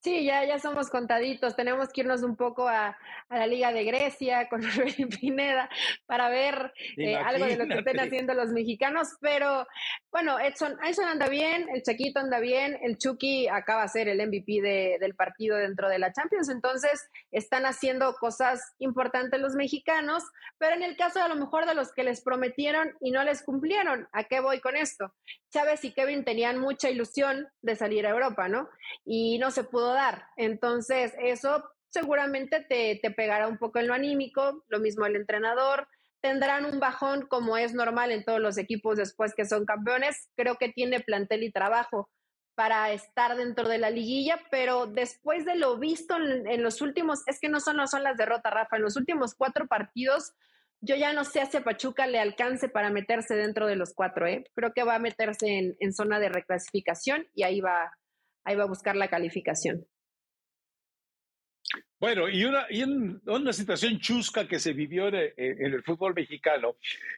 Sí, 0.00 0.24
ya, 0.24 0.44
ya 0.44 0.60
somos 0.60 0.90
contaditos. 0.90 1.56
Tenemos 1.56 1.88
que 1.88 2.02
irnos 2.02 2.22
un 2.22 2.36
poco 2.36 2.68
a, 2.68 2.96
la 3.28 3.46
Liga 3.46 3.72
de 3.72 3.84
Grecia 3.84 4.48
con 4.48 4.62
Rubén 4.62 5.08
Pineda 5.08 5.68
para 6.06 6.28
ver 6.28 6.72
eh, 6.96 7.16
algo 7.16 7.46
de 7.46 7.56
lo 7.56 7.66
que 7.66 7.78
estén 7.78 7.98
haciendo 7.98 8.32
los 8.34 8.50
mexicanos. 8.50 9.08
Pero 9.20 9.66
bueno, 10.12 10.38
Edson, 10.38 10.76
Edson 10.84 11.06
anda 11.06 11.28
bien, 11.28 11.68
el 11.74 11.82
Chaquito 11.82 12.20
anda 12.20 12.38
bien, 12.38 12.78
el 12.82 12.96
Chucky 12.96 13.48
acaba 13.48 13.82
de 13.82 13.88
ser 13.88 14.08
el 14.08 14.24
MVP 14.24 14.98
del 15.00 15.14
partido 15.16 15.56
dentro 15.56 15.88
de 15.88 15.98
la 15.98 16.12
Champions. 16.12 16.48
Entonces, 16.48 17.10
están 17.32 17.66
haciendo 17.66 18.14
cosas 18.14 18.60
importantes 18.78 19.40
los 19.40 19.54
mexicanos. 19.56 20.22
Pero 20.58 20.76
en 20.76 20.84
el 20.84 20.96
caso 20.96 21.20
a 21.20 21.28
lo 21.28 21.36
mejor 21.36 21.66
de 21.66 21.74
los 21.74 21.92
que 21.92 22.04
les 22.04 22.22
prometieron 22.22 22.94
y 23.00 23.10
no 23.10 23.24
les 23.24 23.42
cumplieron, 23.42 24.08
¿a 24.12 24.24
qué 24.24 24.38
voy 24.40 24.60
con 24.60 24.76
esto? 24.76 25.12
Chávez 25.50 25.84
y 25.84 25.92
Kevin 25.92 26.24
tenían 26.24 26.58
mucha 26.58 26.90
ilusión 26.90 27.48
de 27.62 27.74
salir 27.74 28.06
a 28.06 28.10
Europa, 28.10 28.48
¿no? 28.48 28.68
Y 29.04 29.38
no 29.38 29.50
se 29.50 29.64
pudo 29.64 29.87
dar. 29.92 30.26
Entonces, 30.36 31.14
eso 31.20 31.64
seguramente 31.90 32.60
te, 32.68 32.98
te 33.02 33.10
pegará 33.10 33.48
un 33.48 33.58
poco 33.58 33.78
en 33.78 33.86
lo 33.86 33.94
anímico, 33.94 34.64
lo 34.68 34.78
mismo 34.78 35.06
el 35.06 35.16
entrenador, 35.16 35.88
tendrán 36.20 36.64
un 36.64 36.80
bajón 36.80 37.26
como 37.26 37.56
es 37.56 37.74
normal 37.74 38.10
en 38.10 38.24
todos 38.24 38.40
los 38.40 38.58
equipos 38.58 38.96
después 38.96 39.34
que 39.34 39.44
son 39.44 39.64
campeones. 39.64 40.28
Creo 40.36 40.56
que 40.56 40.68
tiene 40.68 41.00
plantel 41.00 41.42
y 41.44 41.52
trabajo 41.52 42.10
para 42.54 42.90
estar 42.90 43.36
dentro 43.36 43.68
de 43.68 43.78
la 43.78 43.88
liguilla, 43.88 44.40
pero 44.50 44.86
después 44.88 45.44
de 45.44 45.54
lo 45.54 45.78
visto 45.78 46.16
en, 46.16 46.60
los 46.60 46.80
últimos, 46.80 47.22
es 47.28 47.38
que 47.38 47.48
no 47.48 47.60
solo 47.60 47.86
son 47.86 48.02
las 48.02 48.16
derrotas, 48.16 48.52
Rafa, 48.52 48.76
en 48.76 48.82
los 48.82 48.96
últimos 48.96 49.36
cuatro 49.36 49.68
partidos, 49.68 50.32
yo 50.80 50.96
ya 50.96 51.12
no 51.12 51.24
sé 51.24 51.46
si 51.46 51.56
a 51.56 51.62
Pachuca 51.62 52.08
le 52.08 52.18
alcance 52.18 52.68
para 52.68 52.90
meterse 52.90 53.36
dentro 53.36 53.68
de 53.68 53.76
los 53.76 53.94
cuatro, 53.94 54.26
¿eh? 54.26 54.44
Creo 54.56 54.72
que 54.72 54.82
va 54.82 54.96
a 54.96 54.98
meterse 54.98 55.46
en, 55.46 55.76
en 55.78 55.92
zona 55.92 56.18
de 56.18 56.30
reclasificación 56.30 57.28
y 57.32 57.44
ahí 57.44 57.60
va, 57.60 57.96
ahí 58.48 58.56
va 58.56 58.64
a 58.64 58.68
buscar 58.68 58.96
la 58.96 59.08
calificación. 59.08 59.86
Bueno, 62.00 62.28
y 62.28 62.44
una, 62.44 62.66
y 62.70 62.82
una 62.82 63.52
situación 63.52 63.98
chusca 63.98 64.48
que 64.48 64.58
se 64.58 64.72
vivió 64.72 65.08
en, 65.08 65.34
el 65.36 65.82
fútbol 65.82 66.14
mexicano. 66.14 66.76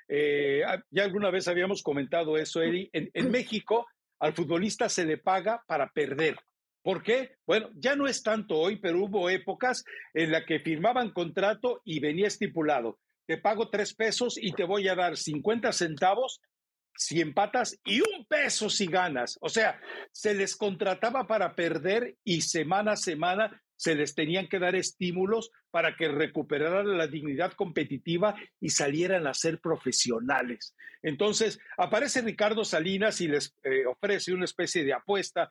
Eh, 0.08 0.62
ah, 0.66 0.82
ya 0.90 1.04
alguna 1.04 1.30
vez 1.30 1.46
habíamos 1.46 1.82
comentado 1.82 2.36
eso, 2.36 2.62
Eddie. 2.62 2.90
En, 2.92 3.10
en, 3.14 3.30
México 3.30 3.86
al 4.18 4.32
futbolista 4.32 4.88
se 4.88 5.04
le 5.04 5.18
paga 5.18 5.62
para 5.66 5.88
perder. 5.90 6.36
¿Por 6.82 7.02
qué? 7.02 7.36
Bueno, 7.46 7.70
ya 7.74 7.94
no 7.94 8.08
es 8.08 8.22
tanto 8.22 8.56
hoy, 8.56 8.76
pero 8.76 9.04
hubo 9.04 9.30
épocas 9.30 9.84
en 10.14 10.32
las 10.32 10.44
que 10.46 10.58
firmaban 10.58 11.12
contrato 11.12 11.82
y 11.84 12.00
venía 12.00 12.26
estipulado. 12.26 12.98
Te 13.26 13.38
pago 13.38 13.68
tres 13.68 13.94
pesos 13.94 14.36
y 14.36 14.52
te 14.52 14.64
voy 14.64 14.88
a 14.88 14.96
dar 14.96 15.16
50 15.16 15.70
centavos 15.72 16.40
si 17.00 17.22
empatas 17.22 17.80
y 17.82 18.02
un 18.02 18.26
peso 18.26 18.68
si 18.68 18.86
ganas. 18.86 19.38
O 19.40 19.48
sea, 19.48 19.80
se 20.12 20.34
les 20.34 20.54
contrataba 20.54 21.26
para 21.26 21.54
perder 21.54 22.18
y 22.24 22.42
semana 22.42 22.92
a 22.92 22.96
semana 22.96 23.62
se 23.74 23.94
les 23.94 24.14
tenían 24.14 24.48
que 24.48 24.58
dar 24.58 24.76
estímulos 24.76 25.50
para 25.70 25.96
que 25.96 26.08
recuperaran 26.08 26.98
la 26.98 27.06
dignidad 27.06 27.52
competitiva 27.52 28.36
y 28.60 28.68
salieran 28.68 29.26
a 29.26 29.32
ser 29.32 29.60
profesionales. 29.60 30.76
Entonces, 31.00 31.58
aparece 31.78 32.20
Ricardo 32.20 32.66
Salinas 32.66 33.22
y 33.22 33.28
les 33.28 33.56
eh, 33.62 33.86
ofrece 33.86 34.34
una 34.34 34.44
especie 34.44 34.84
de 34.84 34.92
apuesta, 34.92 35.50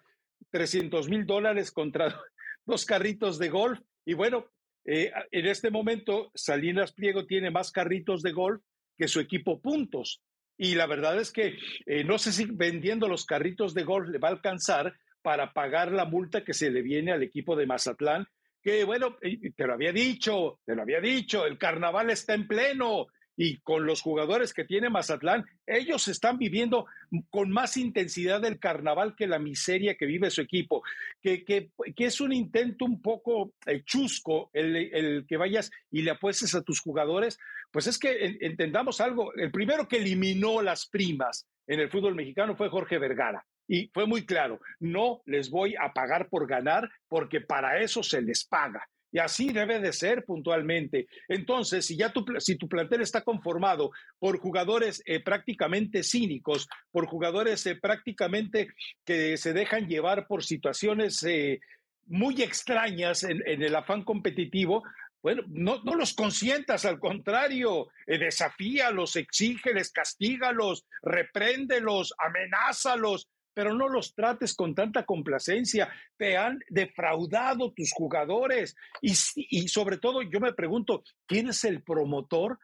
300 0.52 1.10
mil 1.10 1.26
dólares 1.26 1.72
contra 1.72 2.16
dos 2.66 2.86
carritos 2.86 3.39
de 3.39 3.50
golf. 3.50 3.80
Y 4.06 4.14
bueno, 4.14 4.45
eh, 4.86 5.12
en 5.32 5.47
este 5.47 5.72
momento 5.72 6.32
Salinas 6.36 6.93
Pliego 6.93 7.26
tiene 7.26 7.50
más 7.50 7.72
carritos 7.72 8.22
de 8.22 8.34
golf 8.34 8.62
que 8.95 9.08
su 9.08 9.20
equipo 9.20 9.60
puntos. 9.60 10.22
Y 10.62 10.76
la 10.76 10.88
verdad 10.88 11.18
es 11.18 11.32
que 11.32 11.57
eh, 11.86 12.03
no 12.03 12.20
sé 12.20 12.34
si 12.34 12.43
vendiendo 12.43 13.07
los 13.07 13.26
carritos 13.26 13.74
de 13.74 13.86
golf 13.86 14.10
le 14.10 14.18
va 14.18 14.28
a 14.28 14.32
alcanzar 14.32 14.93
para 15.22 15.53
pagar 15.53 15.93
la 15.93 16.03
multa 16.03 16.43
que 16.43 16.53
se 16.53 16.70
le 16.70 16.82
viene 16.82 17.14
al 17.14 17.24
equipo 17.24 17.55
de 17.55 17.66
Mazatlán, 17.66 18.28
que 18.62 18.84
bueno, 18.84 19.16
te 19.22 19.66
lo 19.66 19.74
había 19.74 19.93
dicho, 19.93 20.60
te 20.66 20.76
lo 20.76 20.82
había 20.82 20.99
dicho, 20.99 21.45
el 21.45 21.57
carnaval 21.57 22.10
está 22.10 22.34
en 22.34 22.45
pleno 22.45 23.07
y 23.41 23.62
con 23.62 23.86
los 23.86 24.01
jugadores 24.01 24.53
que 24.53 24.66
tiene 24.66 24.89
Mazatlán, 24.89 25.45
ellos 25.66 26.10
están 26.10 26.38
viviendo 26.38 26.88
con 27.30 27.49
más 27.51 27.78
intensidad 27.78 28.43
el 28.43 28.60
carnaval 28.60 29.16
que 29.16 29.28
la 29.28 29.39
miseria 29.39 29.95
que 29.95 30.07
vive 30.07 30.30
su 30.30 30.41
equipo, 30.41 30.84
que, 31.22 31.45
que, 31.45 31.72
que 31.95 32.05
es 32.05 32.20
un 32.20 32.34
intento 32.34 32.84
un 32.84 33.01
poco 33.01 33.53
eh, 33.66 33.82
chusco 33.86 34.49
el, 34.51 34.76
el, 34.76 35.26
que 35.26 35.38
vayas 35.38 35.72
y 35.89 36.01
le 36.01 36.12
apuestes 36.12 36.53
a 36.53 36.64
tus 36.64 36.82
jugadores, 36.82 37.39
pues 37.72 37.88
es 37.88 37.97
que 37.97 38.38
entendamos 38.41 39.01
algo, 39.01 39.34
el 39.36 39.51
primero 39.51 39.88
que 39.88 39.97
eliminó 39.97 40.61
las 40.61 40.88
primas 40.88 41.47
en 41.67 41.80
el 41.80 41.89
fútbol 41.89 42.15
mexicano 42.15 42.55
fue 42.55 42.70
Jorge 42.70 42.97
Vergara. 42.97 43.45
Y 43.67 43.88
fue 43.93 44.07
muy 44.07 44.26
claro, 44.26 44.59
no 44.80 45.22
les 45.26 45.51
voy 45.51 45.76
a 45.80 45.93
pagar 45.93 46.28
por 46.30 46.47
ganar 46.47 46.89
porque 47.07 47.39
para 47.41 47.80
eso 47.80 48.01
se 48.01 48.22
les 48.22 48.43
paga. 48.43 48.84
Y 49.11 49.20
así 49.20 49.51
debe 49.51 49.80
de 49.80 49.91
ser 49.91 50.24
puntualmente. 50.24 51.07
Entonces, 51.28 51.86
si 51.86 51.97
ya 51.97 52.11
tu, 52.11 52.26
si 52.39 52.55
tu 52.55 52.67
plantel 52.67 53.01
está 53.01 53.24
conformado 53.24 53.91
por 54.20 54.39
jugadores 54.39 55.01
eh, 55.05 55.20
prácticamente 55.20 56.03
cínicos, 56.03 56.67
por 56.91 57.07
jugadores 57.07 57.65
eh, 57.65 57.76
prácticamente 57.76 58.70
que 59.05 59.38
se 59.38 59.53
dejan 59.53 59.88
llevar 59.88 60.28
por 60.28 60.43
situaciones 60.43 61.24
eh, 61.24 61.59
muy 62.07 62.41
extrañas 62.41 63.24
en, 63.24 63.41
el 63.45 63.76
afán 63.76 64.03
competitivo, 64.03 64.84
bueno, 65.22 65.43
no, 65.47 65.82
los 65.95 66.13
consientas, 66.13 66.86
al 66.86 66.99
contrario, 66.99 67.88
desafíalos, 68.07 69.15
exígeles, 69.15 69.91
castígalos, 69.91 70.86
repréndelos, 71.01 72.13
amenázalos, 72.17 73.28
pero 73.53 73.74
no 73.74 73.89
los 73.89 74.15
trates 74.15 74.55
con 74.55 74.74
tanta 74.74 75.05
complacencia. 75.05 75.89
Te 76.17 76.38
han 76.38 76.59
defraudado 76.70 77.74
tus 77.74 77.91
jugadores. 77.91 78.76
Y, 79.01 79.13
y 79.36 79.67
sobre 79.67 79.97
todo, 79.97 80.22
yo 80.22 80.39
me 80.39 80.53
pregunto, 80.53 81.03
¿quién 81.26 81.49
es 81.49 81.65
el 81.65 81.84
promotor 81.84 82.57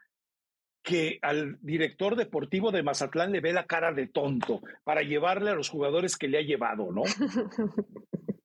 que 0.86 1.18
al 1.24 1.58
director 1.62 2.16
deportivo 2.16 2.72
de 2.72 2.84
Mazatlán 2.84 3.32
le 3.32 3.42
ve 3.42 3.52
la 3.52 3.66
cara 3.66 3.92
de 3.92 4.08
tonto 4.08 4.62
para 4.84 5.02
llevarle 5.02 5.50
a 5.50 5.56
los 5.56 5.68
jugadores 5.68 6.16
que 6.16 6.28
le 6.28 6.38
ha 6.38 6.42
llevado, 6.42 6.92
¿no? 6.92 7.02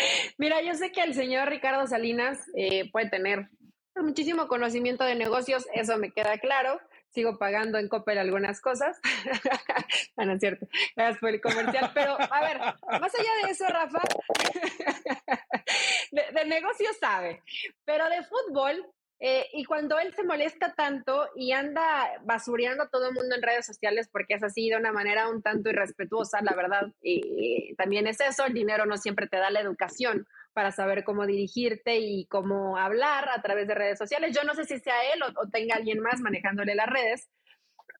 Mira, 0.38 0.62
yo 0.62 0.74
sé 0.74 0.92
que 0.92 1.02
el 1.02 1.14
señor 1.14 1.48
Ricardo 1.48 1.86
Salinas 1.86 2.38
eh, 2.54 2.90
puede 2.90 3.08
tener 3.08 3.48
muchísimo 3.96 4.48
conocimiento 4.48 5.04
de 5.04 5.14
negocios, 5.14 5.66
eso 5.74 5.96
me 5.98 6.12
queda 6.12 6.38
claro. 6.38 6.80
Sigo 7.12 7.38
pagando 7.38 7.78
en 7.78 7.88
Coppel 7.88 8.18
algunas 8.18 8.60
cosas. 8.60 8.98
Ah, 10.16 10.26
no, 10.26 10.34
es 10.34 10.40
cierto. 10.40 10.68
Gracias 10.94 11.18
por 11.18 11.30
el 11.30 11.40
comercial. 11.40 11.90
Pero, 11.94 12.14
a 12.20 12.40
ver, 12.42 12.58
más 12.58 13.14
allá 13.14 13.30
de 13.42 13.50
eso, 13.50 13.64
Rafa, 13.66 14.00
de, 16.10 16.22
de 16.32 16.44
negocio 16.44 16.90
sabe, 17.00 17.42
pero 17.86 18.06
de 18.10 18.22
fútbol, 18.24 18.86
eh, 19.22 19.46
y 19.52 19.64
cuando 19.66 19.98
él 19.98 20.14
se 20.14 20.24
molesta 20.24 20.72
tanto 20.74 21.28
y 21.36 21.52
anda 21.52 22.10
basureando 22.24 22.84
a 22.84 22.88
todo 22.88 23.10
el 23.10 23.14
mundo 23.14 23.34
en 23.34 23.42
redes 23.42 23.66
sociales 23.66 24.08
porque 24.10 24.32
es 24.32 24.42
así 24.42 24.70
de 24.70 24.78
una 24.78 24.92
manera 24.92 25.28
un 25.28 25.42
tanto 25.42 25.68
irrespetuosa, 25.68 26.40
la 26.40 26.54
verdad, 26.54 26.90
y, 27.02 27.74
también 27.74 28.06
es 28.06 28.18
eso, 28.20 28.46
el 28.46 28.54
dinero 28.54 28.86
no 28.86 28.96
siempre 28.96 29.26
te 29.26 29.36
da 29.36 29.50
la 29.50 29.60
educación 29.60 30.26
para 30.54 30.72
saber 30.72 31.04
cómo 31.04 31.26
dirigirte 31.26 31.98
y 31.98 32.24
cómo 32.26 32.78
hablar 32.78 33.28
a 33.28 33.42
través 33.42 33.68
de 33.68 33.74
redes 33.74 33.98
sociales. 33.98 34.34
Yo 34.34 34.42
no 34.44 34.54
sé 34.54 34.64
si 34.64 34.78
sea 34.80 34.96
él 35.12 35.22
o, 35.22 35.48
tenga 35.50 35.76
alguien 35.76 36.00
más 36.00 36.20
manejándole 36.20 36.74
las 36.74 36.86
redes, 36.86 37.28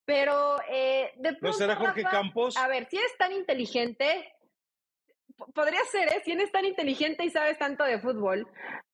pero 0.06 0.56
eh, 0.70 1.12
de 1.18 1.36
¿No 1.42 1.52
será 1.52 1.76
Jorge 1.76 2.02
Campos? 2.02 2.56
A 2.56 2.66
ver, 2.66 2.88
si 2.88 2.96
eres 2.96 3.14
tan 3.18 3.32
inteligente, 3.32 4.32
podría 5.54 5.84
ser, 5.84 6.08
¿eh? 6.08 6.22
Si 6.24 6.32
eres 6.32 6.50
tan 6.50 6.64
inteligente 6.64 7.24
y 7.24 7.30
sabes 7.30 7.58
tanto 7.58 7.84
de 7.84 8.00
fútbol, 8.00 8.48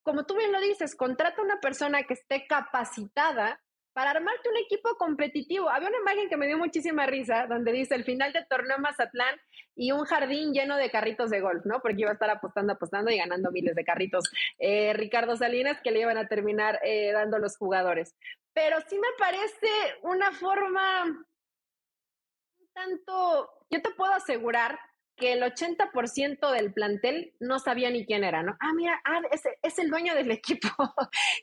como 0.07 0.25
tú 0.25 0.37
bien 0.37 0.53
lo 0.53 0.61
dices, 0.61 0.95
contrata 0.95 1.43
una 1.43 1.59
persona 1.59 2.05
que 2.05 2.15
esté 2.15 2.47
capacitada 2.47 3.61
para 3.93 4.13
armarte 4.13 4.49
un 4.49 4.57
equipo 4.57 4.95
competitivo. 4.97 5.69
Había 5.69 5.89
una 5.89 5.99
imagen 5.99 6.29
que 6.29 6.37
me 6.37 6.47
dio 6.47 6.57
muchísima 6.57 7.07
risa, 7.07 7.49
donde 7.49 7.73
dice 7.73 7.97
el 7.97 8.05
final 8.05 8.33
de 8.33 8.45
torneo 8.45 8.79
Mazatlán 8.79 9.35
y 9.75 9.91
un 9.91 10.05
jardín 10.05 10.53
lleno 10.53 10.77
de 10.77 10.93
carritos 10.93 11.29
de 11.31 11.41
golf, 11.41 11.67
¿no? 11.67 11.81
Porque 11.81 12.03
iba 12.03 12.11
a 12.11 12.13
estar 12.13 12.31
apostando, 12.31 12.75
apostando 12.75 13.11
y 13.11 13.19
ganando 13.19 13.51
miles 13.51 13.75
de 13.75 13.85
carritos. 13.85 14.31
Eh, 14.61 14.93
Ricardo 14.93 15.35
Salinas, 15.37 15.81
que 15.83 15.91
le 15.91 16.03
iban 16.03 16.19
a 16.19 16.29
terminar 16.29 16.79
eh, 16.85 17.11
dando 17.11 17.41
los 17.41 17.57
jugadores. 17.57 18.15
Pero 18.53 18.77
sí 18.87 18.97
me 18.97 19.09
parece 19.19 19.99
una 20.03 20.31
forma 20.31 21.03
un 21.05 22.69
tanto, 22.75 23.51
yo 23.71 23.83
te 23.83 23.91
puedo 23.91 24.13
asegurar 24.13 24.79
que 25.17 25.33
el 25.33 25.43
80% 25.43 26.53
del 26.53 26.73
plantel 26.73 27.33
no 27.41 27.59
sabía 27.59 27.91
ni 27.91 28.05
quién 28.05 28.23
era, 28.25 28.43
¿no? 28.43 28.57
Ah, 28.61 28.73
mira, 28.75 29.01
ah, 29.05 29.21
es, 29.31 29.43
es 29.63 29.79
el 29.79 29.91
dueño 29.91 30.15
del 30.15 30.31
equipo, 30.47 30.69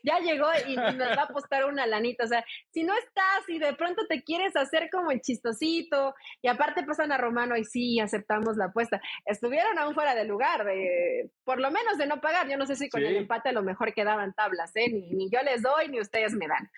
ya 0.04 0.20
llegó 0.20 0.48
y, 0.68 0.76
nos 0.76 1.18
va 1.18 1.22
a 1.22 1.24
apostar 1.24 1.66
una 1.66 1.88
lanita, 1.88 2.26
o 2.26 2.28
sea, 2.28 2.46
si 2.72 2.84
no 2.84 2.94
estás 2.98 3.48
y 3.48 3.60
de 3.60 3.74
pronto 3.74 4.06
te 4.08 4.24
quieres 4.24 4.56
hacer 4.56 4.90
como 4.92 5.12
el 5.12 5.22
chistosito 5.22 6.14
y 6.42 6.48
aparte 6.48 6.84
pasan 6.84 7.12
a 7.12 7.18
Romano 7.18 7.58
y 7.58 7.66
sí, 7.66 8.00
aceptamos 8.00 8.58
la 8.58 8.66
apuesta, 8.66 9.02
estuvieron 9.26 9.78
aún 9.80 9.94
fuera 9.94 10.14
de 10.16 10.26
lugar, 10.26 10.66
de, 10.66 11.32
por 11.44 11.60
lo 11.60 11.72
menos 11.72 11.98
de 11.98 12.06
no 12.06 12.22
pagar, 12.22 12.48
yo 12.48 12.58
no 12.58 12.66
sé 12.66 12.76
si 12.76 12.90
con 12.90 13.04
el 13.04 13.16
empate 13.16 13.50
a 13.50 13.54
lo 13.54 13.64
mejor 13.64 13.94
quedaban 13.94 14.34
tablas, 14.34 14.72
¿eh? 14.76 14.90
Ni, 14.90 15.10
ni 15.12 15.30
yo 15.30 15.42
les 15.42 15.62
doy 15.62 15.88
ni 15.90 16.00
ustedes 16.00 16.34
me 16.34 16.48
dan. 16.48 16.70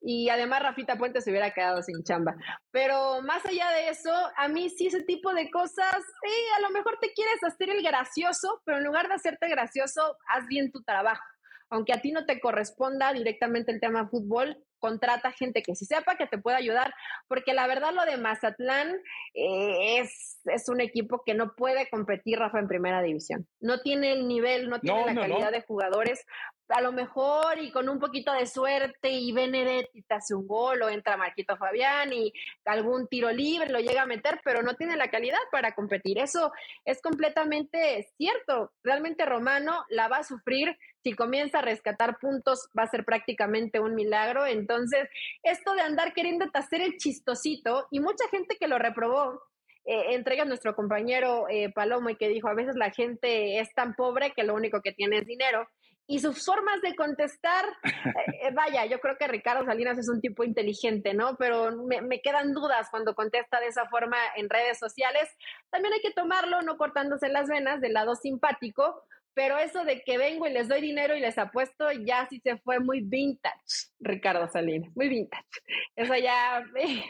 Y 0.00 0.28
además 0.28 0.62
Rafita 0.62 0.96
Puente 0.96 1.20
se 1.20 1.30
hubiera 1.30 1.52
quedado 1.52 1.82
sin 1.82 2.02
chamba. 2.04 2.36
Pero 2.70 3.22
más 3.22 3.44
allá 3.46 3.70
de 3.70 3.88
eso, 3.88 4.12
a 4.36 4.48
mí 4.48 4.68
sí 4.70 4.86
ese 4.86 5.02
tipo 5.02 5.32
de 5.34 5.50
cosas, 5.50 5.94
sí, 6.22 6.43
a 6.56 6.60
lo 6.60 6.70
mejor 6.70 6.98
te 7.00 7.12
quieres 7.12 7.42
hacer 7.42 7.70
el 7.70 7.82
gracioso, 7.82 8.62
pero 8.64 8.78
en 8.78 8.84
lugar 8.84 9.08
de 9.08 9.14
hacerte 9.14 9.48
gracioso, 9.48 10.16
haz 10.28 10.46
bien 10.46 10.70
tu 10.70 10.82
trabajo. 10.82 11.24
Aunque 11.70 11.92
a 11.92 12.00
ti 12.00 12.12
no 12.12 12.26
te 12.26 12.40
corresponda 12.40 13.12
directamente 13.12 13.72
el 13.72 13.80
tema 13.80 14.08
fútbol, 14.08 14.56
contrata 14.84 15.32
gente 15.32 15.62
que 15.62 15.74
sí 15.74 15.86
sepa 15.86 16.16
que 16.16 16.26
te 16.26 16.36
pueda 16.36 16.58
ayudar, 16.58 16.92
porque 17.26 17.54
la 17.54 17.66
verdad 17.66 17.94
lo 17.94 18.04
de 18.04 18.18
Mazatlán 18.18 18.94
eh, 19.32 19.98
es, 19.98 20.40
es, 20.44 20.68
un 20.68 20.82
equipo 20.82 21.22
que 21.24 21.32
no 21.32 21.54
puede 21.56 21.88
competir, 21.88 22.38
Rafa, 22.38 22.58
en 22.58 22.68
primera 22.68 23.00
división. 23.00 23.48
No 23.60 23.80
tiene 23.80 24.12
el 24.12 24.28
nivel, 24.28 24.68
no 24.68 24.80
tiene 24.80 25.06
la 25.06 25.14
calidad 25.14 25.52
de 25.52 25.62
jugadores 25.62 26.26
a 26.68 26.80
lo 26.80 26.92
mejor 26.92 27.58
y 27.58 27.70
con 27.70 27.88
un 27.88 27.98
poquito 27.98 28.32
de 28.32 28.46
suerte 28.46 29.10
y 29.10 29.32
Benedetti 29.32 30.02
te 30.02 30.14
hace 30.14 30.34
un 30.34 30.46
gol 30.46 30.82
o 30.82 30.88
entra 30.88 31.16
Marquito 31.16 31.56
Fabián 31.56 32.12
y 32.12 32.32
algún 32.64 33.06
tiro 33.08 33.30
libre 33.30 33.70
lo 33.70 33.80
llega 33.80 34.02
a 34.02 34.06
meter, 34.06 34.40
pero 34.44 34.62
no 34.62 34.74
tiene 34.74 34.96
la 34.96 35.10
calidad 35.10 35.38
para 35.52 35.74
competir. 35.74 36.18
Eso 36.18 36.52
es 36.84 37.02
completamente 37.02 38.08
cierto. 38.16 38.72
Realmente 38.82 39.26
Romano 39.26 39.84
la 39.88 40.08
va 40.08 40.18
a 40.18 40.24
sufrir. 40.24 40.76
Si 41.02 41.12
comienza 41.12 41.58
a 41.58 41.62
rescatar 41.62 42.18
puntos, 42.18 42.68
va 42.76 42.84
a 42.84 42.90
ser 42.90 43.04
prácticamente 43.04 43.78
un 43.78 43.94
milagro. 43.94 44.46
Entonces, 44.46 45.08
esto 45.42 45.74
de 45.74 45.82
andar 45.82 46.14
queriendo 46.14 46.46
hacer 46.54 46.80
el 46.80 46.96
chistosito 46.96 47.86
y 47.90 48.00
mucha 48.00 48.26
gente 48.30 48.56
que 48.58 48.68
lo 48.68 48.78
reprobó, 48.78 49.42
eh, 49.84 50.14
entrega 50.14 50.46
nuestro 50.46 50.74
compañero 50.74 51.46
eh, 51.50 51.70
Palomo 51.70 52.08
y 52.08 52.16
que 52.16 52.28
dijo, 52.28 52.48
a 52.48 52.54
veces 52.54 52.74
la 52.74 52.90
gente 52.90 53.58
es 53.58 53.74
tan 53.74 53.94
pobre 53.94 54.32
que 54.32 54.42
lo 54.42 54.54
único 54.54 54.80
que 54.80 54.92
tiene 54.92 55.18
es 55.18 55.26
dinero 55.26 55.68
y 56.06 56.18
sus 56.18 56.44
formas 56.44 56.82
de 56.82 56.94
contestar, 56.94 57.64
eh, 57.82 58.50
vaya, 58.52 58.84
yo 58.86 59.00
creo 59.00 59.16
que 59.16 59.26
Ricardo 59.26 59.64
Salinas 59.64 59.98
es 59.98 60.08
un 60.08 60.20
tipo 60.20 60.44
inteligente, 60.44 61.14
¿no? 61.14 61.36
Pero 61.36 61.72
me, 61.86 62.20
quedan 62.20 62.52
dudas 62.52 62.88
cuando 62.90 63.14
contesta 63.14 63.60
de 63.60 63.68
esa 63.68 63.88
forma 63.88 64.18
en 64.36 64.50
redes 64.50 64.78
sociales. 64.78 65.28
También 65.70 65.94
hay 65.94 66.00
que 66.00 66.12
tomarlo, 66.12 66.62
no 66.62 66.76
cortándose 66.76 67.28
las 67.28 67.48
venas, 67.48 67.80
del 67.80 67.94
lado 67.94 68.16
simpático, 68.16 69.02
pero 69.32 69.58
eso 69.58 69.84
de 69.84 70.02
que 70.02 70.18
vengo 70.18 70.46
y 70.46 70.52
les 70.52 70.68
doy 70.68 70.80
dinero 70.80 71.16
y 71.16 71.20
les 71.20 71.38
apuesto, 71.38 71.90
ya 71.90 72.26
sí 72.28 72.38
se 72.40 72.58
fue 72.58 72.80
muy 72.80 73.00
vintage, 73.00 73.88
Ricardo 73.98 74.46
Salinas, 74.48 74.90
muy 74.94 75.08
vintage. 75.08 75.48
Eso 75.96 76.14
ya... 76.16 76.64
Eh, 76.76 77.02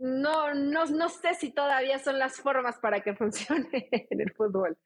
no, 0.00 0.54
no, 0.54 0.86
no 0.86 1.08
sé 1.10 1.34
si 1.34 1.52
todavía 1.52 1.98
son 1.98 2.18
las 2.18 2.36
formas 2.36 2.78
para 2.78 3.00
que 3.00 3.14
funcione 3.14 3.68
en 4.10 4.20
el 4.20 4.32
fútbol. 4.32 4.76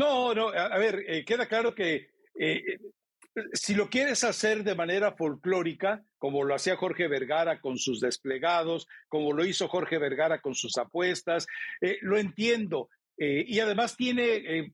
No, 0.00 0.34
no, 0.34 0.48
a, 0.48 0.78
ver, 0.78 1.04
eh, 1.06 1.26
queda 1.26 1.44
claro 1.44 1.74
que 1.74 2.08
eh, 2.34 2.78
si 3.52 3.74
lo 3.74 3.90
quieres 3.90 4.24
hacer 4.24 4.64
de 4.64 4.74
manera 4.74 5.12
folclórica, 5.12 6.02
como 6.16 6.42
lo 6.42 6.54
hacía 6.54 6.74
Jorge 6.76 7.06
Vergara 7.06 7.60
con 7.60 7.76
sus 7.76 8.00
desplegados, 8.00 8.88
como 9.08 9.34
lo 9.34 9.44
hizo 9.44 9.68
Jorge 9.68 9.98
Vergara 9.98 10.40
con 10.40 10.54
sus 10.54 10.78
apuestas, 10.78 11.46
eh, 11.82 11.98
lo 12.00 12.16
entiendo. 12.16 12.88
y 13.18 13.60
además 13.60 13.98
tiene 13.98 14.72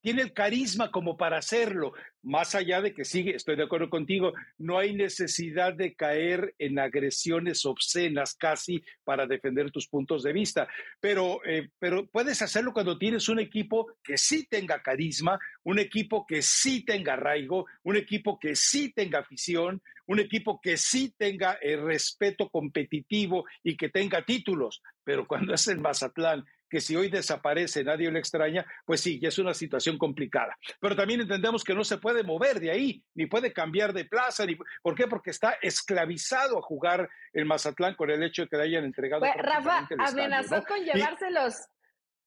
tiene 0.00 0.22
el 0.22 0.32
carisma 0.32 0.90
como 0.90 1.16
para 1.16 1.38
hacerlo, 1.38 1.92
más 2.22 2.54
allá 2.54 2.80
de 2.80 2.92
que 2.94 3.04
sigue, 3.04 3.34
estoy 3.34 3.56
de 3.56 3.64
acuerdo 3.64 3.90
contigo, 3.90 4.32
no 4.58 4.78
hay 4.78 4.94
necesidad 4.94 5.74
de 5.74 5.94
caer 5.94 6.54
en 6.58 6.78
agresiones 6.78 7.64
obscenas 7.64 8.34
casi 8.34 8.82
para 9.04 9.26
defender 9.26 9.70
tus 9.70 9.88
puntos 9.88 10.22
de 10.22 10.32
vista, 10.32 10.68
pero, 11.00 11.40
eh, 11.44 11.70
pero 11.78 12.06
puedes 12.06 12.42
hacerlo 12.42 12.72
cuando 12.72 12.98
tienes 12.98 13.28
un 13.28 13.38
equipo 13.38 13.92
que 14.02 14.16
sí 14.16 14.46
tenga 14.48 14.82
carisma, 14.82 15.38
un 15.64 15.78
equipo 15.78 16.26
que 16.26 16.42
sí 16.42 16.84
tenga 16.84 17.14
arraigo, 17.14 17.66
un 17.82 17.96
equipo 17.96 18.38
que 18.38 18.54
sí 18.54 18.92
tenga 18.92 19.20
afición, 19.20 19.82
un 20.06 20.20
equipo 20.20 20.60
que 20.60 20.76
sí 20.76 21.14
tenga 21.16 21.58
el 21.60 21.82
respeto 21.82 22.48
competitivo 22.48 23.44
y 23.62 23.76
que 23.76 23.90
tenga 23.90 24.24
títulos, 24.24 24.82
pero 25.04 25.26
cuando 25.26 25.54
es 25.54 25.68
el 25.68 25.78
Mazatlán 25.78 26.44
que 26.68 26.80
si 26.80 26.96
hoy 26.96 27.08
desaparece 27.08 27.84
nadie 27.84 28.10
le 28.10 28.18
extraña, 28.18 28.66
pues 28.84 29.00
sí, 29.00 29.18
ya 29.20 29.28
es 29.28 29.38
una 29.38 29.54
situación 29.54 29.98
complicada. 29.98 30.56
Pero 30.80 30.96
también 30.96 31.20
entendemos 31.20 31.64
que 31.64 31.74
no 31.74 31.84
se 31.84 31.98
puede 31.98 32.22
mover 32.22 32.60
de 32.60 32.70
ahí, 32.70 33.02
ni 33.14 33.26
puede 33.26 33.52
cambiar 33.52 33.92
de 33.92 34.04
plaza, 34.04 34.46
ni 34.46 34.56
¿por 34.82 34.94
qué? 34.94 35.06
Porque 35.06 35.30
está 35.30 35.56
esclavizado 35.62 36.58
a 36.58 36.62
jugar 36.62 37.08
el 37.32 37.46
Mazatlán 37.46 37.94
con 37.94 38.10
el 38.10 38.22
hecho 38.22 38.42
de 38.42 38.48
que 38.48 38.56
le 38.56 38.62
hayan 38.64 38.84
entregado. 38.84 39.20
Pues, 39.20 39.34
Rafa 39.36 39.88
amenazó 39.98 40.62
con 40.64 40.84
llevárselos, 40.84 41.68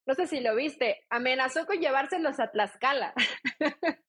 no 0.05 0.15
sé 0.15 0.27
si 0.27 0.39
lo 0.41 0.55
viste, 0.55 1.05
amenazó 1.09 1.65
con 1.65 1.79
llevárselos 1.79 2.39
a 2.39 2.51
Tlaxcala. 2.51 3.13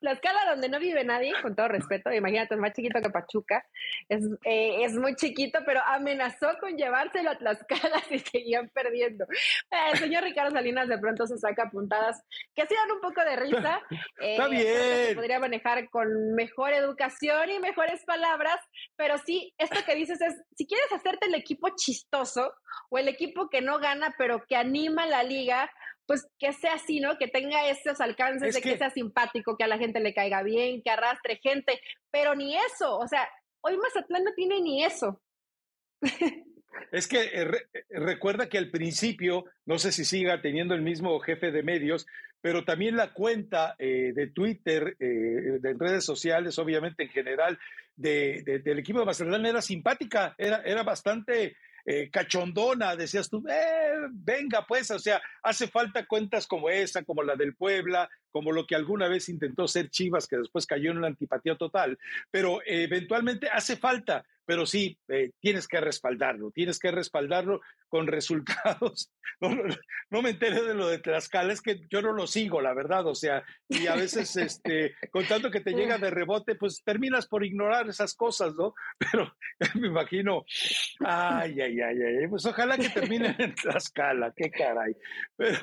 La 0.00 0.12
escala 0.12 0.44
donde 0.50 0.68
no 0.68 0.78
vive 0.78 1.04
nadie, 1.04 1.32
con 1.40 1.54
todo 1.54 1.68
respeto, 1.68 2.12
imagínate, 2.12 2.54
es 2.54 2.60
más 2.60 2.72
chiquito 2.72 3.00
que 3.00 3.10
Pachuca, 3.10 3.64
es, 4.08 4.24
eh, 4.44 4.84
es 4.84 4.94
muy 4.94 5.14
chiquito, 5.16 5.60
pero 5.64 5.80
amenazó 5.86 6.48
con 6.60 6.76
llevárselo 6.76 7.30
a 7.30 7.38
Tlaxcala 7.38 8.02
y 8.10 8.18
seguían 8.18 8.68
perdiendo. 8.68 9.24
Eh, 9.24 9.90
el 9.92 9.98
señor 9.98 10.24
Ricardo 10.24 10.50
Salinas 10.50 10.88
de 10.88 10.98
pronto 10.98 11.26
se 11.26 11.38
saca 11.38 11.70
puntadas 11.70 12.22
que 12.54 12.62
hacían 12.62 12.90
un 12.92 13.00
poco 13.00 13.20
de 13.22 13.36
risa. 13.36 13.80
Está 14.20 14.46
eh, 14.46 14.50
bien. 14.50 15.08
Se 15.08 15.14
podría 15.14 15.38
manejar 15.38 15.88
con 15.90 16.34
mejor 16.34 16.72
educación 16.72 17.50
y 17.50 17.58
mejores 17.58 18.04
palabras, 18.04 18.60
pero 18.96 19.18
sí, 19.18 19.54
esto 19.58 19.80
que 19.84 19.94
dices 19.94 20.20
es, 20.20 20.34
si 20.56 20.66
quieres 20.66 20.90
hacerte 20.92 21.26
el 21.26 21.34
equipo 21.34 21.68
chistoso 21.76 22.54
o 22.90 22.98
el 22.98 23.08
equipo 23.08 23.48
que 23.48 23.60
no 23.60 23.78
gana, 23.78 24.14
pero 24.18 24.44
que 24.46 24.56
anima 24.56 25.06
la 25.06 25.22
liga, 25.22 25.70
pues 26.06 26.26
que 26.38 26.52
sea 26.52 26.74
así, 26.74 27.00
¿no? 27.00 27.16
Que 27.18 27.28
tenga 27.28 27.68
esos 27.68 28.00
alcances 28.00 28.54
de 28.54 28.60
que... 28.60 28.76
sea 28.76 28.90
simpático, 28.90 29.56
que 29.56 29.64
a 29.64 29.68
la 29.68 29.78
gente 29.78 30.00
le 30.00 30.14
caiga 30.14 30.42
bien, 30.42 30.82
que 30.82 30.90
arrastre 30.90 31.40
gente, 31.42 31.80
pero 32.10 32.34
ni 32.34 32.56
eso, 32.56 32.98
o 32.98 33.08
sea, 33.08 33.28
hoy 33.62 33.76
Mazatlán 33.76 34.24
no 34.24 34.32
tiene 34.34 34.60
ni 34.60 34.84
eso. 34.84 35.20
Es 36.90 37.08
que 37.08 37.22
eh, 37.22 37.48
eh, 37.72 37.84
recuerda 37.90 38.48
que 38.48 38.58
al 38.58 38.70
principio, 38.70 39.44
no 39.64 39.78
sé 39.78 39.92
si 39.92 40.04
siga 40.04 40.42
teniendo 40.42 40.74
el 40.74 40.82
mismo 40.82 41.18
jefe 41.20 41.50
de 41.50 41.62
medios, 41.62 42.06
pero 42.44 42.62
también 42.62 42.94
la 42.94 43.14
cuenta 43.14 43.74
eh, 43.78 44.12
de 44.14 44.26
Twitter, 44.26 44.96
eh, 45.00 45.60
de 45.60 45.74
redes 45.78 46.04
sociales, 46.04 46.58
obviamente 46.58 47.04
en 47.04 47.08
general, 47.08 47.58
de, 47.96 48.60
del 48.62 48.78
equipo 48.78 48.98
de 48.98 49.06
Mazatlán 49.06 49.46
era 49.46 49.62
simpática, 49.62 50.34
era, 50.36 50.60
era 50.62 50.82
bastante 50.82 51.56
eh, 51.86 52.10
cachondona, 52.10 52.96
decías 52.96 53.28
tú, 53.28 53.44
eh, 53.48 54.08
venga 54.10 54.66
pues, 54.66 54.90
o 54.90 54.98
sea, 54.98 55.20
hace 55.42 55.68
falta 55.68 56.06
cuentas 56.06 56.46
como 56.46 56.70
esa, 56.70 57.02
como 57.02 57.22
la 57.22 57.36
del 57.36 57.54
Puebla, 57.54 58.08
como 58.30 58.52
lo 58.52 58.66
que 58.66 58.74
alguna 58.74 59.08
vez 59.08 59.28
intentó 59.28 59.68
ser 59.68 59.90
Chivas, 59.90 60.26
que 60.26 60.38
después 60.38 60.66
cayó 60.66 60.90
en 60.90 60.98
una 60.98 61.08
antipatía 61.08 61.56
total, 61.56 61.98
pero 62.30 62.60
eventualmente 62.64 63.48
hace 63.48 63.76
falta 63.76 64.24
pero 64.44 64.66
sí, 64.66 64.98
eh, 65.08 65.30
tienes 65.40 65.66
que 65.66 65.80
respaldarlo, 65.80 66.50
tienes 66.50 66.78
que 66.78 66.90
respaldarlo 66.90 67.60
con 67.88 68.06
resultados. 68.08 69.12
No, 70.10 70.22
me 70.22 70.30
enteré 70.30 70.62
de 70.62 70.74
lo 70.74 70.88
de 70.88 70.98
Tlaxcala, 70.98 71.52
es 71.52 71.60
que 71.60 71.80
yo 71.90 72.00
no 72.00 72.12
lo 72.12 72.26
sigo, 72.26 72.60
la 72.60 72.72
verdad, 72.72 73.06
o 73.06 73.14
sea, 73.14 73.44
y 73.68 73.86
a 73.86 73.94
veces, 73.94 74.36
este, 74.36 74.94
con 75.10 75.26
tanto 75.26 75.50
que 75.50 75.60
te 75.60 75.72
llega 75.72 75.98
de 75.98 76.10
rebote, 76.10 76.54
pues 76.54 76.82
terminas 76.84 77.26
por 77.26 77.44
ignorar 77.44 77.88
esas 77.88 78.14
cosas, 78.14 78.54
¿no? 78.54 78.74
Pero 78.98 79.34
me 79.74 79.88
imagino, 79.88 80.44
ay, 81.00 81.60
ay, 81.60 81.80
ay, 81.80 82.02
ay, 82.02 82.28
pues 82.28 82.46
ojalá 82.46 82.76
que 82.78 82.90
terminen 82.90 83.34
en 83.38 83.54
Tlaxcala, 83.54 84.32
qué 84.36 84.50
caray. 84.50 84.96
Pero 85.36 85.58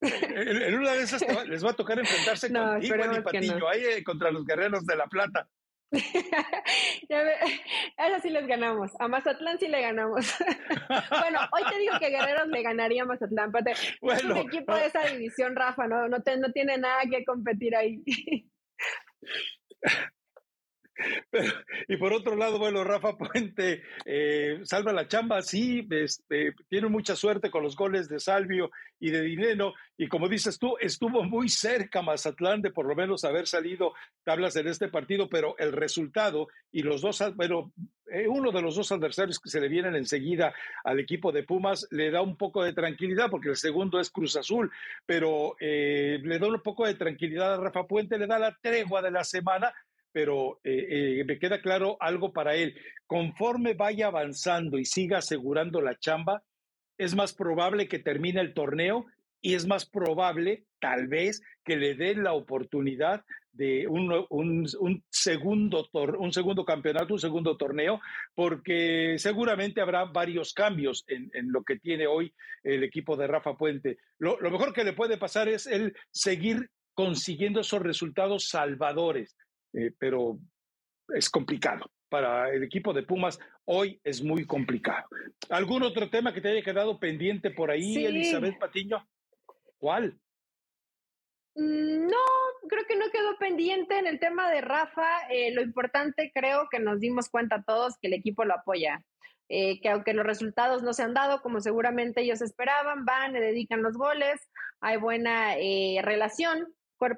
en, 0.00 0.74
una 0.74 0.92
de 0.92 1.02
esas 1.02 1.22
les 1.46 1.64
va 1.64 1.70
a 1.70 1.76
tocar 1.76 1.98
enfrentarse 1.98 2.52
con 2.52 2.82
Igual 2.82 3.18
y 3.18 3.22
Patiño, 3.22 3.68
ahí 3.68 3.84
eh, 3.84 4.04
contra 4.04 4.30
los 4.30 4.44
guerreros 4.44 4.84
de 4.86 4.96
La 4.96 5.06
Plata. 5.06 5.48
Eso 7.08 8.20
sí 8.22 8.30
les 8.30 8.46
ganamos. 8.46 8.90
A 8.98 9.08
Mazatlán 9.08 9.58
sí 9.58 9.68
le 9.68 9.82
ganamos. 9.82 10.34
bueno, 11.10 11.40
hoy 11.52 11.62
te 11.70 11.78
digo 11.78 11.98
que 11.98 12.08
Guerreros 12.08 12.48
le 12.48 12.62
ganaría 12.62 13.02
a 13.02 13.06
Mazatlán. 13.06 13.52
Pero 13.52 13.70
es 13.70 14.24
un 14.24 14.38
equipo 14.38 14.74
de 14.74 14.86
esa 14.86 15.02
división, 15.02 15.54
Rafa, 15.54 15.86
no, 15.86 16.08
no, 16.08 16.22
te, 16.22 16.38
no 16.38 16.50
tiene 16.52 16.78
nada 16.78 17.02
que 17.10 17.24
competir 17.24 17.76
ahí. 17.76 18.02
y 21.88 21.96
por 21.96 22.12
otro 22.12 22.36
lado, 22.36 22.58
bueno, 22.58 22.84
Rafa 22.84 23.16
Puente 23.16 23.82
eh, 24.04 24.60
salva 24.64 24.92
la 24.92 25.08
chamba, 25.08 25.42
sí, 25.42 25.86
este, 25.90 26.54
tiene 26.68 26.88
mucha 26.88 27.16
suerte 27.16 27.50
con 27.50 27.62
los 27.62 27.76
goles 27.76 28.08
de 28.08 28.20
Salvio 28.20 28.70
y 29.00 29.10
de 29.10 29.22
Dineno, 29.22 29.74
y 29.96 30.08
como 30.08 30.28
dices 30.28 30.58
tú, 30.58 30.76
estuvo 30.80 31.22
muy 31.22 31.48
cerca 31.48 32.02
Mazatlán 32.02 32.62
de 32.62 32.70
por 32.70 32.86
lo 32.86 32.94
menos 32.94 33.24
haber 33.24 33.46
salido 33.46 33.94
tablas 34.24 34.56
en 34.56 34.68
este 34.68 34.88
partido, 34.88 35.28
pero 35.28 35.56
el 35.58 35.72
resultado 35.72 36.48
y 36.70 36.82
los 36.82 37.00
dos, 37.00 37.22
bueno, 37.36 37.72
eh, 38.12 38.28
uno 38.28 38.52
de 38.52 38.60
los 38.60 38.76
dos 38.76 38.92
adversarios 38.92 39.40
que 39.40 39.48
se 39.48 39.60
le 39.60 39.68
vienen 39.68 39.94
enseguida 39.94 40.54
al 40.84 41.00
equipo 41.00 41.32
de 41.32 41.44
Pumas 41.44 41.86
le 41.90 42.10
da 42.10 42.20
un 42.20 42.36
poco 42.36 42.62
de 42.62 42.74
tranquilidad, 42.74 43.30
porque 43.30 43.48
el 43.48 43.56
segundo 43.56 43.98
es 43.98 44.10
Cruz 44.10 44.36
Azul, 44.36 44.70
pero 45.06 45.56
eh, 45.58 46.18
le 46.22 46.38
da 46.38 46.48
un 46.48 46.60
poco 46.60 46.86
de 46.86 46.94
tranquilidad 46.94 47.54
a 47.54 47.56
Rafa 47.56 47.86
Puente, 47.86 48.18
le 48.18 48.26
da 48.26 48.38
la 48.38 48.56
tregua 48.60 49.00
de 49.02 49.10
la 49.10 49.24
semana 49.24 49.72
pero 50.12 50.60
eh, 50.64 51.20
eh, 51.20 51.24
me 51.24 51.38
queda 51.38 51.60
claro 51.60 51.96
algo 52.00 52.32
para 52.32 52.54
él. 52.54 52.76
Conforme 53.06 53.74
vaya 53.74 54.08
avanzando 54.08 54.78
y 54.78 54.84
siga 54.84 55.18
asegurando 55.18 55.80
la 55.80 55.98
chamba, 55.98 56.42
es 56.98 57.14
más 57.14 57.34
probable 57.34 57.88
que 57.88 57.98
termine 57.98 58.40
el 58.40 58.54
torneo 58.54 59.06
y 59.40 59.54
es 59.54 59.66
más 59.66 59.86
probable, 59.86 60.64
tal 60.78 61.08
vez, 61.08 61.42
que 61.64 61.76
le 61.76 61.94
den 61.94 62.22
la 62.22 62.32
oportunidad 62.32 63.24
de 63.52 63.86
un, 63.86 64.26
un, 64.30 65.04
segundo 65.10 65.86
un 65.92 66.32
segundo 66.32 66.64
campeonato, 66.64 67.14
un 67.14 67.20
segundo 67.20 67.56
torneo, 67.56 68.00
porque 68.34 69.16
seguramente 69.18 69.80
habrá 69.80 70.04
varios 70.04 70.54
cambios 70.54 71.04
en, 71.08 71.30
lo 71.52 71.62
que 71.62 71.76
tiene 71.78 72.06
hoy 72.06 72.32
el 72.62 72.82
equipo 72.84 73.16
de 73.16 73.26
Rafa 73.26 73.56
Puente. 73.56 73.98
Lo, 74.18 74.40
lo 74.40 74.50
mejor 74.50 74.72
que 74.72 74.84
le 74.84 74.94
puede 74.94 75.18
pasar 75.18 75.48
es 75.48 75.66
el 75.66 75.94
seguir 76.10 76.70
consiguiendo 76.94 77.60
esos 77.60 77.82
resultados 77.82 78.48
salvadores, 78.48 79.36
eh, 79.72 79.92
pero 79.98 80.38
es 81.14 81.30
complicado. 81.30 81.90
Para 82.08 82.50
el 82.50 82.62
equipo 82.62 82.92
de 82.92 83.04
Pumas 83.04 83.38
hoy 83.64 83.98
es 84.04 84.22
muy 84.22 84.46
complicado. 84.46 85.08
¿Algún 85.48 85.82
otro 85.82 86.10
tema 86.10 86.34
que 86.34 86.42
te 86.42 86.50
haya 86.50 86.62
quedado 86.62 87.00
pendiente 87.00 87.50
por 87.50 87.70
ahí, 87.70 88.04
Elizabeth 88.04 88.58
Patiño? 88.58 89.06
¿Cuál? 89.78 90.18
Mm, 91.54 92.06
no, 92.06 92.18
creo 92.68 92.84
que 92.86 92.96
no 92.96 93.06
quedó 93.10 93.38
pendiente 93.38 93.98
en 93.98 94.06
el 94.06 94.20
tema 94.20 94.50
de 94.50 94.60
Rafa. 94.60 95.26
Eh, 95.30 95.52
lo 95.54 95.62
importante 95.62 96.30
creo 96.34 96.68
que 96.70 96.80
nos 96.80 97.00
dimos 97.00 97.30
cuenta 97.30 97.64
todos 97.66 97.96
que 97.98 98.08
el 98.08 98.14
equipo 98.14 98.44
lo 98.44 98.54
apoya. 98.54 99.02
Eh, 99.48 99.80
que 99.80 99.88
aunque 99.88 100.14
los 100.14 100.24
resultados 100.24 100.82
no 100.82 100.94
se 100.94 101.02
han 101.02 101.12
dado 101.14 101.42
como 101.42 101.60
seguramente 101.60 102.22
ellos 102.22 102.40
esperaban, 102.40 103.04
van, 103.04 103.32
le 103.32 103.40
dedican 103.40 103.82
los 103.82 103.98
goles, 103.98 104.40
hay 104.80 104.96
buena 104.96 105.56
relación, 106.02 106.72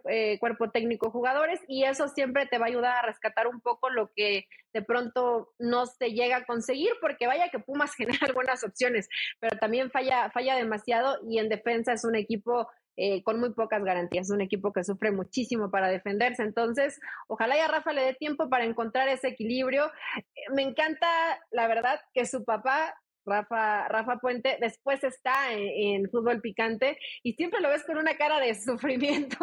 eh, 0.09 0.39
cuerpo, 0.39 0.71
técnico 0.71 1.11
jugadores 1.11 1.61
y 1.69 1.85
eso 1.85 2.09
siempre 2.09 2.47
te 2.47 2.59
va 2.59 2.67
a 2.67 2.69
ayudar 2.69 2.97
a 2.97 3.07
rescatar 3.07 3.47
un 3.47 3.61
poco 3.61 3.91
lo 3.91 4.11
que 4.15 4.47
de 4.73 4.83
pronto 4.83 5.53
no 5.59 5.87
se 5.87 6.13
llega 6.13 6.39
a 6.39 6.45
conseguir 6.45 6.91
porque 7.01 7.27
vaya 7.27 7.49
que 7.51 7.59
Pumas 7.59 7.95
genera 7.97 8.33
buenas 8.33 8.65
opciones, 8.65 9.09
pero 9.41 9.59
también 9.59 9.91
falla, 9.91 10.31
falla 10.31 10.57
demasiado 10.57 11.19
y 11.29 11.39
en 11.39 11.49
defensa 11.49 11.93
es 11.93 12.05
un 12.05 12.17
equipo 12.17 12.69
eh, 12.97 13.25
con 13.25 13.41
muy 13.41 13.53
pocas 13.53 13.83
garantías, 13.83 14.31
un 14.31 14.41
equipo 14.41 14.73
que 14.73 14.85
sufre 14.85 15.11
muchísimo 15.11 15.69
para 15.69 15.89
defenderse. 15.89 16.45
Entonces, 16.45 17.01
ojalá 17.27 17.57
ya 17.57 17.67
Rafa 17.67 17.93
le 17.93 18.03
dé 18.03 18.15
tiempo 18.15 18.49
para 18.49 18.65
encontrar 18.65 19.09
ese 19.09 19.29
equilibrio. 19.29 19.91
Me 20.55 20.63
encanta, 20.63 21.09
la 21.51 21.67
verdad, 21.67 22.01
que 22.13 22.25
su 22.25 22.45
papá 22.45 22.95
Rafa, 23.27 23.89
Rafa 23.89 24.19
Puente, 24.19 24.59
después 24.61 25.03
está 25.05 25.53
en, 25.53 26.09
fútbol 26.11 26.41
picante 26.41 26.99
y 27.23 27.33
siempre 27.35 27.61
lo 27.61 27.69
ves 27.69 27.85
con 27.85 27.97
una 27.97 28.17
cara 28.17 28.41
de 28.41 28.55
sufrimiento 28.55 29.39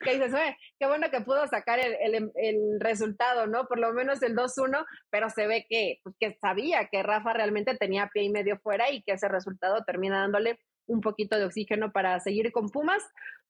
que 0.00 0.14
dices, 0.14 0.32
qué 0.78 0.86
bueno 0.86 1.10
que 1.10 1.20
pudo 1.20 1.46
sacar 1.48 1.78
el, 1.80 2.80
resultado, 2.80 3.46
¿no? 3.46 3.66
Por 3.66 3.78
lo 3.78 3.92
menos 3.92 4.22
el 4.22 4.34
2-1, 4.34 4.84
pero 5.10 5.30
se 5.30 5.46
ve 5.46 5.66
que, 5.68 6.00
pues, 6.02 6.14
que 6.18 6.36
sabía 6.40 6.88
que 6.90 7.02
Rafa 7.02 7.32
realmente 7.32 7.76
tenía 7.76 8.10
pie 8.12 8.24
y 8.24 8.30
medio 8.30 8.58
fuera 8.58 8.90
y 8.90 9.02
que 9.02 9.12
ese 9.12 9.28
resultado 9.28 9.84
termina 9.84 10.20
dándole 10.20 10.58
un 10.86 11.00
poquito 11.00 11.36
de 11.36 11.44
oxígeno 11.44 11.92
para 11.92 12.18
seguir 12.20 12.52
con 12.52 12.70
Pumas. 12.70 13.02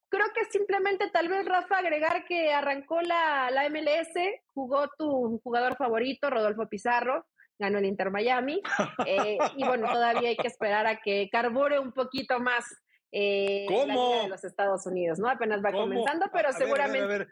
Creo 0.09 0.25
que 0.33 0.45
simplemente 0.45 1.09
tal 1.11 1.27
vez 1.27 1.45
Rafa 1.45 1.77
agregar 1.77 2.25
que 2.25 2.51
arrancó 2.53 3.01
la, 3.01 3.51
la 3.51 3.69
MLS, 3.69 4.13
jugó 4.53 4.87
tu 4.97 5.39
jugador 5.43 5.75
favorito, 5.75 6.29
Rodolfo 6.29 6.67
Pizarro, 6.67 7.25
ganó 7.59 7.79
el 7.79 7.85
Inter 7.85 8.11
Miami. 8.11 8.61
Eh, 9.05 9.37
y 9.55 9.63
bueno, 9.63 9.87
todavía 9.91 10.29
hay 10.29 10.37
que 10.37 10.47
esperar 10.47 10.85
a 10.85 10.99
que 10.99 11.29
carbure 11.31 11.79
un 11.79 11.93
poquito 11.93 12.39
más 12.39 12.65
eh, 13.11 13.65
la 13.69 13.85
Liga 13.85 14.23
de 14.23 14.29
los 14.29 14.43
Estados 14.43 14.85
Unidos, 14.85 15.17
¿no? 15.17 15.29
Apenas 15.29 15.63
va 15.63 15.71
comenzando, 15.71 16.25
pero 16.33 16.51
seguramente 16.51 17.27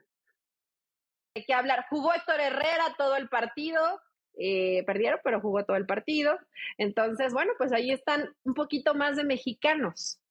hay 1.36 1.44
que 1.44 1.54
hablar. 1.54 1.86
Jugó 1.90 2.14
Héctor 2.14 2.40
Herrera 2.40 2.96
todo 2.98 3.18
el 3.18 3.28
partido, 3.28 4.02
eh, 4.38 4.84
perdieron, 4.86 5.20
pero 5.24 5.42
jugó 5.42 5.66
todo 5.66 5.76
el 5.76 5.86
partido. 5.86 6.38
Entonces, 6.78 7.34
bueno, 7.34 7.54
pues 7.58 7.74
ahí 7.74 7.92
están 7.92 8.34
un 8.44 8.54
poquito 8.54 8.94
más 8.94 9.18
de 9.18 9.26
mexicanos. 9.26 10.22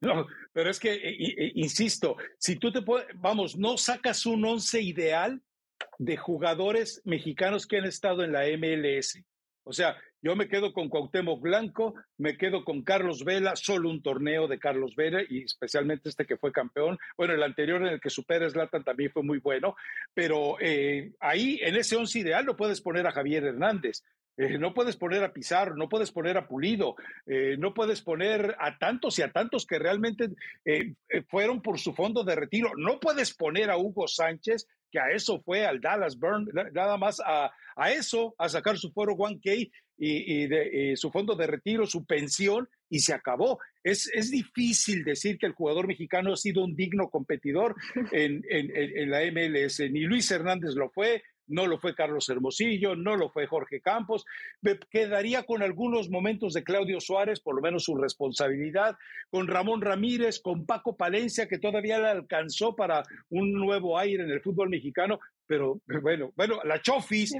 No, 0.00 0.26
pero 0.52 0.70
es 0.70 0.78
que, 0.80 1.52
insisto, 1.54 2.16
si 2.38 2.56
tú 2.56 2.72
te 2.72 2.82
puedes, 2.82 3.06
vamos, 3.14 3.56
no 3.56 3.78
sacas 3.78 4.26
un 4.26 4.44
once 4.44 4.80
ideal, 4.80 5.40
de 5.98 6.16
jugadores 6.16 7.02
mexicanos 7.04 7.66
que 7.66 7.78
han 7.78 7.84
estado 7.84 8.24
en 8.24 8.32
la 8.32 8.44
MLS. 8.56 9.22
O 9.64 9.72
sea, 9.72 9.96
yo 10.24 10.36
me 10.36 10.48
quedo 10.48 10.72
con 10.72 10.88
Cuauhtémoc 10.88 11.40
Blanco, 11.40 11.94
me 12.18 12.36
quedo 12.36 12.64
con 12.64 12.82
Carlos 12.82 13.24
Vela, 13.24 13.56
solo 13.56 13.90
un 13.90 14.02
torneo 14.02 14.46
de 14.46 14.58
Carlos 14.58 14.94
Vela 14.96 15.22
y 15.28 15.44
especialmente 15.44 16.08
este 16.08 16.26
que 16.26 16.36
fue 16.36 16.52
campeón. 16.52 16.98
Bueno, 17.16 17.34
el 17.34 17.42
anterior 17.42 17.82
en 17.82 17.88
el 17.88 18.00
que 18.00 18.10
supera 18.10 18.48
Zlatan 18.48 18.84
también 18.84 19.10
fue 19.10 19.22
muy 19.22 19.38
bueno, 19.38 19.74
pero 20.12 20.56
eh, 20.60 21.12
ahí 21.20 21.58
en 21.62 21.76
ese 21.76 21.96
once 21.96 22.18
ideal 22.18 22.44
no 22.44 22.56
puedes 22.56 22.80
poner 22.80 23.06
a 23.06 23.12
Javier 23.12 23.44
Hernández. 23.44 24.02
Eh, 24.36 24.58
no 24.58 24.74
puedes 24.74 24.96
poner 24.96 25.22
a 25.22 25.32
Pizarro, 25.32 25.76
no 25.76 25.88
puedes 25.88 26.10
poner 26.10 26.36
a 26.36 26.48
Pulido, 26.48 26.96
eh, 27.24 27.56
no 27.56 27.72
puedes 27.72 28.02
poner 28.02 28.56
a 28.58 28.78
tantos 28.78 29.18
y 29.18 29.22
a 29.22 29.30
tantos 29.30 29.64
que 29.64 29.78
realmente 29.78 30.30
fueron 31.28 31.62
por 31.62 31.78
su 31.78 31.94
fondo 31.94 32.24
de 32.24 32.34
retiro. 32.34 32.72
No 32.76 32.98
puedes 32.98 33.32
poner 33.34 33.70
a 33.70 33.76
Hugo 33.76 34.08
Sánchez, 34.08 34.66
que 34.94 35.00
a 35.00 35.10
eso 35.10 35.40
fue 35.40 35.66
al 35.66 35.80
Dallas 35.80 36.16
Burn, 36.16 36.48
nada 36.72 36.96
más 36.96 37.20
a, 37.26 37.50
eso, 37.90 38.32
a 38.38 38.48
sacar 38.48 38.78
su 38.78 38.92
foro 38.92 39.16
1K 39.16 39.72
y, 39.98 40.46
de, 40.46 40.94
su 40.94 41.10
fondo 41.10 41.34
de 41.34 41.48
retiro, 41.48 41.84
su 41.84 42.06
pensión, 42.06 42.68
y 42.88 43.00
se 43.00 43.12
acabó. 43.12 43.58
Es, 43.82 44.08
es 44.14 44.30
difícil 44.30 45.02
decir 45.02 45.36
que 45.36 45.46
el 45.46 45.52
jugador 45.52 45.88
mexicano 45.88 46.32
ha 46.32 46.36
sido 46.36 46.62
un 46.62 46.76
digno 46.76 47.10
competidor 47.10 47.74
en, 48.12 48.44
en 48.48 49.10
la 49.10 49.22
MLS. 49.32 49.80
Ni 49.90 50.02
Luis 50.02 50.30
Hernández 50.30 50.76
lo 50.76 50.88
fue, 50.90 51.24
no 51.46 51.66
lo 51.66 51.78
fue 51.78 51.94
Carlos 51.94 52.28
Hermosillo, 52.28 52.96
no 52.96 53.16
lo 53.16 53.30
fue 53.30 53.46
Jorge 53.46 53.80
Campos. 53.80 54.24
Me 54.60 54.78
quedaría 54.90 55.44
con 55.44 55.62
algunos 55.62 56.10
momentos 56.10 56.54
de 56.54 56.64
Claudio 56.64 57.00
Suárez, 57.00 57.40
por 57.40 57.56
lo 57.56 57.62
menos 57.62 57.84
su 57.84 57.94
responsabilidad, 57.96 58.96
con 59.30 59.46
Ramón 59.48 59.80
Ramírez, 59.80 60.40
con 60.40 60.66
Paco 60.66 60.96
Palencia, 60.96 61.48
que 61.48 61.58
todavía 61.58 61.98
le 61.98 62.08
alcanzó 62.08 62.74
para 62.74 63.02
un 63.30 63.52
nuevo 63.52 63.98
aire 63.98 64.24
en 64.24 64.30
el 64.30 64.40
fútbol 64.40 64.70
mexicano, 64.70 65.20
pero 65.46 65.80
bueno, 66.02 66.32
bueno, 66.36 66.60
la 66.64 66.80
Chofis, 66.80 67.34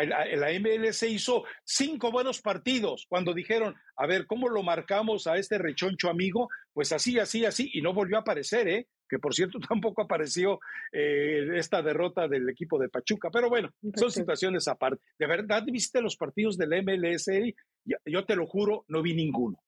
la 0.00 0.48
MLS 0.58 1.02
hizo 1.04 1.44
cinco 1.64 2.10
buenos 2.10 2.40
partidos 2.40 3.06
cuando 3.08 3.34
dijeron, 3.34 3.74
a 3.96 4.06
ver, 4.06 4.26
¿cómo 4.26 4.48
lo 4.48 4.62
marcamos 4.62 5.26
a 5.26 5.36
este 5.36 5.58
rechoncho 5.58 6.08
amigo? 6.08 6.48
Pues 6.72 6.92
así, 6.92 7.18
así, 7.18 7.44
así, 7.44 7.70
y 7.74 7.82
no 7.82 7.92
volvió 7.92 8.16
a 8.16 8.20
aparecer, 8.20 8.68
¿eh? 8.68 8.88
Que 9.10 9.18
por 9.18 9.34
cierto 9.34 9.58
tampoco 9.68 10.02
apareció 10.02 10.60
eh, 10.92 11.48
esta 11.56 11.82
derrota 11.82 12.28
del 12.28 12.48
equipo 12.48 12.78
de 12.78 12.88
Pachuca. 12.88 13.28
Pero 13.30 13.50
bueno, 13.50 13.70
son 13.96 14.10
situaciones 14.10 14.68
aparte. 14.68 15.02
¿De 15.18 15.26
verdad 15.26 15.64
viste 15.66 16.00
los 16.00 16.16
partidos 16.16 16.56
del 16.56 16.82
MLS? 16.82 17.28
Yo 18.06 18.24
te 18.24 18.36
lo 18.36 18.46
juro, 18.46 18.84
no 18.88 19.02
vi 19.02 19.14
ninguno. 19.14 19.58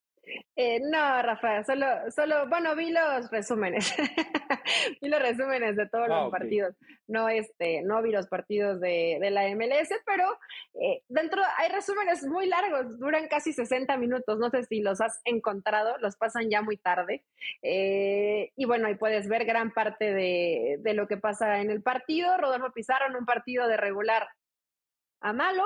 Eh, 0.55 0.81
no, 0.81 1.23
Rafa, 1.23 1.65
solo, 1.65 1.87
solo, 2.15 2.49
bueno, 2.49 2.77
vi 2.77 2.91
los 2.91 3.31
resúmenes, 3.31 3.93
vi 5.01 5.09
los 5.09 5.21
resúmenes 5.21 5.77
de 5.77 5.89
todos 5.89 6.09
los 6.09 6.27
ah, 6.27 6.31
partidos, 6.31 6.77
no, 7.09 7.29
este, 7.29 7.83
no 7.83 8.03
vi 8.03 8.13
los 8.13 8.29
partidos 8.29 8.81
de, 8.81 9.19
la 9.31 9.49
MLS, 9.55 9.91
pero 10.07 10.25
eh, 10.81 11.03
dentro 11.09 11.43
hay 11.59 11.71
resúmenes 11.71 12.25
muy 12.25 12.47
largos, 12.47 12.99
duran 12.99 13.29
casi 13.29 13.53
60 13.53 13.97
minutos, 13.97 14.39
no 14.39 14.51
sé 14.51 14.63
si 14.65 14.81
los 14.81 15.01
has 15.01 15.21
encontrado, 15.25 15.97
los 15.99 16.17
pasan 16.17 16.51
ya 16.51 16.63
muy 16.63 16.77
tarde, 16.77 17.25
eh, 17.63 18.53
y 18.55 18.65
bueno, 18.65 18.87
ahí 18.87 18.95
puedes 18.95 19.29
ver 19.29 19.45
gran 19.45 19.73
parte 19.73 20.13
de, 20.15 20.77
de 20.81 20.95
lo 20.95 21.09
que 21.09 21.17
pasa 21.17 21.61
en 21.61 21.71
el 21.71 21.83
partido, 21.83 22.37
Rodolfo 22.37 22.73
Pizarro 22.73 23.07
en 23.07 23.17
un 23.17 23.27
partido 23.27 23.67
de 23.67 23.77
regular 23.77 24.29
a 25.21 25.33
malo, 25.33 25.65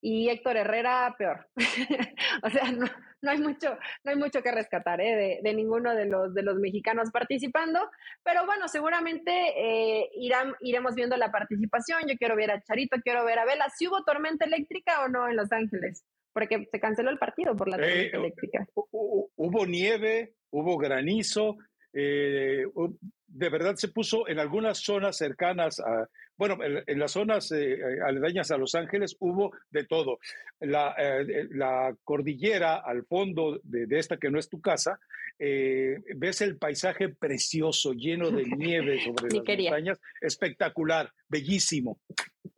y 0.00 0.28
Héctor 0.28 0.56
Herrera 0.56 1.14
peor. 1.18 1.48
o 2.42 2.50
sea, 2.50 2.70
no, 2.72 2.86
no, 3.22 3.30
hay 3.30 3.38
mucho, 3.38 3.76
no 4.04 4.10
hay 4.10 4.16
mucho 4.16 4.42
que 4.42 4.52
rescatar 4.52 5.00
¿eh? 5.00 5.16
de, 5.16 5.40
de, 5.42 5.54
ninguno 5.54 5.94
de 5.94 6.06
los, 6.06 6.34
de 6.34 6.42
los 6.42 6.56
mexicanos 6.56 7.10
participando, 7.10 7.80
pero 8.22 8.46
bueno, 8.46 8.68
seguramente 8.68 9.30
eh, 9.56 10.10
irán, 10.14 10.54
iremos 10.60 10.94
viendo 10.94 11.16
la 11.16 11.30
participación. 11.30 12.02
Yo 12.08 12.16
quiero 12.16 12.36
ver 12.36 12.50
a 12.50 12.62
Charito, 12.62 12.96
quiero 13.02 13.24
ver 13.24 13.38
a 13.38 13.44
Vela. 13.44 13.66
¿Si 13.76 13.86
hubo 13.88 14.04
tormenta 14.04 14.44
eléctrica 14.44 15.04
o 15.04 15.08
no 15.08 15.28
en 15.28 15.36
Los 15.36 15.50
Ángeles? 15.52 16.04
Porque 16.32 16.66
se 16.70 16.80
canceló 16.80 17.10
el 17.10 17.18
partido 17.18 17.56
por 17.56 17.68
la 17.68 17.78
tormenta 17.78 18.16
eh, 18.16 18.20
eléctrica. 18.20 18.66
Hubo 18.74 19.66
nieve, 19.66 20.34
hubo 20.50 20.76
granizo, 20.76 21.56
de 21.96 23.48
verdad 23.48 23.76
se 23.76 23.88
puso 23.88 24.28
en 24.28 24.38
algunas 24.38 24.78
zonas 24.78 25.16
cercanas 25.16 25.80
a, 25.80 26.08
bueno, 26.36 26.58
en, 26.62 26.98
las 26.98 27.12
zonas 27.12 27.50
eh, 27.52 27.78
aledañas 28.04 28.50
a 28.50 28.58
Los 28.58 28.74
Ángeles 28.74 29.16
hubo 29.20 29.52
de 29.70 29.84
todo. 29.84 30.18
La, 30.60 30.94
eh, 30.98 31.48
la 31.50 31.96
cordillera 32.04 32.76
al 32.76 33.04
fondo 33.04 33.60
de, 33.62 33.86
esta 33.98 34.18
que 34.18 34.30
no 34.30 34.38
es 34.38 34.48
tu 34.48 34.60
casa, 34.60 35.00
eh, 35.38 35.98
ves 36.16 36.42
el 36.42 36.58
paisaje 36.58 37.08
precioso, 37.08 37.92
lleno 37.92 38.30
de 38.30 38.44
nieve 38.56 39.00
sobre 39.02 39.34
las 39.34 39.46
montañas, 39.46 39.98
espectacular, 40.20 41.10
bellísimo. 41.28 41.98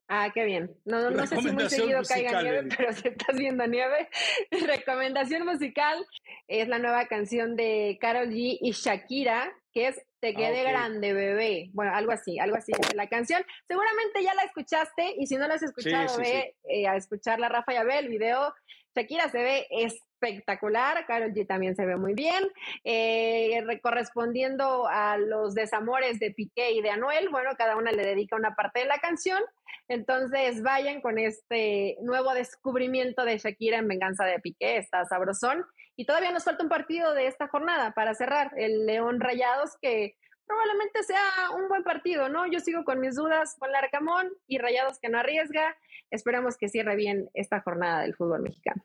Ah, 0.09 0.31
qué 0.33 0.45
bien. 0.45 0.75
No, 0.87 1.11
no, 1.11 1.27
sé 1.27 1.37
si 1.37 1.53
muy 1.53 1.69
seguido 1.69 2.01
caiga 2.03 2.43
nieve, 2.43 2.69
pero 2.77 2.93
si 2.95 3.09
estás 3.09 3.37
viendo 3.37 3.67
nieve. 3.67 4.09
Recomendación 4.51 5.45
musical 5.45 6.05
es 6.47 6.67
la 6.67 6.79
nueva 6.79 7.07
canción 7.07 7.57
de 7.57 7.99
Carol 8.01 8.31
G 8.31 8.57
y 8.59 8.73
Shakira, 8.73 9.53
que 9.71 9.89
es 9.89 10.03
Te 10.21 10.31
ah, 10.31 10.35
quedé 10.35 10.63
grande, 10.63 11.13
bebé. 11.13 11.69
Bueno, 11.75 11.95
algo 11.95 12.13
así, 12.13 12.39
algo 12.39 12.57
así 12.57 12.73
es 12.73 12.95
la 12.95 13.07
canción. 13.09 13.45
Seguramente 13.67 14.23
ya 14.23 14.33
la 14.35 14.45
escuchaste 14.45 15.15
y 15.19 15.27
si 15.27 15.37
no 15.37 15.47
la 15.47 15.55
has 15.55 15.63
escuchado, 15.63 16.17
ve 16.17 16.57
eh, 16.65 16.89
a 16.89 16.97
escucharla, 16.97 17.51
Rafa, 17.51 17.75
ya 17.75 17.85
ve 17.85 17.99
el 17.99 18.09
video. 18.09 18.55
Shakira 18.99 19.29
se 19.29 19.39
ve 19.39 19.67
espectacular, 19.71 21.07
Carol 21.07 21.33
G 21.33 21.47
también 21.47 21.77
se 21.77 21.87
ve 21.87 21.97
muy 21.97 22.15
bien. 22.15 22.49
Eh, 22.83 23.65
correspondiendo 23.81 24.89
a 24.89 25.17
los 25.19 25.55
desamores 25.55 26.19
de 26.19 26.33
Piqué 26.33 26.73
y 26.73 26.83
de 26.83 26.91
Anuel, 26.91 27.29
bueno, 27.29 27.51
cada 27.57 27.77
una 27.77 27.93
le 27.93 28.05
dedica 28.05 28.35
una 28.35 28.57
parte 28.57 28.81
de 28.81 28.87
la 28.87 28.99
canción. 28.99 29.41
Entonces 29.87 30.63
vayan 30.63 31.01
con 31.01 31.19
este 31.19 31.97
nuevo 32.03 32.35
descubrimiento 32.35 33.25
de 33.25 33.39
Shakira 33.39 33.79
en 33.79 33.87
Venganza 33.87 34.25
de 34.25 34.41
Piqué, 34.41 34.79
está 34.79 35.05
sabrosón. 35.05 35.65
Y 35.95 36.05
todavía 36.05 36.33
nos 36.33 36.45
falta 36.45 36.65
un 36.65 36.69
partido 36.69 37.15
de 37.15 37.29
esta 37.29 37.47
jornada 37.47 37.93
para 37.93 38.15
cerrar, 38.15 38.53
el 38.57 38.85
León 38.85 39.21
Rayados, 39.21 39.77
que 39.81 40.17
probablemente 40.49 41.03
sea 41.05 41.51
un 41.57 41.69
buen 41.69 41.85
partido, 41.85 42.29
¿no? 42.29 42.51
Yo 42.51 42.59
sigo 42.61 42.85
con 42.85 42.99
mis 43.01 43.15
dudas 43.15 43.55
con 43.59 43.71
Larcamón 43.71 44.33
y 44.47 44.59
Rayados 44.59 44.99
que 44.99 45.09
no 45.09 45.19
arriesga. 45.19 45.77
Esperamos 46.11 46.57
que 46.57 46.69
cierre 46.69 46.97
bien 46.97 47.29
esta 47.35 47.61
jornada 47.61 48.03
del 48.03 48.15
fútbol 48.15 48.43
mexicano. 48.43 48.83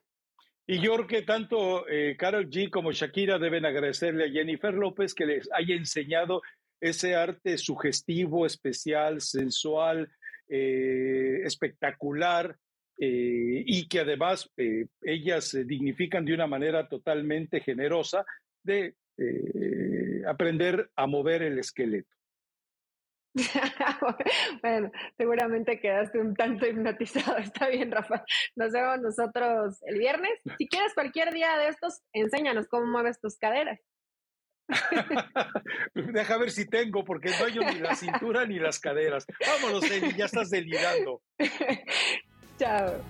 Y 0.67 0.79
yo 0.79 0.93
creo 0.93 1.07
que 1.07 1.21
tanto 1.23 1.87
eh, 1.87 2.15
Carol 2.17 2.49
G 2.49 2.69
como 2.69 2.91
Shakira 2.91 3.39
deben 3.39 3.65
agradecerle 3.65 4.25
a 4.25 4.31
Jennifer 4.31 4.73
López 4.73 5.13
que 5.13 5.25
les 5.25 5.49
haya 5.51 5.75
enseñado 5.75 6.41
ese 6.79 7.15
arte 7.15 7.57
sugestivo, 7.57 8.45
especial, 8.45 9.21
sensual, 9.21 10.11
eh, 10.49 11.41
espectacular, 11.43 12.57
eh, 12.99 13.63
y 13.65 13.87
que 13.87 14.01
además 14.01 14.49
eh, 14.55 14.85
ellas 15.01 15.45
se 15.45 15.65
dignifican 15.65 16.25
de 16.25 16.33
una 16.33 16.45
manera 16.45 16.87
totalmente 16.87 17.59
generosa 17.59 18.23
de 18.61 18.95
aprender 20.27 20.89
a 20.95 21.07
mover 21.07 21.43
el 21.43 21.59
esqueleto. 21.59 22.13
bueno, 24.61 24.91
seguramente 25.17 25.79
quedaste 25.79 26.19
un 26.19 26.35
tanto 26.35 26.67
hipnotizado. 26.67 27.37
Está 27.39 27.67
bien, 27.67 27.91
Rafa. 27.91 28.23
Nos 28.55 28.71
vemos 28.71 29.01
nosotros 29.01 29.81
el 29.83 29.97
viernes. 29.97 30.39
Si 30.57 30.67
quieres 30.67 30.93
cualquier 30.93 31.33
día 31.33 31.57
de 31.57 31.69
estos, 31.69 32.01
enséñanos 32.13 32.67
cómo 32.67 32.85
mueves 32.85 33.19
tus 33.19 33.37
caderas. 33.37 33.79
Deja 35.93 36.37
ver 36.37 36.51
si 36.51 36.67
tengo, 36.67 37.03
porque 37.03 37.31
no 37.37 37.45
hay 37.45 37.73
ni 37.73 37.79
la 37.79 37.95
cintura 37.95 38.45
ni 38.45 38.59
las 38.59 38.79
caderas. 38.79 39.25
Vámonos, 39.45 39.89
Eli, 39.91 40.13
ya 40.15 40.25
estás 40.25 40.49
delirando. 40.49 41.21
Chao. 42.57 43.01